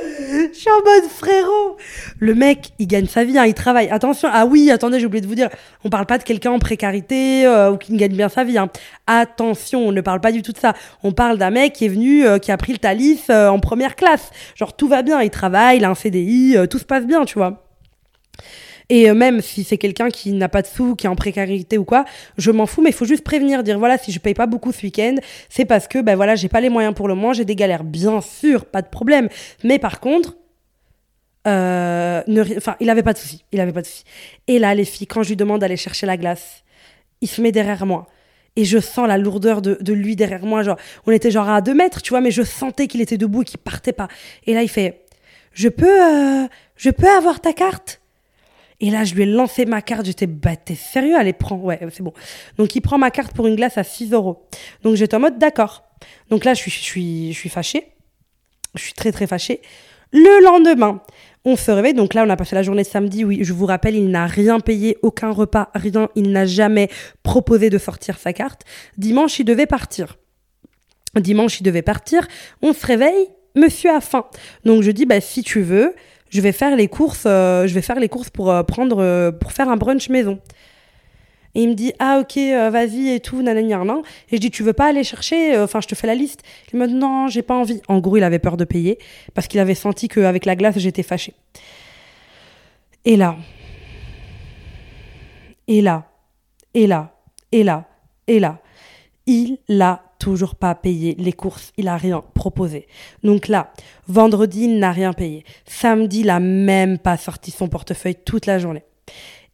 Je 0.02 0.54
suis 0.54 0.70
en 0.70 0.76
mode 0.76 1.10
frérot. 1.10 1.78
Le 2.20 2.34
mec, 2.34 2.72
il 2.80 2.88
gagne 2.88 3.08
sa 3.08 3.24
vie, 3.24 3.38
hein, 3.38 3.46
il 3.46 3.54
travaille. 3.54 3.90
Attention, 3.90 4.30
ah 4.32 4.46
oui, 4.46 4.72
attendez, 4.72 5.00
j'ai 5.00 5.06
oublié 5.06 5.22
de 5.22 5.28
vous 5.28 5.36
dire, 5.36 5.50
on 5.84 5.90
parle 5.90 6.06
pas 6.06 6.18
de 6.18 6.24
quelqu'un 6.24 6.52
en 6.52 6.60
précarité 6.60 7.46
euh, 7.46 7.72
ou 7.72 7.78
qui 7.78 7.96
gagne 7.98 8.16
bien 8.16 8.30
sa 8.30 8.44
vie. 8.44 8.58
Hein. 8.58 8.70
Attention, 9.08 9.88
on 9.88 9.92
ne 9.92 10.02
parle 10.02 10.22
pas 10.22 10.32
du 10.32 10.42
tout 10.42 10.54
de 10.54 10.58
ça. 10.58 10.74
On 11.04 11.12
parle 11.12 11.38
d'un 11.38 11.50
mec 11.50 11.74
qui 11.74 11.86
est 11.86 11.90
venu, 11.90 12.26
euh, 12.26 12.38
qui 12.38 12.52
a 12.52 12.58
pris 12.58 12.72
le 12.72 12.78
Thalys 12.78 13.24
euh, 13.30 13.50
en 13.50 13.60
première 13.60 13.96
classe. 13.96 14.32
Genre 14.56 14.76
tout 14.76 14.88
va 14.88 15.02
bien, 15.02 15.22
il 15.22 15.30
travaille, 15.30 15.78
il 15.78 15.86
a 15.86 15.90
un 15.90 15.96
CDI, 15.96 16.56
tout 16.70 16.80
se 16.80 16.86
passe 16.86 17.06
bien, 17.06 17.26
tu 17.26 17.38
vois. 17.38 17.66
Et 18.90 19.10
euh, 19.10 19.14
même 19.14 19.42
si 19.42 19.64
c'est 19.64 19.78
quelqu'un 19.78 20.10
qui 20.10 20.32
n'a 20.32 20.50
pas 20.50 20.62
de 20.62 20.68
sous, 20.68 20.96
qui 20.96 21.06
est 21.06 21.10
en 21.10 21.16
précarité 21.16 21.78
ou 21.78 21.86
quoi, 21.86 22.06
je 22.38 22.52
m'en 22.52 22.66
fous, 22.66 22.82
mais 22.82 22.90
il 22.90 22.96
faut 22.96 23.06
juste 23.06 23.24
prévenir, 23.24 23.64
dire 23.64 23.78
voilà, 23.78 23.98
si 23.98 24.12
je 24.12 24.20
paye 24.20 24.34
pas 24.34 24.48
beaucoup 24.48 24.72
ce 24.72 24.84
week-end, 24.84 25.16
c'est 25.48 25.66
parce 25.66 25.88
que 25.88 26.00
ben 26.00 26.16
voilà, 26.16 26.36
j'ai 26.36 26.50
pas 26.50 26.62
les 26.62 26.70
moyens 26.70 26.96
pour 26.96 27.08
le 27.08 27.16
moment, 27.16 27.34
j'ai 27.34 27.46
des 27.46 27.56
galères, 27.56 27.84
bien 27.84 28.22
sûr, 28.22 28.66
pas 28.66 28.82
de 28.82 28.88
problème. 28.88 29.30
Mais 29.64 29.78
par 29.78 30.00
contre, 30.00 30.36
euh, 31.48 32.22
enfin, 32.58 32.76
il 32.80 32.90
avait 32.90 33.04
pas 33.04 33.14
de 33.14 33.20
soucis, 33.20 33.44
il 33.52 33.60
avait 33.60 33.72
pas 33.72 33.82
de 33.82 33.88
soucis. 33.88 34.04
Et 34.48 34.60
là, 34.60 34.74
les 34.74 34.86
filles, 34.86 35.08
quand 35.08 35.24
je 35.24 35.30
lui 35.30 35.36
demande 35.36 35.62
d'aller 35.62 35.78
chercher 35.78 36.06
la 36.06 36.18
glace, 36.18 36.64
il 37.22 37.28
se 37.28 37.42
met 37.42 37.52
derrière 37.52 37.86
moi. 37.86 38.08
Et 38.56 38.66
je 38.66 38.80
sens 38.80 39.08
la 39.08 39.18
lourdeur 39.18 39.62
de, 39.62 39.78
de 39.80 39.94
lui 39.94 40.16
derrière 40.16 40.44
moi. 40.46 40.64
Genre, 40.64 40.78
on 41.06 41.12
était 41.12 41.32
genre 41.32 41.48
à 41.48 41.62
deux 41.62 41.74
mètres, 41.76 42.02
tu 42.02 42.10
vois, 42.10 42.22
mais 42.22 42.32
je 42.32 42.42
sentais 42.42 42.88
qu'il 42.88 43.02
était 43.02 43.18
debout 43.18 43.44
et 43.44 43.46
qu'il 43.46 43.60
partait 43.60 43.94
pas. 43.94 44.08
Et 44.48 44.54
là, 44.54 44.64
il 44.64 44.68
fait, 44.70 45.06
je 45.54 45.70
peux, 45.70 46.44
euh, 46.44 46.48
je 46.76 46.90
peux 46.90 47.08
avoir 47.08 47.40
ta 47.40 47.54
carte? 47.54 48.02
Et 48.82 48.90
là, 48.90 49.04
je 49.04 49.14
lui 49.14 49.24
ai 49.24 49.26
lancé 49.26 49.66
ma 49.66 49.82
carte. 49.82 50.06
J'étais, 50.06 50.28
bah, 50.28 50.56
t'es 50.56 50.76
sérieux? 50.76 51.16
Allez, 51.18 51.34
prends. 51.34 51.58
Ouais, 51.58 51.80
c'est 51.92 52.04
bon. 52.04 52.14
Donc, 52.58 52.76
il 52.76 52.82
prend 52.82 52.98
ma 52.98 53.12
carte 53.12 53.34
pour 53.34 53.48
une 53.48 53.56
glace 53.56 53.78
à 53.78 53.84
6 53.84 54.14
euros. 54.14 54.48
Donc, 54.84 54.96
j'étais 54.96 55.16
en 55.16 55.20
mode, 55.20 55.38
d'accord. 55.38 55.84
Donc 56.30 56.46
là, 56.46 56.54
je 56.54 56.62
suis, 56.62 56.72
je 56.72 56.80
suis, 56.80 57.34
je 57.34 57.38
suis 57.38 57.50
fâchée. 57.50 57.88
Je 58.76 58.82
suis 58.82 58.94
très, 58.94 59.12
très 59.12 59.28
fâchée. 59.28 59.62
Le 60.12 60.44
lendemain, 60.44 61.02
on 61.46 61.56
se 61.56 61.72
réveille. 61.72 61.94
Donc 61.94 62.14
là, 62.14 62.24
on 62.26 62.30
a 62.30 62.38
passé 62.38 62.56
la 62.56 62.64
journée 62.64 62.84
samedi. 62.84 63.26
Oui, 63.26 63.40
je 63.42 63.54
vous 63.54 63.66
rappelle, 63.66 63.96
il 63.96 64.10
n'a 64.10 64.28
rien 64.28 64.60
payé, 64.60 64.98
aucun 65.02 65.32
repas, 65.32 65.70
rien. 65.76 66.10
Il 66.16 66.32
n'a 66.32 66.46
jamais 66.46 66.90
proposé 67.24 67.70
de 67.70 67.78
sortir 67.78 68.18
sa 68.18 68.34
carte. 68.34 68.64
Dimanche, 68.98 69.40
il 69.40 69.46
devait 69.46 69.68
partir. 69.68 70.18
Dimanche, 71.16 71.60
il 71.60 71.64
devait 71.64 71.82
partir. 71.82 72.28
On 72.62 72.74
se 72.74 72.86
réveille. 72.86 73.28
Monsieur 73.56 73.90
a 73.90 74.00
faim. 74.00 74.26
Donc 74.64 74.84
je 74.84 74.92
dis, 74.92 75.06
bah, 75.06 75.20
si 75.22 75.44
tu 75.44 75.62
veux, 75.62 75.96
je 76.30 76.42
vais 76.42 76.52
faire 76.52 76.76
les 76.76 76.88
courses, 76.88 77.24
euh, 77.26 77.68
je 77.68 77.74
vais 77.74 77.82
faire 77.82 78.00
les 78.00 78.10
courses 78.10 78.30
pour 78.30 78.52
euh, 78.52 78.64
prendre, 78.64 79.02
euh, 79.02 79.32
pour 79.32 79.52
faire 79.52 79.70
un 79.70 79.78
brunch 79.78 80.10
maison. 80.10 80.40
Et 81.56 81.64
il 81.64 81.70
me 81.70 81.74
dit 81.74 81.94
ah 81.98 82.20
ok 82.22 82.38
vas-y 82.72 83.10
et 83.10 83.20
tout 83.20 83.42
nanani 83.42 83.74
et 83.74 84.36
je 84.36 84.38
dis 84.38 84.52
tu 84.52 84.62
veux 84.62 84.72
pas 84.72 84.86
aller 84.86 85.04
chercher 85.04 85.58
enfin 85.58 85.82
je 85.82 85.88
te 85.88 85.96
fais 85.96 86.06
la 86.06 86.14
liste. 86.14 86.44
Il 86.72 86.78
me 86.78 86.88
dit 86.88 86.94
non 86.94 87.28
j'ai 87.28 87.42
pas 87.42 87.56
envie. 87.56 87.82
En 87.88 87.98
gros 87.98 88.18
il 88.18 88.24
avait 88.24 88.38
peur 88.38 88.56
de 88.56 88.66
payer 88.66 89.00
parce 89.34 89.48
qu'il 89.48 89.60
avait 89.60 89.74
senti 89.74 90.08
qu'avec 90.08 90.46
la 90.46 90.56
glace 90.56 90.78
j'étais 90.78 91.02
fâchée. 91.02 91.34
Et 93.04 93.18
là 93.18 93.36
et 95.68 95.82
là 95.82 96.06
et 96.76 96.86
là 96.86 97.18
et 97.52 97.64
là 97.64 97.90
et 98.28 98.40
là 98.40 98.60
il 99.26 99.58
l'a 99.68 100.04
toujours 100.30 100.54
pas 100.54 100.76
payé 100.76 101.16
les 101.18 101.34
courses, 101.34 101.74
il 101.76 101.88
a 101.88 101.98
rien 101.98 102.24
proposé. 102.36 102.88
Donc 103.24 103.48
là, 103.48 103.74
vendredi, 104.08 104.66
il 104.66 104.78
n'a 104.78 104.92
rien 104.92 105.12
payé. 105.12 105.44
Samedi, 105.66 106.20
il 106.20 106.30
a 106.30 106.40
même 106.40 107.00
pas 107.00 107.18
sorti 107.18 107.50
son 107.50 107.68
portefeuille 107.68 108.18
toute 108.24 108.46
la 108.46 108.60
journée. 108.60 108.84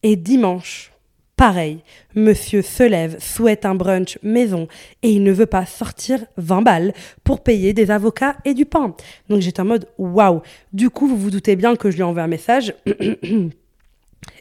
Et 0.04 0.18
dimanche, 0.18 0.92
Pareil, 1.38 1.80
monsieur 2.16 2.62
se 2.62 2.84
lève, 2.84 3.18
souhaite 3.20 3.66
un 3.66 3.76
brunch 3.76 4.18
maison 4.24 4.70
et 5.04 5.10
il 5.10 5.22
ne 5.22 5.34
veut 5.34 5.46
pas 5.46 5.66
sortir 5.66 6.26
20 6.38 6.62
balles 6.62 6.94
pour 7.26 7.44
payer 7.44 7.74
des 7.74 7.92
avocats 7.92 8.38
et 8.46 8.54
du 8.54 8.66
pain. 8.66 8.96
Donc 9.28 9.42
j'étais 9.42 9.60
en 9.60 9.66
mode 9.66 9.90
waouh. 9.98 10.42
Du 10.72 10.90
coup, 10.90 11.08
vous 11.08 11.18
vous 11.18 11.32
doutez 11.32 11.58
bien 11.58 11.76
que 11.76 11.92
je 11.92 11.98
lui 11.98 12.04
envoie 12.04 12.24
un 12.24 12.28
message. 12.28 12.74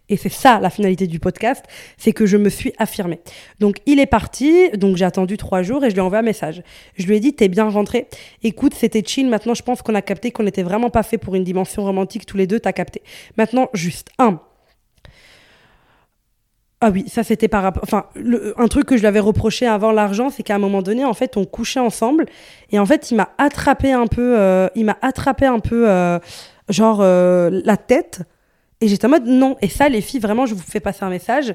Et 0.08 0.16
c'est 0.16 0.28
ça 0.28 0.60
la 0.60 0.68
finalité 0.68 1.06
du 1.06 1.18
podcast, 1.18 1.64
c'est 1.96 2.12
que 2.12 2.26
je 2.26 2.36
me 2.36 2.50
suis 2.50 2.72
affirmée. 2.78 3.20
Donc 3.58 3.78
il 3.86 3.98
est 4.00 4.06
parti, 4.06 4.70
donc 4.74 4.96
j'ai 4.96 5.04
attendu 5.04 5.36
trois 5.38 5.62
jours 5.62 5.84
et 5.84 5.88
je 5.88 5.94
lui 5.94 6.00
ai 6.00 6.02
envoyé 6.02 6.20
un 6.20 6.24
message. 6.24 6.62
Je 6.96 7.06
lui 7.06 7.16
ai 7.16 7.20
dit, 7.20 7.34
t'es 7.34 7.48
bien 7.48 7.68
rentré. 7.68 8.08
Écoute, 8.42 8.74
c'était 8.74 9.02
chill. 9.04 9.28
Maintenant, 9.28 9.54
je 9.54 9.62
pense 9.62 9.80
qu'on 9.80 9.94
a 9.94 10.02
capté 10.02 10.30
qu'on 10.30 10.42
n'était 10.42 10.62
vraiment 10.62 10.90
pas 10.90 11.02
fait 11.02 11.16
pour 11.16 11.34
une 11.34 11.44
dimension 11.44 11.82
romantique 11.84 12.26
tous 12.26 12.36
les 12.36 12.46
deux. 12.46 12.60
T'as 12.60 12.72
capté. 12.72 13.02
Maintenant, 13.38 13.68
juste 13.72 14.10
un. 14.18 14.40
Ah 16.86 16.90
oui, 16.90 17.04
ça 17.08 17.22
c'était 17.22 17.48
par 17.48 17.62
rapport. 17.62 17.82
Enfin, 17.82 18.04
un 18.58 18.68
truc 18.68 18.84
que 18.84 18.96
je 18.96 19.00
lui 19.00 19.06
avais 19.06 19.20
reproché 19.20 19.66
avant 19.66 19.90
l'argent, 19.90 20.28
c'est 20.28 20.42
qu'à 20.42 20.56
un 20.56 20.58
moment 20.58 20.82
donné, 20.82 21.02
en 21.02 21.14
fait, 21.14 21.38
on 21.38 21.46
couchait 21.46 21.80
ensemble 21.80 22.26
et 22.72 22.78
en 22.78 22.84
fait, 22.84 23.10
il 23.10 23.16
m'a 23.16 23.30
attrapé 23.38 23.92
un 23.92 24.06
peu. 24.06 24.38
Euh, 24.38 24.68
il 24.74 24.84
m'a 24.84 24.98
attrapé 25.00 25.46
un 25.46 25.60
peu, 25.60 25.88
euh, 25.88 26.18
genre 26.68 26.98
euh, 27.00 27.62
la 27.64 27.78
tête 27.78 28.20
et 28.84 28.88
j'étais 28.88 29.06
en 29.06 29.10
mode 29.10 29.24
non. 29.24 29.56
Et 29.62 29.68
ça, 29.68 29.88
les 29.88 30.02
filles, 30.02 30.20
vraiment, 30.20 30.44
je 30.44 30.54
vous 30.54 30.62
fais 30.62 30.78
passer 30.78 31.04
un 31.04 31.08
message 31.08 31.54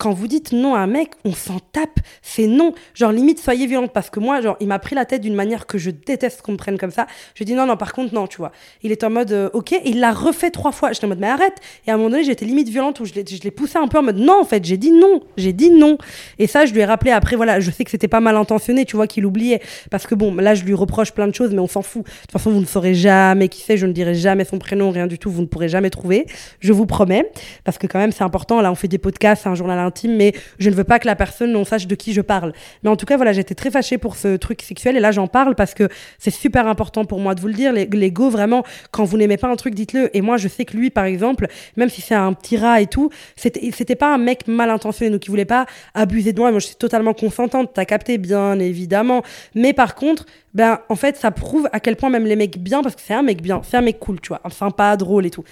quand 0.00 0.12
vous 0.14 0.28
dites 0.28 0.52
non 0.52 0.74
à 0.74 0.78
un 0.78 0.86
mec, 0.86 1.10
on 1.26 1.34
s'en 1.34 1.58
tape, 1.72 2.00
c'est 2.22 2.46
non. 2.46 2.72
Genre, 2.94 3.12
limite, 3.12 3.38
soyez 3.38 3.66
violente. 3.66 3.92
Parce 3.92 4.08
que 4.08 4.18
moi, 4.18 4.40
genre, 4.40 4.56
il 4.58 4.66
m'a 4.66 4.78
pris 4.78 4.94
la 4.94 5.04
tête 5.04 5.20
d'une 5.20 5.34
manière 5.34 5.66
que 5.66 5.76
je 5.76 5.90
déteste 5.90 6.40
qu'on 6.40 6.52
me 6.52 6.56
prenne 6.56 6.78
comme 6.78 6.90
ça. 6.90 7.06
Je 7.34 7.44
dis 7.44 7.52
non, 7.52 7.66
non, 7.66 7.76
par 7.76 7.92
contre, 7.92 8.14
non, 8.14 8.26
tu 8.26 8.38
vois. 8.38 8.50
Il 8.82 8.92
est 8.92 9.04
en 9.04 9.10
mode, 9.10 9.30
euh, 9.32 9.50
ok, 9.52 9.74
et 9.74 9.82
il 9.84 10.00
l'a 10.00 10.12
refait 10.12 10.50
trois 10.50 10.72
fois. 10.72 10.92
J'étais 10.92 11.04
en 11.04 11.08
mode, 11.08 11.20
mais 11.20 11.28
arrête. 11.28 11.52
Et 11.86 11.90
à 11.90 11.94
un 11.94 11.96
moment 11.98 12.08
donné, 12.08 12.24
j'étais 12.24 12.46
limite 12.46 12.70
violente 12.70 12.98
où 13.00 13.04
je 13.04 13.12
l'ai 13.12 13.50
poussé 13.50 13.76
un 13.76 13.88
peu 13.88 13.98
en 13.98 14.02
mode, 14.02 14.16
non, 14.16 14.40
en 14.40 14.44
fait, 14.44 14.64
j'ai 14.64 14.78
dit 14.78 14.90
non. 14.90 15.20
J'ai 15.36 15.52
dit 15.52 15.68
non. 15.68 15.98
Et 16.38 16.46
ça, 16.46 16.64
je 16.64 16.72
lui 16.72 16.80
ai 16.80 16.86
rappelé 16.86 17.10
après, 17.10 17.36
voilà, 17.36 17.60
je 17.60 17.70
sais 17.70 17.84
que 17.84 17.90
c'était 17.90 18.08
pas 18.08 18.20
mal 18.20 18.36
intentionné, 18.36 18.86
tu 18.86 18.96
vois, 18.96 19.06
qu'il 19.06 19.26
oubliait. 19.26 19.60
Parce 19.90 20.06
que 20.06 20.14
bon, 20.14 20.34
là, 20.34 20.54
je 20.54 20.64
lui 20.64 20.72
reproche 20.72 21.12
plein 21.12 21.28
de 21.28 21.34
choses, 21.34 21.50
mais 21.52 21.60
on 21.60 21.68
s'en 21.68 21.82
fout. 21.82 22.06
De 22.06 22.10
toute 22.10 22.32
façon, 22.32 22.50
vous 22.50 22.60
ne 22.60 22.66
saurez 22.66 22.94
jamais 22.94 23.48
qui 23.48 23.60
c'est, 23.60 23.76
je 23.76 23.84
ne 23.84 23.92
dirai 23.92 24.14
jamais 24.14 24.46
son 24.46 24.58
prénom, 24.58 24.90
rien 24.92 25.06
du 25.06 25.18
tout, 25.18 25.30
vous 25.30 25.42
ne 25.42 25.46
pourrez 25.46 25.68
jamais 25.68 25.90
trouver. 25.90 26.24
Je 26.60 26.72
vous 26.72 26.86
promets. 26.86 27.30
Parce 27.64 27.76
que 27.76 27.86
quand 27.86 27.98
même, 27.98 28.12
c'est 28.12 28.24
important. 28.24 28.62
Là, 28.62 28.72
on 28.72 28.74
fait 28.74 28.88
des 28.88 28.96
podcasts, 28.96 29.46
un 29.46 29.54
journal 29.54 29.78
mais 30.08 30.32
je 30.58 30.70
ne 30.70 30.74
veux 30.74 30.84
pas 30.84 30.98
que 30.98 31.06
la 31.06 31.16
personne 31.16 31.54
on 31.56 31.64
sache 31.64 31.86
de 31.86 31.94
qui 31.94 32.12
je 32.12 32.20
parle. 32.20 32.52
Mais 32.82 32.90
en 32.90 32.96
tout 32.96 33.06
cas, 33.06 33.16
voilà, 33.16 33.32
j'étais 33.32 33.54
très 33.54 33.70
fâchée 33.70 33.98
pour 33.98 34.16
ce 34.16 34.36
truc 34.36 34.62
sexuel 34.62 34.96
et 34.96 35.00
là 35.00 35.12
j'en 35.12 35.26
parle 35.26 35.54
parce 35.54 35.74
que 35.74 35.88
c'est 36.18 36.30
super 36.30 36.66
important 36.66 37.04
pour 37.04 37.20
moi 37.20 37.34
de 37.34 37.40
vous 37.40 37.48
le 37.48 37.54
dire. 37.54 37.72
L'ego, 37.72 38.30
vraiment, 38.30 38.64
quand 38.90 39.04
vous 39.04 39.16
n'aimez 39.16 39.36
pas 39.36 39.48
un 39.48 39.56
truc, 39.56 39.74
dites-le. 39.74 40.14
Et 40.16 40.20
moi, 40.20 40.36
je 40.36 40.48
sais 40.48 40.64
que 40.64 40.76
lui, 40.76 40.90
par 40.90 41.04
exemple, 41.04 41.46
même 41.76 41.88
si 41.88 42.00
c'est 42.00 42.14
un 42.14 42.32
petit 42.32 42.56
rat 42.56 42.80
et 42.80 42.86
tout, 42.86 43.10
c'était 43.36 43.96
pas 43.96 44.14
un 44.14 44.18
mec 44.18 44.46
mal 44.46 44.70
intentionné, 44.70 45.10
donc 45.10 45.26
il 45.26 45.30
voulait 45.30 45.44
pas 45.44 45.66
abuser 45.94 46.32
de 46.32 46.40
moi. 46.40 46.50
Moi, 46.50 46.60
je 46.60 46.66
suis 46.66 46.76
totalement 46.76 47.14
consentante, 47.14 47.70
t'as 47.74 47.84
capté, 47.84 48.18
bien 48.18 48.58
évidemment. 48.58 49.22
Mais 49.54 49.72
par 49.72 49.94
contre, 49.94 50.26
ben, 50.54 50.80
en 50.88 50.96
fait, 50.96 51.16
ça 51.16 51.30
prouve 51.30 51.68
à 51.72 51.80
quel 51.80 51.96
point 51.96 52.10
même 52.10 52.24
les 52.24 52.36
mecs 52.36 52.58
bien, 52.58 52.82
parce 52.82 52.96
que 52.96 53.02
c'est 53.04 53.14
un 53.14 53.22
mec 53.22 53.42
bien, 53.42 53.62
c'est 53.64 53.76
un 53.76 53.82
mec 53.82 53.98
cool, 53.98 54.20
tu 54.20 54.28
vois, 54.28 54.40
sympa, 54.50 54.96
drôle 54.96 55.26
et 55.26 55.30
tout 55.30 55.44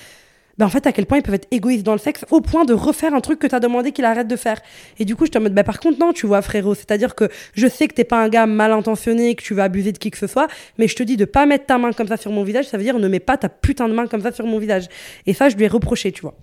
ben 0.59 0.67
en 0.67 0.69
fait, 0.69 0.87
à 0.87 0.93
quel 0.93 1.07
point 1.07 1.19
ils 1.19 1.23
peuvent 1.23 1.35
être 1.35 1.49
égoïstes 1.51 1.85
dans 1.85 1.93
le 1.93 1.99
sexe 1.99 2.25
au 2.31 2.41
point 2.41 2.65
de 2.65 2.75
refaire 2.75 3.15
un 3.15 3.21
truc 3.21 3.39
que 3.39 3.47
tu 3.47 3.55
as 3.55 3.61
demandé 3.61 3.93
qu'il 3.93 4.05
arrête 4.05 4.29
de 4.29 4.37
faire. 4.37 4.61
Et 4.99 5.05
du 5.05 5.17
coup, 5.17 5.27
je 5.27 5.31
te 5.31 5.39
mode, 5.39 5.55
bah, 5.55 5.65
par 5.65 5.81
contre, 5.81 5.99
non, 5.99 6.13
tu 6.13 6.27
vois, 6.27 6.43
frérot. 6.43 6.75
C'est-à-dire 6.75 7.15
que 7.15 7.29
je 7.55 7.67
sais 7.67 7.89
que 7.89 7.95
t'es 7.95 8.05
pas 8.05 8.23
un 8.23 8.29
gars 8.29 8.47
mal 8.47 8.73
intentionné, 8.73 9.35
que 9.35 9.43
tu 9.43 9.55
vas 9.55 9.65
abuser 9.65 9.93
de 9.93 9.99
qui 9.99 10.11
que 10.11 10.19
ce 10.19 10.27
soit, 10.27 10.49
mais 10.79 10.89
je 10.89 10.97
te 10.97 11.03
dis 11.03 11.17
de 11.17 11.25
pas 11.25 11.47
mettre 11.47 11.67
ta 11.67 11.79
main 11.79 11.93
comme 11.93 12.09
ça 12.09 12.17
sur 12.17 12.33
mon 12.33 12.43
visage, 12.43 12.67
ça 12.67 12.77
veut 12.77 12.85
dire 12.85 12.99
ne 12.99 13.09
mets 13.09 13.21
pas 13.21 13.37
ta 13.37 13.49
putain 13.49 13.89
de 13.89 13.95
main 13.95 14.07
comme 14.07 14.23
ça 14.23 14.33
sur 14.33 14.47
mon 14.47 14.59
visage. 14.59 14.89
Et 15.27 15.35
ça, 15.35 15.49
je 15.49 15.57
lui 15.57 15.65
ai 15.65 15.69
reproché, 15.69 16.13
tu 16.13 16.23
vois. 16.23 16.35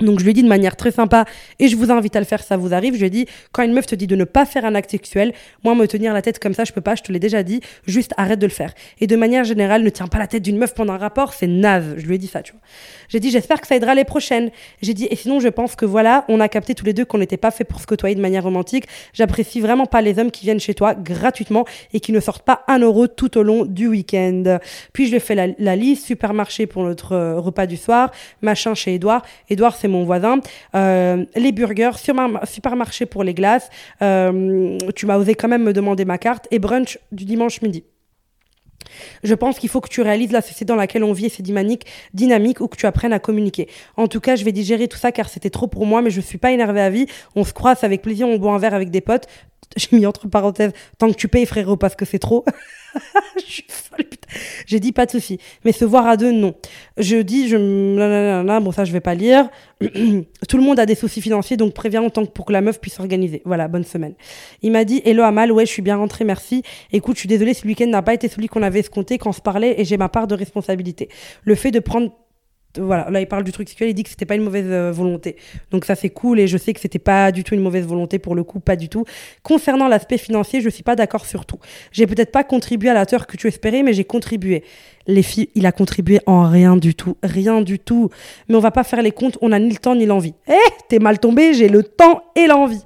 Donc 0.00 0.18
je 0.18 0.24
lui 0.24 0.32
ai 0.32 0.34
dit 0.34 0.42
de 0.42 0.48
manière 0.48 0.76
très 0.76 0.90
sympa, 0.90 1.24
et 1.58 1.68
je 1.68 1.76
vous 1.76 1.90
invite 1.90 2.16
à 2.16 2.20
le 2.20 2.26
faire, 2.26 2.42
ça 2.42 2.56
vous 2.56 2.74
arrive. 2.74 2.94
Je 2.94 3.00
lui 3.00 3.06
ai 3.06 3.10
dit, 3.10 3.26
quand 3.52 3.62
une 3.62 3.72
meuf 3.72 3.86
te 3.86 3.94
dit 3.94 4.06
de 4.06 4.16
ne 4.16 4.24
pas 4.24 4.44
faire 4.44 4.64
un 4.64 4.74
acte 4.74 4.90
sexuel, 4.90 5.32
moi 5.62 5.74
me 5.74 5.86
tenir 5.86 6.12
la 6.12 6.22
tête 6.22 6.38
comme 6.38 6.54
ça, 6.54 6.64
je 6.64 6.72
peux 6.72 6.80
pas, 6.80 6.94
je 6.94 7.02
te 7.02 7.12
l'ai 7.12 7.18
déjà 7.18 7.42
dit, 7.42 7.60
juste 7.86 8.12
arrête 8.16 8.38
de 8.38 8.46
le 8.46 8.52
faire. 8.52 8.74
Et 9.00 9.06
de 9.06 9.16
manière 9.16 9.44
générale, 9.44 9.82
ne 9.82 9.90
tiens 9.90 10.06
pas 10.06 10.18
la 10.18 10.26
tête 10.26 10.42
d'une 10.42 10.58
meuf 10.58 10.74
pendant 10.74 10.94
un 10.94 10.98
rapport, 10.98 11.32
c'est 11.32 11.46
naze. 11.46 11.94
Je 11.96 12.06
lui 12.06 12.16
ai 12.16 12.18
dit 12.18 12.26
ça, 12.26 12.42
tu 12.42 12.52
vois. 12.52 12.60
J'ai 13.08 13.20
dit, 13.20 13.30
j'espère 13.30 13.60
que 13.60 13.66
ça 13.66 13.76
aidera 13.76 13.94
les 13.94 14.04
prochaines. 14.04 14.50
J'ai 14.82 14.94
dit, 14.94 15.06
et 15.10 15.16
sinon, 15.16 15.40
je 15.40 15.48
pense 15.48 15.76
que 15.76 15.84
voilà, 15.84 16.24
on 16.28 16.40
a 16.40 16.48
capté 16.48 16.74
tous 16.74 16.84
les 16.84 16.92
deux 16.92 17.04
qu'on 17.04 17.18
n'était 17.18 17.36
pas 17.36 17.50
fait 17.50 17.64
pour 17.64 17.80
se 17.80 17.86
côtoyer 17.86 18.14
de 18.14 18.20
manière 18.20 18.42
romantique. 18.42 18.86
J'apprécie 19.12 19.60
vraiment 19.60 19.86
pas 19.86 20.02
les 20.02 20.18
hommes 20.18 20.30
qui 20.30 20.44
viennent 20.44 20.60
chez 20.60 20.74
toi 20.74 20.94
gratuitement 20.94 21.64
et 21.92 22.00
qui 22.00 22.12
ne 22.12 22.20
sortent 22.20 22.44
pas 22.44 22.64
un 22.68 22.78
euro 22.78 23.06
tout 23.06 23.38
au 23.38 23.42
long 23.42 23.64
du 23.64 23.86
week-end. 23.86 24.58
Puis 24.92 25.06
je 25.06 25.10
lui 25.10 25.16
ai 25.16 25.20
fait 25.20 25.54
la, 25.58 25.76
liste, 25.76 26.06
supermarché 26.06 26.66
pour 26.66 26.82
notre 26.82 27.12
euh, 27.12 27.40
repas 27.40 27.66
du 27.66 27.76
soir, 27.76 28.10
machin 28.42 28.74
chez 28.74 28.94
Edouard. 28.94 29.24
Edouard, 29.50 29.76
c'est 29.84 29.88
mon 29.88 30.04
voisin. 30.04 30.40
Euh, 30.74 31.26
les 31.36 31.52
burgers, 31.52 31.90
supermarché 32.44 33.04
pour 33.04 33.22
les 33.22 33.34
glaces. 33.34 33.68
Euh, 34.00 34.78
tu 34.96 35.04
m'as 35.04 35.18
osé 35.18 35.34
quand 35.34 35.48
même 35.48 35.62
me 35.62 35.74
demander 35.74 36.06
ma 36.06 36.16
carte 36.16 36.48
et 36.50 36.58
brunch 36.58 36.98
du 37.12 37.26
dimanche 37.26 37.60
midi. 37.60 37.84
Je 39.24 39.34
pense 39.34 39.58
qu'il 39.58 39.68
faut 39.68 39.82
que 39.82 39.90
tu 39.90 40.00
réalises 40.00 40.32
la 40.32 40.40
société 40.40 40.64
dans 40.64 40.76
laquelle 40.76 41.04
on 41.04 41.12
vit 41.12 41.26
et 41.26 41.28
c'est 41.28 41.42
dynamique, 41.42 41.84
dynamique 42.14 42.62
ou 42.62 42.68
que 42.68 42.78
tu 42.78 42.86
apprennes 42.86 43.12
à 43.12 43.18
communiquer. 43.18 43.68
En 43.98 44.08
tout 44.08 44.20
cas, 44.20 44.36
je 44.36 44.44
vais 44.46 44.52
digérer 44.52 44.88
tout 44.88 44.96
ça 44.96 45.12
car 45.12 45.28
c'était 45.28 45.50
trop 45.50 45.66
pour 45.66 45.84
moi, 45.84 46.00
mais 46.00 46.10
je 46.10 46.22
suis 46.22 46.38
pas 46.38 46.50
énervée 46.50 46.80
à 46.80 46.88
vie. 46.88 47.04
On 47.36 47.44
se 47.44 47.52
croise 47.52 47.84
avec 47.84 48.00
plaisir, 48.00 48.26
on 48.26 48.38
boit 48.38 48.54
un 48.54 48.58
verre 48.58 48.72
avec 48.72 48.90
des 48.90 49.02
potes. 49.02 49.26
J'ai 49.76 49.94
mis 49.94 50.06
entre 50.06 50.28
parenthèses, 50.28 50.72
tant 50.96 51.10
que 51.10 51.16
tu 51.16 51.28
payes 51.28 51.44
frérot 51.44 51.76
parce 51.76 51.94
que 51.94 52.06
c'est 52.06 52.18
trop. 52.18 52.46
je 53.36 53.52
suis 53.52 53.66
folle, 53.68 54.04
putain. 54.04 54.28
J'ai 54.66 54.80
dit 54.80 54.92
pas 54.92 55.06
de 55.06 55.10
souci. 55.10 55.38
Mais 55.64 55.72
se 55.72 55.84
voir 55.84 56.06
à 56.06 56.16
deux, 56.16 56.32
non. 56.32 56.54
Je 56.96 57.16
dis, 57.16 57.48
je. 57.48 57.56
Bon, 58.60 58.72
ça, 58.72 58.84
je 58.84 58.92
vais 58.92 59.00
pas 59.00 59.14
lire. 59.14 59.48
Tout 59.80 60.56
le 60.56 60.62
monde 60.62 60.78
a 60.78 60.86
des 60.86 60.94
soucis 60.94 61.20
financiers, 61.20 61.56
donc 61.56 61.74
préviens 61.74 62.02
en 62.02 62.10
tant 62.10 62.24
que 62.24 62.30
pour 62.30 62.44
que 62.44 62.52
la 62.52 62.60
meuf 62.60 62.80
puisse 62.80 62.94
s'organiser. 62.94 63.42
Voilà, 63.44 63.68
bonne 63.68 63.84
semaine. 63.84 64.14
Il 64.62 64.72
m'a 64.72 64.84
dit, 64.84 65.02
hello 65.04 65.22
Amal, 65.22 65.52
ouais, 65.52 65.66
je 65.66 65.70
suis 65.70 65.82
bien 65.82 65.96
rentrée, 65.96 66.24
merci. 66.24 66.62
Écoute, 66.92 67.16
je 67.16 67.20
suis 67.20 67.28
désolée, 67.28 67.54
ce 67.54 67.66
week-end 67.66 67.86
n'a 67.86 68.02
pas 68.02 68.14
été 68.14 68.28
celui 68.28 68.48
qu'on 68.48 68.62
avait 68.62 68.80
escompté 68.80 69.18
quand 69.18 69.30
on 69.30 69.32
se 69.32 69.40
parlait 69.40 69.80
et 69.80 69.84
j'ai 69.84 69.96
ma 69.96 70.08
part 70.08 70.26
de 70.26 70.34
responsabilité. 70.34 71.08
Le 71.42 71.54
fait 71.54 71.70
de 71.70 71.80
prendre 71.80 72.12
voilà, 72.78 73.10
là 73.10 73.20
il 73.20 73.26
parle 73.26 73.44
du 73.44 73.52
truc 73.52 73.68
sexuel, 73.68 73.90
il 73.90 73.94
dit 73.94 74.02
que 74.02 74.10
c'était 74.10 74.26
pas 74.26 74.34
une 74.34 74.42
mauvaise 74.42 74.66
euh, 74.68 74.92
volonté. 74.92 75.36
Donc 75.70 75.84
ça 75.84 75.94
c'est 75.94 76.10
cool 76.10 76.40
et 76.40 76.46
je 76.46 76.56
sais 76.56 76.72
que 76.72 76.80
c'était 76.80 76.98
pas 76.98 77.32
du 77.32 77.44
tout 77.44 77.54
une 77.54 77.62
mauvaise 77.62 77.86
volonté 77.86 78.18
pour 78.18 78.34
le 78.34 78.44
coup, 78.44 78.60
pas 78.60 78.76
du 78.76 78.88
tout. 78.88 79.04
Concernant 79.42 79.88
l'aspect 79.88 80.18
financier, 80.18 80.60
je 80.60 80.68
suis 80.68 80.82
pas 80.82 80.96
d'accord 80.96 81.26
sur 81.26 81.46
tout. 81.46 81.58
J'ai 81.92 82.06
peut-être 82.06 82.32
pas 82.32 82.44
contribué 82.44 82.90
à 82.90 82.94
la 82.94 83.02
hauteur 83.02 83.26
que 83.26 83.36
tu 83.36 83.46
espérais, 83.48 83.82
mais 83.82 83.92
j'ai 83.92 84.04
contribué. 84.04 84.64
Les 85.06 85.22
filles, 85.22 85.50
il 85.54 85.66
a 85.66 85.72
contribué 85.72 86.20
en 86.26 86.48
rien 86.48 86.76
du 86.76 86.94
tout, 86.94 87.16
rien 87.22 87.60
du 87.60 87.78
tout. 87.78 88.08
Mais 88.48 88.54
on 88.54 88.60
va 88.60 88.70
pas 88.70 88.84
faire 88.84 89.02
les 89.02 89.12
comptes, 89.12 89.36
on 89.42 89.52
a 89.52 89.58
ni 89.58 89.70
le 89.70 89.76
temps 89.76 89.94
ni 89.94 90.06
l'envie. 90.06 90.34
Eh, 90.48 90.70
t'es 90.88 90.98
mal 90.98 91.18
tombé, 91.18 91.52
j'ai 91.52 91.68
le 91.68 91.82
temps 91.82 92.22
et 92.36 92.46
l'envie. 92.46 92.82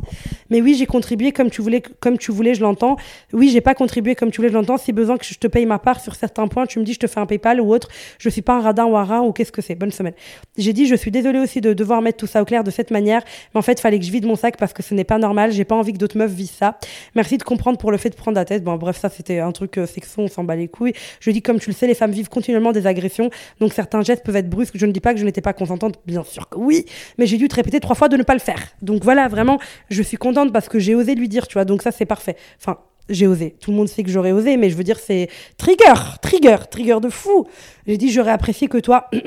Mais 0.50 0.60
oui, 0.60 0.74
j'ai 0.78 0.86
contribué 0.86 1.32
comme 1.32 1.50
tu 1.50 1.62
voulais, 1.62 1.82
comme 2.00 2.18
tu 2.18 2.32
voulais, 2.32 2.54
je 2.54 2.62
l'entends. 2.62 2.96
Oui, 3.32 3.50
j'ai 3.50 3.60
pas 3.60 3.74
contribué 3.74 4.14
comme 4.14 4.30
tu 4.30 4.38
voulais, 4.38 4.48
je 4.48 4.54
l'entends. 4.54 4.78
Si 4.78 4.92
besoin 4.92 5.16
que 5.16 5.24
je 5.24 5.34
te 5.34 5.46
paye 5.46 5.66
ma 5.66 5.78
part 5.78 6.00
sur 6.00 6.14
certains 6.14 6.48
points, 6.48 6.66
tu 6.66 6.78
me 6.78 6.84
dis 6.84 6.94
je 6.94 6.98
te 6.98 7.06
fais 7.06 7.20
un 7.20 7.26
PayPal 7.26 7.60
ou 7.60 7.72
autre. 7.72 7.88
Je 8.18 8.28
suis 8.28 8.42
pas 8.42 8.54
un 8.54 8.60
radin 8.60 8.86
ou 8.86 8.96
un 8.96 9.04
rat 9.04 9.22
ou 9.22 9.32
qu'est-ce 9.32 9.52
que 9.52 9.62
c'est. 9.62 9.74
Bonne 9.74 9.92
semaine. 9.92 10.14
J'ai 10.56 10.72
dit 10.72 10.86
je 10.86 10.94
suis 10.94 11.10
désolée 11.10 11.38
aussi 11.38 11.60
de 11.60 11.72
devoir 11.72 12.02
mettre 12.02 12.18
tout 12.18 12.26
ça 12.26 12.42
au 12.42 12.44
clair 12.44 12.64
de 12.64 12.70
cette 12.70 12.90
manière, 12.90 13.22
mais 13.54 13.58
en 13.58 13.62
fait, 13.62 13.78
fallait 13.78 13.98
que 13.98 14.04
je 14.04 14.10
vide 14.10 14.26
mon 14.26 14.36
sac 14.36 14.56
parce 14.56 14.72
que 14.72 14.82
ce 14.82 14.94
n'est 14.94 15.04
pas 15.04 15.18
normal. 15.18 15.52
J'ai 15.52 15.64
pas 15.64 15.76
envie 15.76 15.92
que 15.92 15.98
d'autres 15.98 16.18
meufs 16.18 16.32
vivent 16.32 16.50
ça. 16.50 16.78
Merci 17.14 17.38
de 17.38 17.42
comprendre 17.42 17.78
pour 17.78 17.92
le 17.92 17.98
fait 17.98 18.10
de 18.10 18.16
prendre 18.16 18.36
la 18.36 18.44
tête. 18.44 18.64
Bon, 18.64 18.76
bref, 18.76 18.98
ça 18.98 19.08
c'était 19.08 19.38
un 19.38 19.52
truc 19.52 19.78
euh, 19.78 19.86
sexo, 19.86 20.22
on 20.22 20.28
s'en 20.28 20.44
bat 20.44 20.56
les 20.56 20.68
couilles. 20.68 20.94
Je 21.20 21.30
dis 21.30 21.42
comme 21.42 21.60
tu 21.60 21.70
le 21.70 21.74
sais, 21.74 21.86
les 21.86 21.94
femmes 21.94 22.07
vivent 22.10 22.28
continuellement 22.28 22.72
des 22.72 22.86
agressions, 22.86 23.30
donc 23.60 23.72
certains 23.72 24.02
gestes 24.02 24.24
peuvent 24.24 24.36
être 24.36 24.50
brusques. 24.50 24.76
Je 24.76 24.86
ne 24.86 24.92
dis 24.92 25.00
pas 25.00 25.14
que 25.14 25.20
je 25.20 25.24
n'étais 25.24 25.40
pas 25.40 25.52
consentante, 25.52 26.00
bien 26.06 26.24
sûr 26.24 26.48
que 26.48 26.58
oui, 26.58 26.84
mais 27.18 27.26
j'ai 27.26 27.36
dû 27.36 27.48
te 27.48 27.54
répéter 27.54 27.80
trois 27.80 27.96
fois 27.96 28.08
de 28.08 28.16
ne 28.16 28.22
pas 28.22 28.34
le 28.34 28.40
faire. 28.40 28.60
Donc 28.82 29.04
voilà, 29.04 29.28
vraiment, 29.28 29.58
je 29.90 30.02
suis 30.02 30.16
contente 30.16 30.52
parce 30.52 30.68
que 30.68 30.78
j'ai 30.78 30.94
osé 30.94 31.14
lui 31.14 31.28
dire, 31.28 31.46
tu 31.46 31.54
vois, 31.54 31.64
donc 31.64 31.82
ça 31.82 31.90
c'est 31.90 32.06
parfait. 32.06 32.36
Enfin, 32.60 32.78
j'ai 33.08 33.26
osé. 33.26 33.56
Tout 33.60 33.70
le 33.70 33.76
monde 33.76 33.88
sait 33.88 34.02
que 34.02 34.10
j'aurais 34.10 34.32
osé, 34.32 34.56
mais 34.56 34.70
je 34.70 34.76
veux 34.76 34.84
dire, 34.84 34.98
c'est 34.98 35.28
trigger, 35.56 35.94
trigger, 36.20 36.56
trigger 36.70 36.98
de 37.00 37.08
fou. 37.08 37.46
J'ai 37.86 37.96
dit, 37.96 38.10
j'aurais 38.10 38.32
apprécié 38.32 38.68
que 38.68 38.78
toi. 38.78 39.08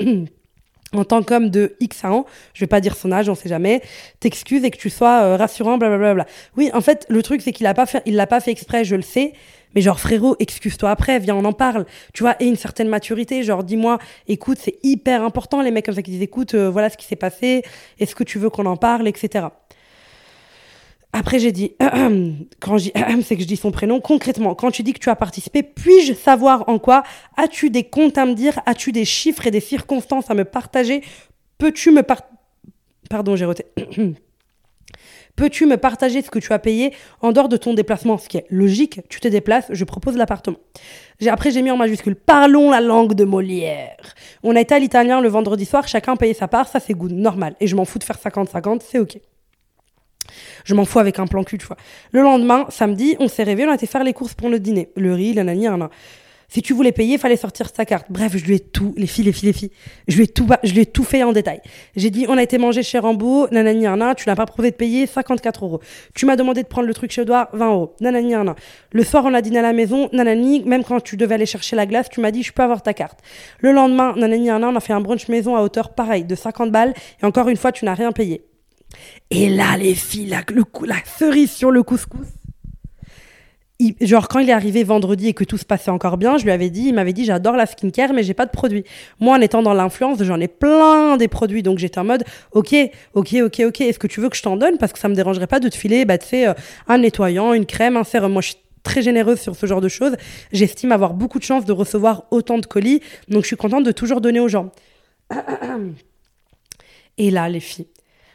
en 0.94 1.04
tant 1.04 1.22
qu'homme 1.22 1.48
de 1.48 1.74
X 1.80 2.04
ans, 2.04 2.26
je 2.54 2.60
vais 2.60 2.66
pas 2.66 2.80
dire 2.80 2.96
son 2.96 3.12
âge, 3.12 3.28
on 3.28 3.34
sait 3.34 3.48
jamais, 3.48 3.82
t'excuses 4.20 4.64
et 4.64 4.70
que 4.70 4.76
tu 4.76 4.90
sois 4.90 5.22
euh, 5.22 5.36
rassurant, 5.36 5.78
blablabla. 5.78 6.26
Oui, 6.56 6.70
en 6.74 6.80
fait, 6.80 7.06
le 7.08 7.22
truc, 7.22 7.40
c'est 7.40 7.52
qu'il 7.52 7.66
a 7.66 7.74
pas 7.74 7.86
il 8.06 8.14
l'a 8.14 8.26
pas 8.26 8.40
fait 8.40 8.50
exprès, 8.50 8.84
je 8.84 8.94
le 8.94 9.02
sais, 9.02 9.32
mais 9.74 9.80
genre, 9.80 10.00
frérot, 10.00 10.36
excuse-toi 10.38 10.90
après, 10.90 11.18
viens, 11.18 11.36
on 11.36 11.44
en 11.44 11.52
parle. 11.52 11.86
Tu 12.12 12.22
vois, 12.22 12.36
et 12.40 12.46
une 12.46 12.56
certaine 12.56 12.88
maturité, 12.88 13.42
genre, 13.42 13.64
dis-moi, 13.64 13.98
écoute, 14.28 14.58
c'est 14.60 14.78
hyper 14.82 15.22
important, 15.22 15.62
les 15.62 15.70
mecs 15.70 15.86
comme 15.86 15.94
ça 15.94 16.02
qui 16.02 16.10
disent, 16.10 16.22
écoute, 16.22 16.54
euh, 16.54 16.70
voilà 16.70 16.90
ce 16.90 16.96
qui 16.96 17.06
s'est 17.06 17.16
passé, 17.16 17.62
est-ce 17.98 18.14
que 18.14 18.24
tu 18.24 18.38
veux 18.38 18.50
qu'on 18.50 18.66
en 18.66 18.76
parle, 18.76 19.08
etc. 19.08 19.46
Après, 21.12 21.38
j'ai 21.38 21.52
dit, 21.52 21.74
quand 22.60 22.78
je 22.78 22.84
dis, 22.84 22.92
c'est 23.24 23.36
que 23.36 23.42
je 23.42 23.46
dis 23.46 23.56
son 23.56 23.70
prénom. 23.70 24.00
Concrètement, 24.00 24.54
quand 24.54 24.70
tu 24.70 24.82
dis 24.82 24.92
que 24.92 24.98
tu 24.98 25.10
as 25.10 25.16
participé, 25.16 25.62
puis-je 25.62 26.14
savoir 26.14 26.68
en 26.68 26.78
quoi? 26.78 27.02
As-tu 27.36 27.70
des 27.70 27.84
comptes 27.84 28.16
à 28.18 28.24
me 28.24 28.34
dire? 28.34 28.60
As-tu 28.66 28.92
des 28.92 29.04
chiffres 29.04 29.46
et 29.46 29.50
des 29.50 29.60
circonstances 29.60 30.30
à 30.30 30.34
me 30.34 30.44
partager? 30.44 31.02
Peux-tu 31.58 31.90
me 31.90 32.02
par... 32.02 32.22
Pardon, 33.10 33.36
j'ai 33.36 33.44
roté. 33.44 33.66
Peux-tu 35.36 35.66
me 35.66 35.76
partager 35.76 36.22
ce 36.22 36.30
que 36.30 36.38
tu 36.38 36.52
as 36.52 36.58
payé 36.58 36.92
en 37.20 37.32
dehors 37.32 37.48
de 37.48 37.56
ton 37.56 37.74
déplacement? 37.74 38.18
Ce 38.18 38.28
qui 38.28 38.36
est 38.36 38.46
logique, 38.50 39.00
tu 39.08 39.18
te 39.18 39.28
déplaces, 39.28 39.66
je 39.70 39.84
propose 39.84 40.16
l'appartement. 40.16 40.58
Après, 41.26 41.50
j'ai 41.50 41.62
mis 41.62 41.70
en 41.70 41.76
majuscule 41.76 42.16
Parlons 42.16 42.70
la 42.70 42.80
langue 42.80 43.14
de 43.14 43.24
Molière. 43.24 44.14
On 44.42 44.56
a 44.56 44.60
été 44.60 44.74
à 44.74 44.78
l'italien 44.78 45.20
le 45.20 45.28
vendredi 45.28 45.64
soir, 45.64 45.88
chacun 45.88 46.16
payait 46.16 46.34
sa 46.34 46.48
part, 46.48 46.68
ça 46.68 46.80
c'est 46.80 46.94
good, 46.94 47.12
normal. 47.12 47.56
Et 47.60 47.66
je 47.66 47.76
m'en 47.76 47.84
fous 47.84 47.98
de 47.98 48.04
faire 48.04 48.18
50-50, 48.18 48.82
c'est 48.86 48.98
ok. 48.98 49.18
Je 50.64 50.74
m'en 50.74 50.84
fous 50.84 50.98
avec 50.98 51.18
un 51.18 51.26
plan 51.26 51.44
cul, 51.44 51.58
tu 51.58 51.66
vois. 51.66 51.76
Le 52.12 52.22
lendemain, 52.22 52.66
samedi, 52.68 53.16
on 53.18 53.28
s'est 53.28 53.42
réveillé, 53.42 53.68
on 53.68 53.72
a 53.72 53.74
été 53.74 53.86
faire 53.86 54.04
les 54.04 54.12
courses 54.12 54.34
pour 54.34 54.48
le 54.48 54.58
dîner. 54.58 54.90
Le 54.96 55.14
riz, 55.14 55.32
la 55.34 55.44
nani, 55.44 55.66
si 56.52 56.60
tu 56.60 56.74
voulais 56.74 56.92
payer, 56.92 57.16
fallait 57.16 57.38
sortir 57.38 57.70
sa 57.74 57.86
carte. 57.86 58.08
Bref, 58.10 58.36
je 58.36 58.44
lui 58.44 58.56
ai 58.56 58.60
tout, 58.60 58.92
les 58.98 59.06
filles, 59.06 59.24
les 59.24 59.32
filles, 59.32 59.46
les 59.46 59.52
filles, 59.54 59.70
je 60.06 60.16
lui 60.16 60.24
ai 60.24 60.26
tout, 60.26 60.46
je 60.62 60.74
lui 60.74 60.80
ai 60.80 60.86
tout 60.86 61.02
fait 61.02 61.22
en 61.22 61.32
détail. 61.32 61.62
J'ai 61.96 62.10
dit, 62.10 62.26
on 62.28 62.36
a 62.36 62.42
été 62.42 62.58
manger 62.58 62.82
chez 62.82 62.98
Rambo, 62.98 63.48
nanani, 63.50 63.86
un 63.86 64.14
tu 64.14 64.28
n'as 64.28 64.36
pas 64.36 64.44
prouvé 64.44 64.70
de 64.70 64.76
payer 64.76 65.06
54 65.06 65.64
euros. 65.64 65.80
Tu 66.14 66.26
m'as 66.26 66.36
demandé 66.36 66.62
de 66.62 66.68
prendre 66.68 66.86
le 66.86 66.92
truc 66.92 67.10
chez 67.10 67.24
toi, 67.24 67.48
20 67.54 67.70
euros. 67.70 67.96
Nanani, 68.02 68.34
un 68.34 68.54
Le 68.90 69.02
soir, 69.02 69.24
on 69.24 69.32
a 69.32 69.40
dîné 69.40 69.60
à 69.60 69.62
la 69.62 69.72
maison, 69.72 70.10
nanani, 70.12 70.62
même 70.64 70.84
quand 70.84 71.00
tu 71.00 71.16
devais 71.16 71.36
aller 71.36 71.46
chercher 71.46 71.74
la 71.74 71.86
glace, 71.86 72.10
tu 72.10 72.20
m'as 72.20 72.30
dit, 72.30 72.42
je 72.42 72.52
peux 72.52 72.62
avoir 72.62 72.82
ta 72.82 72.92
carte. 72.92 73.20
Le 73.60 73.72
lendemain, 73.72 74.12
nanani, 74.18 74.50
un 74.50 74.62
on 74.62 74.76
a 74.76 74.80
fait 74.80 74.92
un 74.92 75.00
brunch 75.00 75.28
maison 75.28 75.56
à 75.56 75.62
hauteur 75.62 75.94
pareil, 75.94 76.24
de 76.24 76.34
50 76.34 76.70
balles, 76.70 76.92
et 77.22 77.24
encore 77.24 77.48
une 77.48 77.56
fois, 77.56 77.72
tu 77.72 77.86
n'as 77.86 77.94
rien 77.94 78.12
payé. 78.12 78.44
Et 79.30 79.48
là, 79.48 79.78
les 79.78 79.94
filles, 79.94 80.26
la, 80.26 80.42
le, 80.52 80.64
la 80.84 80.96
cerise 81.18 81.50
sur 81.50 81.70
le 81.70 81.82
couscous 81.82 82.26
genre 84.00 84.28
quand 84.28 84.38
il 84.38 84.48
est 84.48 84.52
arrivé 84.52 84.84
vendredi 84.84 85.28
et 85.28 85.34
que 85.34 85.44
tout 85.44 85.58
se 85.58 85.64
passait 85.64 85.90
encore 85.90 86.16
bien, 86.16 86.38
je 86.38 86.44
lui 86.44 86.50
avais 86.50 86.70
dit, 86.70 86.88
il 86.88 86.94
m'avait 86.94 87.12
dit 87.12 87.24
j'adore 87.24 87.56
la 87.56 87.66
skincare 87.66 88.12
mais 88.12 88.22
j'ai 88.22 88.34
pas 88.34 88.46
de 88.46 88.50
produits. 88.50 88.84
Moi 89.20 89.36
en 89.36 89.40
étant 89.40 89.62
dans 89.62 89.74
l'influence, 89.74 90.22
j'en 90.22 90.40
ai 90.40 90.48
plein 90.48 91.16
des 91.16 91.28
produits 91.28 91.62
donc 91.62 91.78
j'étais 91.78 91.98
en 91.98 92.04
mode 92.04 92.24
OK, 92.52 92.74
OK, 93.14 93.34
OK, 93.42 93.62
OK, 93.66 93.80
est-ce 93.80 93.98
que 93.98 94.06
tu 94.06 94.20
veux 94.20 94.28
que 94.28 94.36
je 94.36 94.42
t'en 94.42 94.56
donne? 94.56 94.78
Parce 94.78 94.92
que 94.92 94.98
ça 94.98 95.08
me 95.08 95.14
dérangerait 95.14 95.46
pas 95.46 95.60
de 95.60 95.68
te 95.68 95.76
filer 95.76 96.04
bah 96.04 96.18
tu 96.18 96.36
euh, 96.36 96.54
un 96.88 96.98
nettoyant, 96.98 97.52
une 97.52 97.66
crème, 97.66 97.96
un 97.96 98.04
sérum. 98.04 98.32
Moi 98.32 98.42
je 98.42 98.48
suis 98.48 98.56
très 98.82 99.02
généreuse 99.02 99.40
sur 99.40 99.56
ce 99.56 99.66
genre 99.66 99.80
de 99.80 99.88
choses. 99.88 100.16
J'estime 100.52 100.92
avoir 100.92 101.14
beaucoup 101.14 101.38
de 101.38 101.44
chance 101.44 101.64
de 101.64 101.72
recevoir 101.72 102.24
autant 102.30 102.58
de 102.58 102.66
colis 102.66 103.00
donc 103.28 103.42
je 103.42 103.48
suis 103.48 103.56
contente 103.56 103.84
de 103.84 103.92
toujours 103.92 104.20
donner 104.20 104.40
aux 104.40 104.48
gens. 104.48 104.70
Et 107.18 107.30
là 107.30 107.48
les 107.48 107.60
filles 107.60 107.88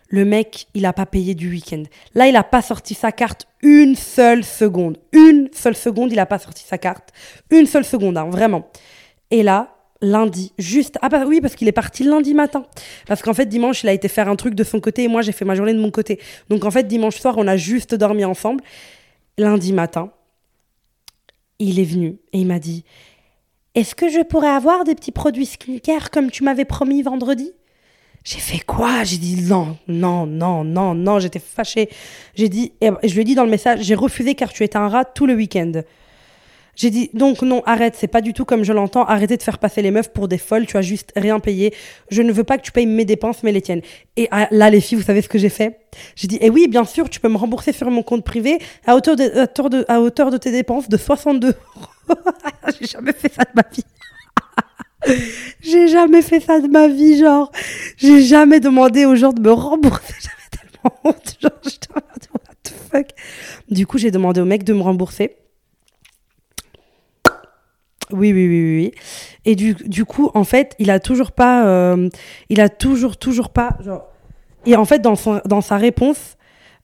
le 0.09 0.25
mec, 0.25 0.67
il 0.73 0.85
a 0.85 0.93
pas 0.93 1.05
payé 1.05 1.35
du 1.35 1.49
week-end. 1.49 1.83
Là, 2.15 2.27
il 2.27 2.35
a 2.35 2.43
pas 2.43 2.61
sorti 2.61 2.93
sa 2.93 3.11
carte 3.11 3.47
une 3.61 3.95
seule 3.95 4.43
seconde. 4.43 4.97
Une 5.11 5.49
seule 5.53 5.75
seconde, 5.75 6.11
il 6.11 6.19
a 6.19 6.25
pas 6.25 6.39
sorti 6.39 6.63
sa 6.63 6.77
carte. 6.77 7.09
Une 7.49 7.65
seule 7.65 7.85
seconde, 7.85 8.17
hein, 8.17 8.29
vraiment. 8.29 8.69
Et 9.31 9.43
là, 9.43 9.75
lundi, 10.01 10.53
juste. 10.57 10.97
Ah 11.01 11.09
bah 11.09 11.25
oui, 11.25 11.41
parce 11.41 11.55
qu'il 11.55 11.67
est 11.67 11.73
parti 11.73 12.03
lundi 12.03 12.33
matin. 12.33 12.65
Parce 13.07 13.21
qu'en 13.21 13.33
fait, 13.33 13.47
dimanche, 13.47 13.83
il 13.83 13.89
a 13.89 13.93
été 13.93 14.07
faire 14.07 14.29
un 14.29 14.35
truc 14.35 14.55
de 14.55 14.63
son 14.63 14.79
côté 14.79 15.03
et 15.03 15.07
moi, 15.07 15.21
j'ai 15.21 15.31
fait 15.31 15.45
ma 15.45 15.55
journée 15.55 15.73
de 15.73 15.79
mon 15.79 15.91
côté. 15.91 16.19
Donc 16.49 16.63
en 16.65 16.71
fait, 16.71 16.87
dimanche 16.87 17.19
soir, 17.19 17.35
on 17.37 17.47
a 17.47 17.57
juste 17.57 17.95
dormi 17.95 18.23
ensemble. 18.23 18.63
Lundi 19.37 19.73
matin, 19.73 20.11
il 21.59 21.79
est 21.79 21.85
venu 21.85 22.17
et 22.33 22.39
il 22.39 22.47
m'a 22.47 22.59
dit 22.59 22.85
Est-ce 23.75 23.93
que 23.93 24.09
je 24.09 24.21
pourrais 24.21 24.49
avoir 24.49 24.83
des 24.83 24.95
petits 24.95 25.11
produits 25.11 25.45
skincare 25.45 26.11
comme 26.11 26.31
tu 26.31 26.43
m'avais 26.43 26.65
promis 26.65 27.01
vendredi? 27.01 27.51
J'ai 28.27 28.39
fait 28.39 28.59
quoi? 28.59 29.05
J'ai 29.05 29.17
dit 29.17 29.41
non, 29.43 29.77
non, 29.87 30.25
non, 30.25 30.65
non, 30.65 30.93
non, 30.93 31.17
j'étais 31.17 31.39
fâchée. 31.39 31.87
J'ai 32.35 32.49
dit, 32.49 32.73
et 32.81 32.89
je 33.03 33.13
lui 33.13 33.21
ai 33.21 33.23
dit 33.23 33.35
dans 33.35 33.45
le 33.45 33.49
message, 33.49 33.83
j'ai 33.83 33.95
refusé 33.95 34.35
car 34.35 34.51
tu 34.51 34.65
étais 34.65 34.75
un 34.75 34.89
rat 34.89 35.05
tout 35.05 35.25
le 35.25 35.33
week-end. 35.33 35.71
J'ai 36.75 36.89
dit 36.89 37.09
donc 37.13 37.41
non, 37.41 37.63
arrête, 37.65 37.95
c'est 37.97 38.09
pas 38.09 38.19
du 38.19 38.33
tout 38.33 38.43
comme 38.43 38.65
je 38.65 38.73
l'entends. 38.73 39.05
Arrêtez 39.05 39.37
de 39.37 39.43
faire 39.43 39.59
passer 39.59 39.81
les 39.81 39.91
meufs 39.91 40.11
pour 40.11 40.27
des 40.27 40.37
folles. 40.37 40.65
Tu 40.65 40.75
as 40.75 40.81
juste 40.81 41.13
rien 41.15 41.39
payé. 41.39 41.73
Je 42.11 42.21
ne 42.21 42.33
veux 42.33 42.43
pas 42.43 42.57
que 42.57 42.63
tu 42.63 42.73
payes 42.73 42.85
mes 42.85 43.05
dépenses, 43.05 43.43
mais 43.43 43.53
les 43.53 43.61
tiennes. 43.61 43.81
Et 44.17 44.27
ah, 44.31 44.49
là, 44.51 44.69
les 44.69 44.81
filles, 44.81 44.97
vous 44.97 45.05
savez 45.05 45.21
ce 45.21 45.29
que 45.29 45.37
j'ai 45.37 45.47
fait? 45.47 45.79
J'ai 46.17 46.27
dit 46.27 46.37
eh 46.41 46.49
oui, 46.49 46.67
bien 46.67 46.83
sûr, 46.83 47.09
tu 47.09 47.21
peux 47.21 47.29
me 47.29 47.37
rembourser 47.37 47.71
sur 47.71 47.89
mon 47.89 48.03
compte 48.03 48.25
privé 48.25 48.59
à 48.85 48.97
hauteur 48.97 49.15
de, 49.15 49.23
hauteur 49.41 49.69
de, 49.69 49.85
à 49.87 50.01
hauteur 50.01 50.31
de 50.31 50.37
tes 50.37 50.51
dépenses 50.51 50.89
de 50.89 50.97
62 50.97 51.47
euros. 51.47 51.55
j'ai 52.77 52.87
jamais 52.87 53.13
fait 53.13 53.31
ça 53.33 53.43
de 53.43 53.51
ma 53.55 53.63
vie. 53.73 53.85
J'ai 55.61 55.87
jamais 55.87 56.21
fait 56.21 56.39
ça 56.39 56.59
de 56.59 56.67
ma 56.67 56.87
vie, 56.87 57.17
genre. 57.17 57.51
J'ai 57.97 58.21
jamais 58.21 58.59
demandé 58.59 59.05
aux 59.05 59.15
gens 59.15 59.33
de 59.33 59.41
me 59.41 59.51
rembourser. 59.51 60.13
J'avais 60.21 60.49
tellement 60.51 60.97
honte. 61.03 61.37
Genre, 61.41 61.51
j'étais 61.63 61.87
what 61.93 62.01
the 62.63 62.73
fuck. 62.91 63.07
Du 63.69 63.85
coup, 63.85 63.97
j'ai 63.97 64.11
demandé 64.11 64.41
au 64.41 64.45
mec 64.45 64.63
de 64.63 64.73
me 64.73 64.81
rembourser. 64.81 65.35
Oui, 68.11 68.31
oui, 68.31 68.47
oui, 68.47 68.77
oui. 68.77 68.91
Et 69.43 69.55
du, 69.55 69.73
du 69.73 70.05
coup, 70.05 70.31
en 70.33 70.45
fait, 70.45 70.75
il 70.79 70.89
a 70.89 70.99
toujours 70.99 71.31
pas. 71.31 71.67
Euh, 71.67 72.09
il 72.49 72.61
a 72.61 72.69
toujours, 72.69 73.17
toujours 73.17 73.49
pas. 73.49 73.77
Genre. 73.83 74.07
Et 74.65 74.75
en 74.75 74.85
fait, 74.85 74.99
dans, 74.99 75.15
son, 75.15 75.41
dans 75.45 75.61
sa 75.61 75.77
réponse, 75.77 76.36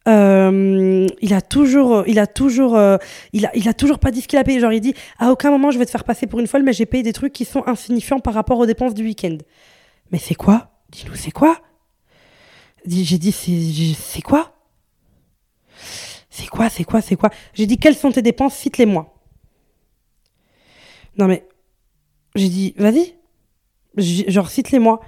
euh, 0.07 1.07
il 1.21 1.33
a 1.33 1.41
toujours, 1.41 2.03
il 2.07 2.19
a 2.19 2.27
toujours, 2.27 2.75
euh, 2.75 2.97
il, 3.31 3.45
a, 3.45 3.55
il 3.55 3.69
a 3.69 3.73
toujours 3.73 3.99
pas 3.99 4.11
dit 4.11 4.21
ce 4.21 4.27
qu'il 4.27 4.39
a 4.39 4.43
payé. 4.43 4.59
Genre, 4.59 4.73
il 4.73 4.81
dit 4.81 4.93
à 5.19 5.31
aucun 5.31 5.49
moment 5.49 5.71
je 5.71 5.79
vais 5.79 5.85
te 5.85 5.91
faire 5.91 6.03
passer 6.03 6.27
pour 6.27 6.39
une 6.39 6.47
folle, 6.47 6.63
mais 6.63 6.73
j'ai 6.73 6.85
payé 6.85 7.03
des 7.03 7.13
trucs 7.13 7.33
qui 7.33 7.45
sont 7.45 7.63
insignifiants 7.67 8.19
par 8.19 8.33
rapport 8.33 8.59
aux 8.59 8.65
dépenses 8.65 8.93
du 8.93 9.03
week-end. 9.03 9.37
Mais 10.11 10.19
c'est 10.19 10.35
quoi? 10.35 10.71
Dis-nous, 10.89 11.15
c'est 11.15 11.31
quoi? 11.31 11.59
J'ai 12.85 13.17
dit, 13.17 13.31
c'est 13.31 14.21
quoi? 14.21 14.53
C'est 16.29 16.47
quoi 16.47 16.69
C'est 16.69 16.83
quoi 16.83 17.01
C'est 17.01 17.15
quoi? 17.15 17.29
J'ai 17.53 17.65
dit, 17.65 17.77
quelles 17.77 17.95
sont 17.95 18.11
tes 18.11 18.21
dépenses? 18.21 18.55
Cite-les-moi. 18.55 19.09
Non 21.17 21.27
mais, 21.27 21.47
j'ai 22.35 22.49
dit, 22.49 22.73
vas-y. 22.77 23.15
Genre, 23.97 24.49
cite-les-moi. 24.49 24.99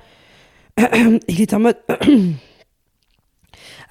il 1.27 1.41
est 1.41 1.53
en 1.53 1.59
mode. 1.59 1.77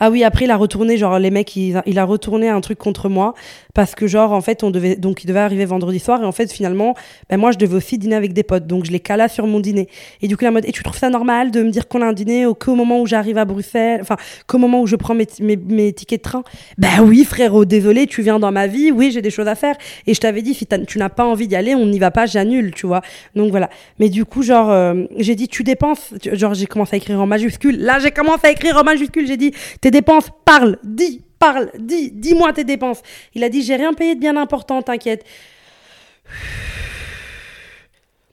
Ah 0.01 0.11
oui, 0.11 0.25
après 0.25 0.45
il 0.45 0.51
a 0.51 0.57
retourné 0.57 0.97
genre 0.97 1.19
les 1.19 1.31
mecs, 1.31 1.55
il, 1.57 1.99
a 1.99 2.05
retourné 2.05 2.49
un 2.49 2.61
truc 2.61 2.79
contre 2.79 3.09
moi 3.09 3.35
parce 3.75 3.95
que 3.95 4.07
genre 4.07 4.33
en 4.33 4.41
fait 4.41 4.63
on 4.63 4.71
devait 4.71 4.97
donc 4.97 5.25
il 5.25 5.27
devait 5.27 5.41
arriver 5.41 5.65
vendredi 5.65 5.99
soir 5.99 6.23
et 6.23 6.25
en 6.25 6.33
fait 6.33 6.51
finalement 6.53 6.95
ben 7.29 7.37
moi 7.37 7.51
je 7.51 7.59
devais 7.59 7.75
aussi 7.75 7.99
dîner 7.99 8.15
avec 8.15 8.33
des 8.33 8.43
potes. 8.43 8.67
Donc 8.67 8.85
je 8.85 8.93
l'ai 8.93 9.01
cala 9.01 9.29
sur 9.29 9.47
mon 9.47 9.61
dîner. 9.61 9.89
Et 10.23 10.29
du 10.29 10.37
coup 10.37 10.45
il 10.45 10.49
a 10.49 10.51
mode 10.51 10.65
et 10.65 10.73
tu 10.73 10.83
trouves 10.83 10.97
ça 10.97 11.11
normal 11.11 11.51
de 11.51 11.63
me 11.63 11.71
dire 11.71 11.89
qu'on 11.89 12.01
a 12.01 12.07
un 12.07 12.13
dîner 12.13 12.47
au 12.47 12.55
qu'au 12.55 12.75
moment 12.75 13.01
où 13.01 13.07
j'arrive 13.07 13.37
à 13.37 13.45
Bruxelles 13.45 13.99
enfin 14.01 14.17
qu'au 14.47 14.59
moment 14.59 14.81
où 14.81 14.87
je 14.87 14.97
prends 14.97 15.15
mes, 15.15 15.27
mes, 15.41 15.57
mes, 15.57 15.93
tickets 15.93 16.21
de 16.21 16.31
train? 16.31 16.45
Ben 16.79 17.03
oui 17.03 17.25
frérot 17.25 17.65
désolé 17.65 18.07
tu 18.07 18.23
viens 18.23 18.39
dans 18.39 18.53
ma 18.53 18.67
vie. 18.67 18.93
Oui 18.93 19.11
j'ai 19.13 19.23
des 19.23 19.31
choses 19.31 19.49
à 19.49 19.55
faire. 19.55 19.77
Et 20.07 20.15
je 20.15 20.21
t'avais 20.21 20.43
dit 20.43 20.55
si 20.55 20.67
tu 20.67 20.99
n'as 20.99 21.09
pas 21.09 21.25
envie 21.25 21.49
d'y 21.49 21.57
aller 21.57 21.75
on 21.75 21.87
n'y 21.87 21.99
va 21.99 22.11
pas 22.11 22.27
j'annule 22.27 22.73
tu 22.73 22.87
vois. 22.87 23.03
Donc 23.35 23.51
voilà. 23.51 23.69
Mais 23.99 24.09
du 24.09 24.25
coup 24.25 24.43
genre 24.43 24.71
euh, 24.71 25.05
j'ai 25.19 25.35
dit 25.35 25.49
tu 25.49 25.65
dépenses? 25.65 26.15
Genre 26.33 26.55
j'ai 26.55 26.67
commencé 26.67 26.95
à 26.95 26.97
écrire 26.99 27.21
en 27.21 27.27
majuscule. 27.27 27.81
Là 27.81 27.99
j'ai 27.99 28.13
commencé 28.13 28.47
à 28.47 28.51
écrire 28.51 28.77
en 28.77 28.85
majuscule. 28.85 29.27
J'ai 29.27 29.37
dit 29.37 29.53
tes 29.81 29.91
dépenses, 29.91 30.31
parle, 30.45 30.79
dis, 30.85 31.23
parle, 31.45 31.71
dis, 31.79 32.11
dis-moi 32.11 32.53
tes 32.53 32.65
dépenses. 32.65 33.03
Il 33.35 33.45
a 33.45 33.49
dit, 33.49 33.63
j'ai 33.63 33.77
rien 33.77 33.93
payé 33.93 34.15
de 34.15 34.21
bien 34.21 34.37
important, 34.37 34.83
t'inquiète. 34.83 35.25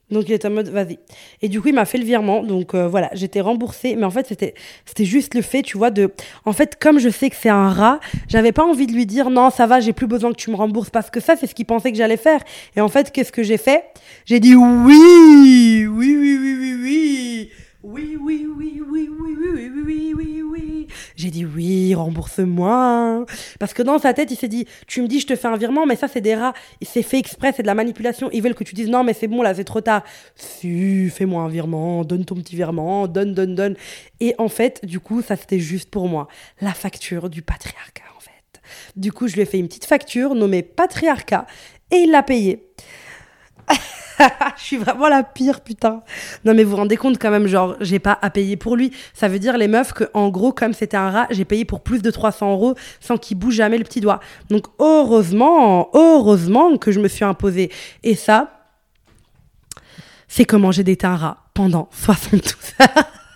Donc 0.09 0.25
il 0.27 0.33
était 0.33 0.47
en 0.49 0.51
mode 0.51 0.67
vas-y. 0.67 0.99
Et 1.41 1.47
du 1.47 1.61
coup 1.61 1.69
il 1.69 1.73
m'a 1.73 1.85
fait 1.85 1.97
le 1.97 2.03
virement. 2.03 2.43
Donc 2.43 2.73
euh, 2.73 2.85
voilà, 2.85 3.09
j'étais 3.13 3.39
remboursée. 3.39 3.95
Mais 3.95 4.03
en 4.03 4.09
fait 4.09 4.27
c'était 4.27 4.53
c'était 4.85 5.05
juste 5.05 5.35
le 5.35 5.41
fait, 5.41 5.61
tu 5.61 5.77
vois, 5.77 5.89
de. 5.89 6.11
En 6.43 6.51
fait 6.51 6.77
comme 6.77 6.99
je 6.99 7.07
sais 7.07 7.29
que 7.29 7.37
c'est 7.37 7.47
un 7.47 7.69
rat, 7.69 8.01
j'avais 8.27 8.51
pas 8.51 8.65
envie 8.65 8.87
de 8.87 8.91
lui 8.91 9.05
dire 9.05 9.29
non 9.29 9.49
ça 9.49 9.67
va, 9.67 9.79
j'ai 9.79 9.93
plus 9.93 10.07
besoin 10.07 10.31
que 10.33 10.37
tu 10.37 10.51
me 10.51 10.57
rembourses 10.57 10.89
parce 10.89 11.09
que 11.09 11.21
ça 11.21 11.37
c'est 11.37 11.47
ce 11.47 11.55
qu'il 11.55 11.65
pensait 11.65 11.93
que 11.93 11.97
j'allais 11.97 12.17
faire. 12.17 12.41
Et 12.75 12.81
en 12.81 12.89
fait 12.89 13.11
qu'est-ce 13.13 13.31
que 13.31 13.43
j'ai 13.43 13.57
fait? 13.57 13.85
J'ai 14.25 14.41
dit 14.41 14.53
oui, 14.53 15.87
oui, 15.87 16.17
oui, 16.17 16.37
oui, 16.41 16.57
oui, 16.59 16.75
oui. 16.83 17.51
Oui, 17.83 18.15
oui, 18.21 18.47
oui, 18.47 18.79
oui, 18.87 19.09
oui, 19.09 19.35
oui, 19.35 19.71
oui, 19.73 19.83
oui, 19.83 20.13
oui, 20.15 20.41
oui. 20.43 20.87
J'ai 21.15 21.31
dit 21.31 21.45
oui, 21.45 21.95
rembourse-moi. 21.95 23.25
Parce 23.59 23.73
que 23.73 23.81
dans 23.81 23.97
sa 23.97 24.13
tête, 24.13 24.29
il 24.29 24.35
s'est 24.35 24.47
dit, 24.47 24.67
tu 24.85 25.01
me 25.01 25.07
dis, 25.07 25.19
je 25.19 25.25
te 25.25 25.35
fais 25.35 25.47
un 25.47 25.57
virement, 25.57 25.87
mais 25.87 25.95
ça, 25.95 26.07
c'est 26.07 26.21
des 26.21 26.35
rats. 26.35 26.53
C'est 26.83 27.01
fait 27.01 27.17
exprès, 27.17 27.53
c'est 27.55 27.63
de 27.63 27.67
la 27.67 27.73
manipulation. 27.73 28.29
Ils 28.33 28.43
veulent 28.43 28.53
que 28.53 28.63
tu 28.63 28.75
dises, 28.75 28.87
non, 28.87 29.03
mais 29.03 29.13
c'est 29.13 29.27
bon, 29.27 29.41
là, 29.41 29.55
c'est 29.55 29.63
trop 29.63 29.81
tard. 29.81 30.03
Si, 30.35 31.09
fais-moi 31.09 31.41
un 31.41 31.49
virement, 31.49 32.03
donne 32.03 32.23
ton 32.23 32.35
petit 32.35 32.55
virement, 32.55 33.07
donne, 33.07 33.33
donne, 33.33 33.55
donne. 33.55 33.75
Et 34.19 34.35
en 34.37 34.47
fait, 34.47 34.85
du 34.85 34.99
coup, 34.99 35.23
ça, 35.23 35.35
c'était 35.35 35.59
juste 35.59 35.89
pour 35.89 36.07
moi. 36.07 36.27
La 36.61 36.75
facture 36.75 37.31
du 37.31 37.41
patriarcat, 37.41 38.03
en 38.15 38.19
fait. 38.19 38.61
Du 38.95 39.11
coup, 39.11 39.27
je 39.27 39.33
lui 39.33 39.41
ai 39.41 39.45
fait 39.45 39.57
une 39.57 39.67
petite 39.67 39.85
facture 39.85 40.35
nommée 40.35 40.61
patriarcat 40.61 41.47
et 41.89 41.97
il 41.97 42.11
l'a 42.11 42.21
payée. 42.21 42.67
je 44.57 44.63
suis 44.63 44.77
vraiment 44.77 45.07
la 45.07 45.23
pire, 45.23 45.61
putain. 45.61 46.01
Non, 46.45 46.53
mais 46.53 46.63
vous 46.63 46.71
vous 46.71 46.77
rendez 46.77 46.97
compte 46.97 47.17
quand 47.19 47.31
même, 47.31 47.47
genre, 47.47 47.75
j'ai 47.79 47.99
pas 47.99 48.17
à 48.21 48.29
payer 48.29 48.57
pour 48.57 48.75
lui. 48.75 48.91
Ça 49.13 49.27
veut 49.27 49.39
dire, 49.39 49.57
les 49.57 49.67
meufs, 49.67 49.93
que 49.93 50.05
en 50.13 50.29
gros, 50.29 50.51
comme 50.51 50.73
c'était 50.73 50.97
un 50.97 51.09
rat, 51.09 51.27
j'ai 51.29 51.45
payé 51.45 51.65
pour 51.65 51.81
plus 51.81 52.01
de 52.01 52.11
300 52.11 52.51
euros 52.51 52.75
sans 52.99 53.17
qu'il 53.17 53.37
bouge 53.37 53.55
jamais 53.55 53.77
le 53.77 53.83
petit 53.83 54.01
doigt. 54.01 54.19
Donc, 54.49 54.65
heureusement, 54.79 55.89
heureusement 55.93 56.77
que 56.77 56.91
je 56.91 56.99
me 56.99 57.07
suis 57.07 57.25
imposée. 57.25 57.71
Et 58.03 58.15
ça, 58.15 58.67
c'est 60.27 60.45
comment 60.45 60.71
j'ai 60.71 60.83
daté 60.83 61.07
un 61.07 61.15
rat 61.15 61.37
pendant 61.53 61.89
72 61.93 62.55
heures. 62.79 62.87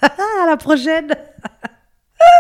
à 0.01 0.47
la 0.47 0.57
prochaine! 0.57 1.09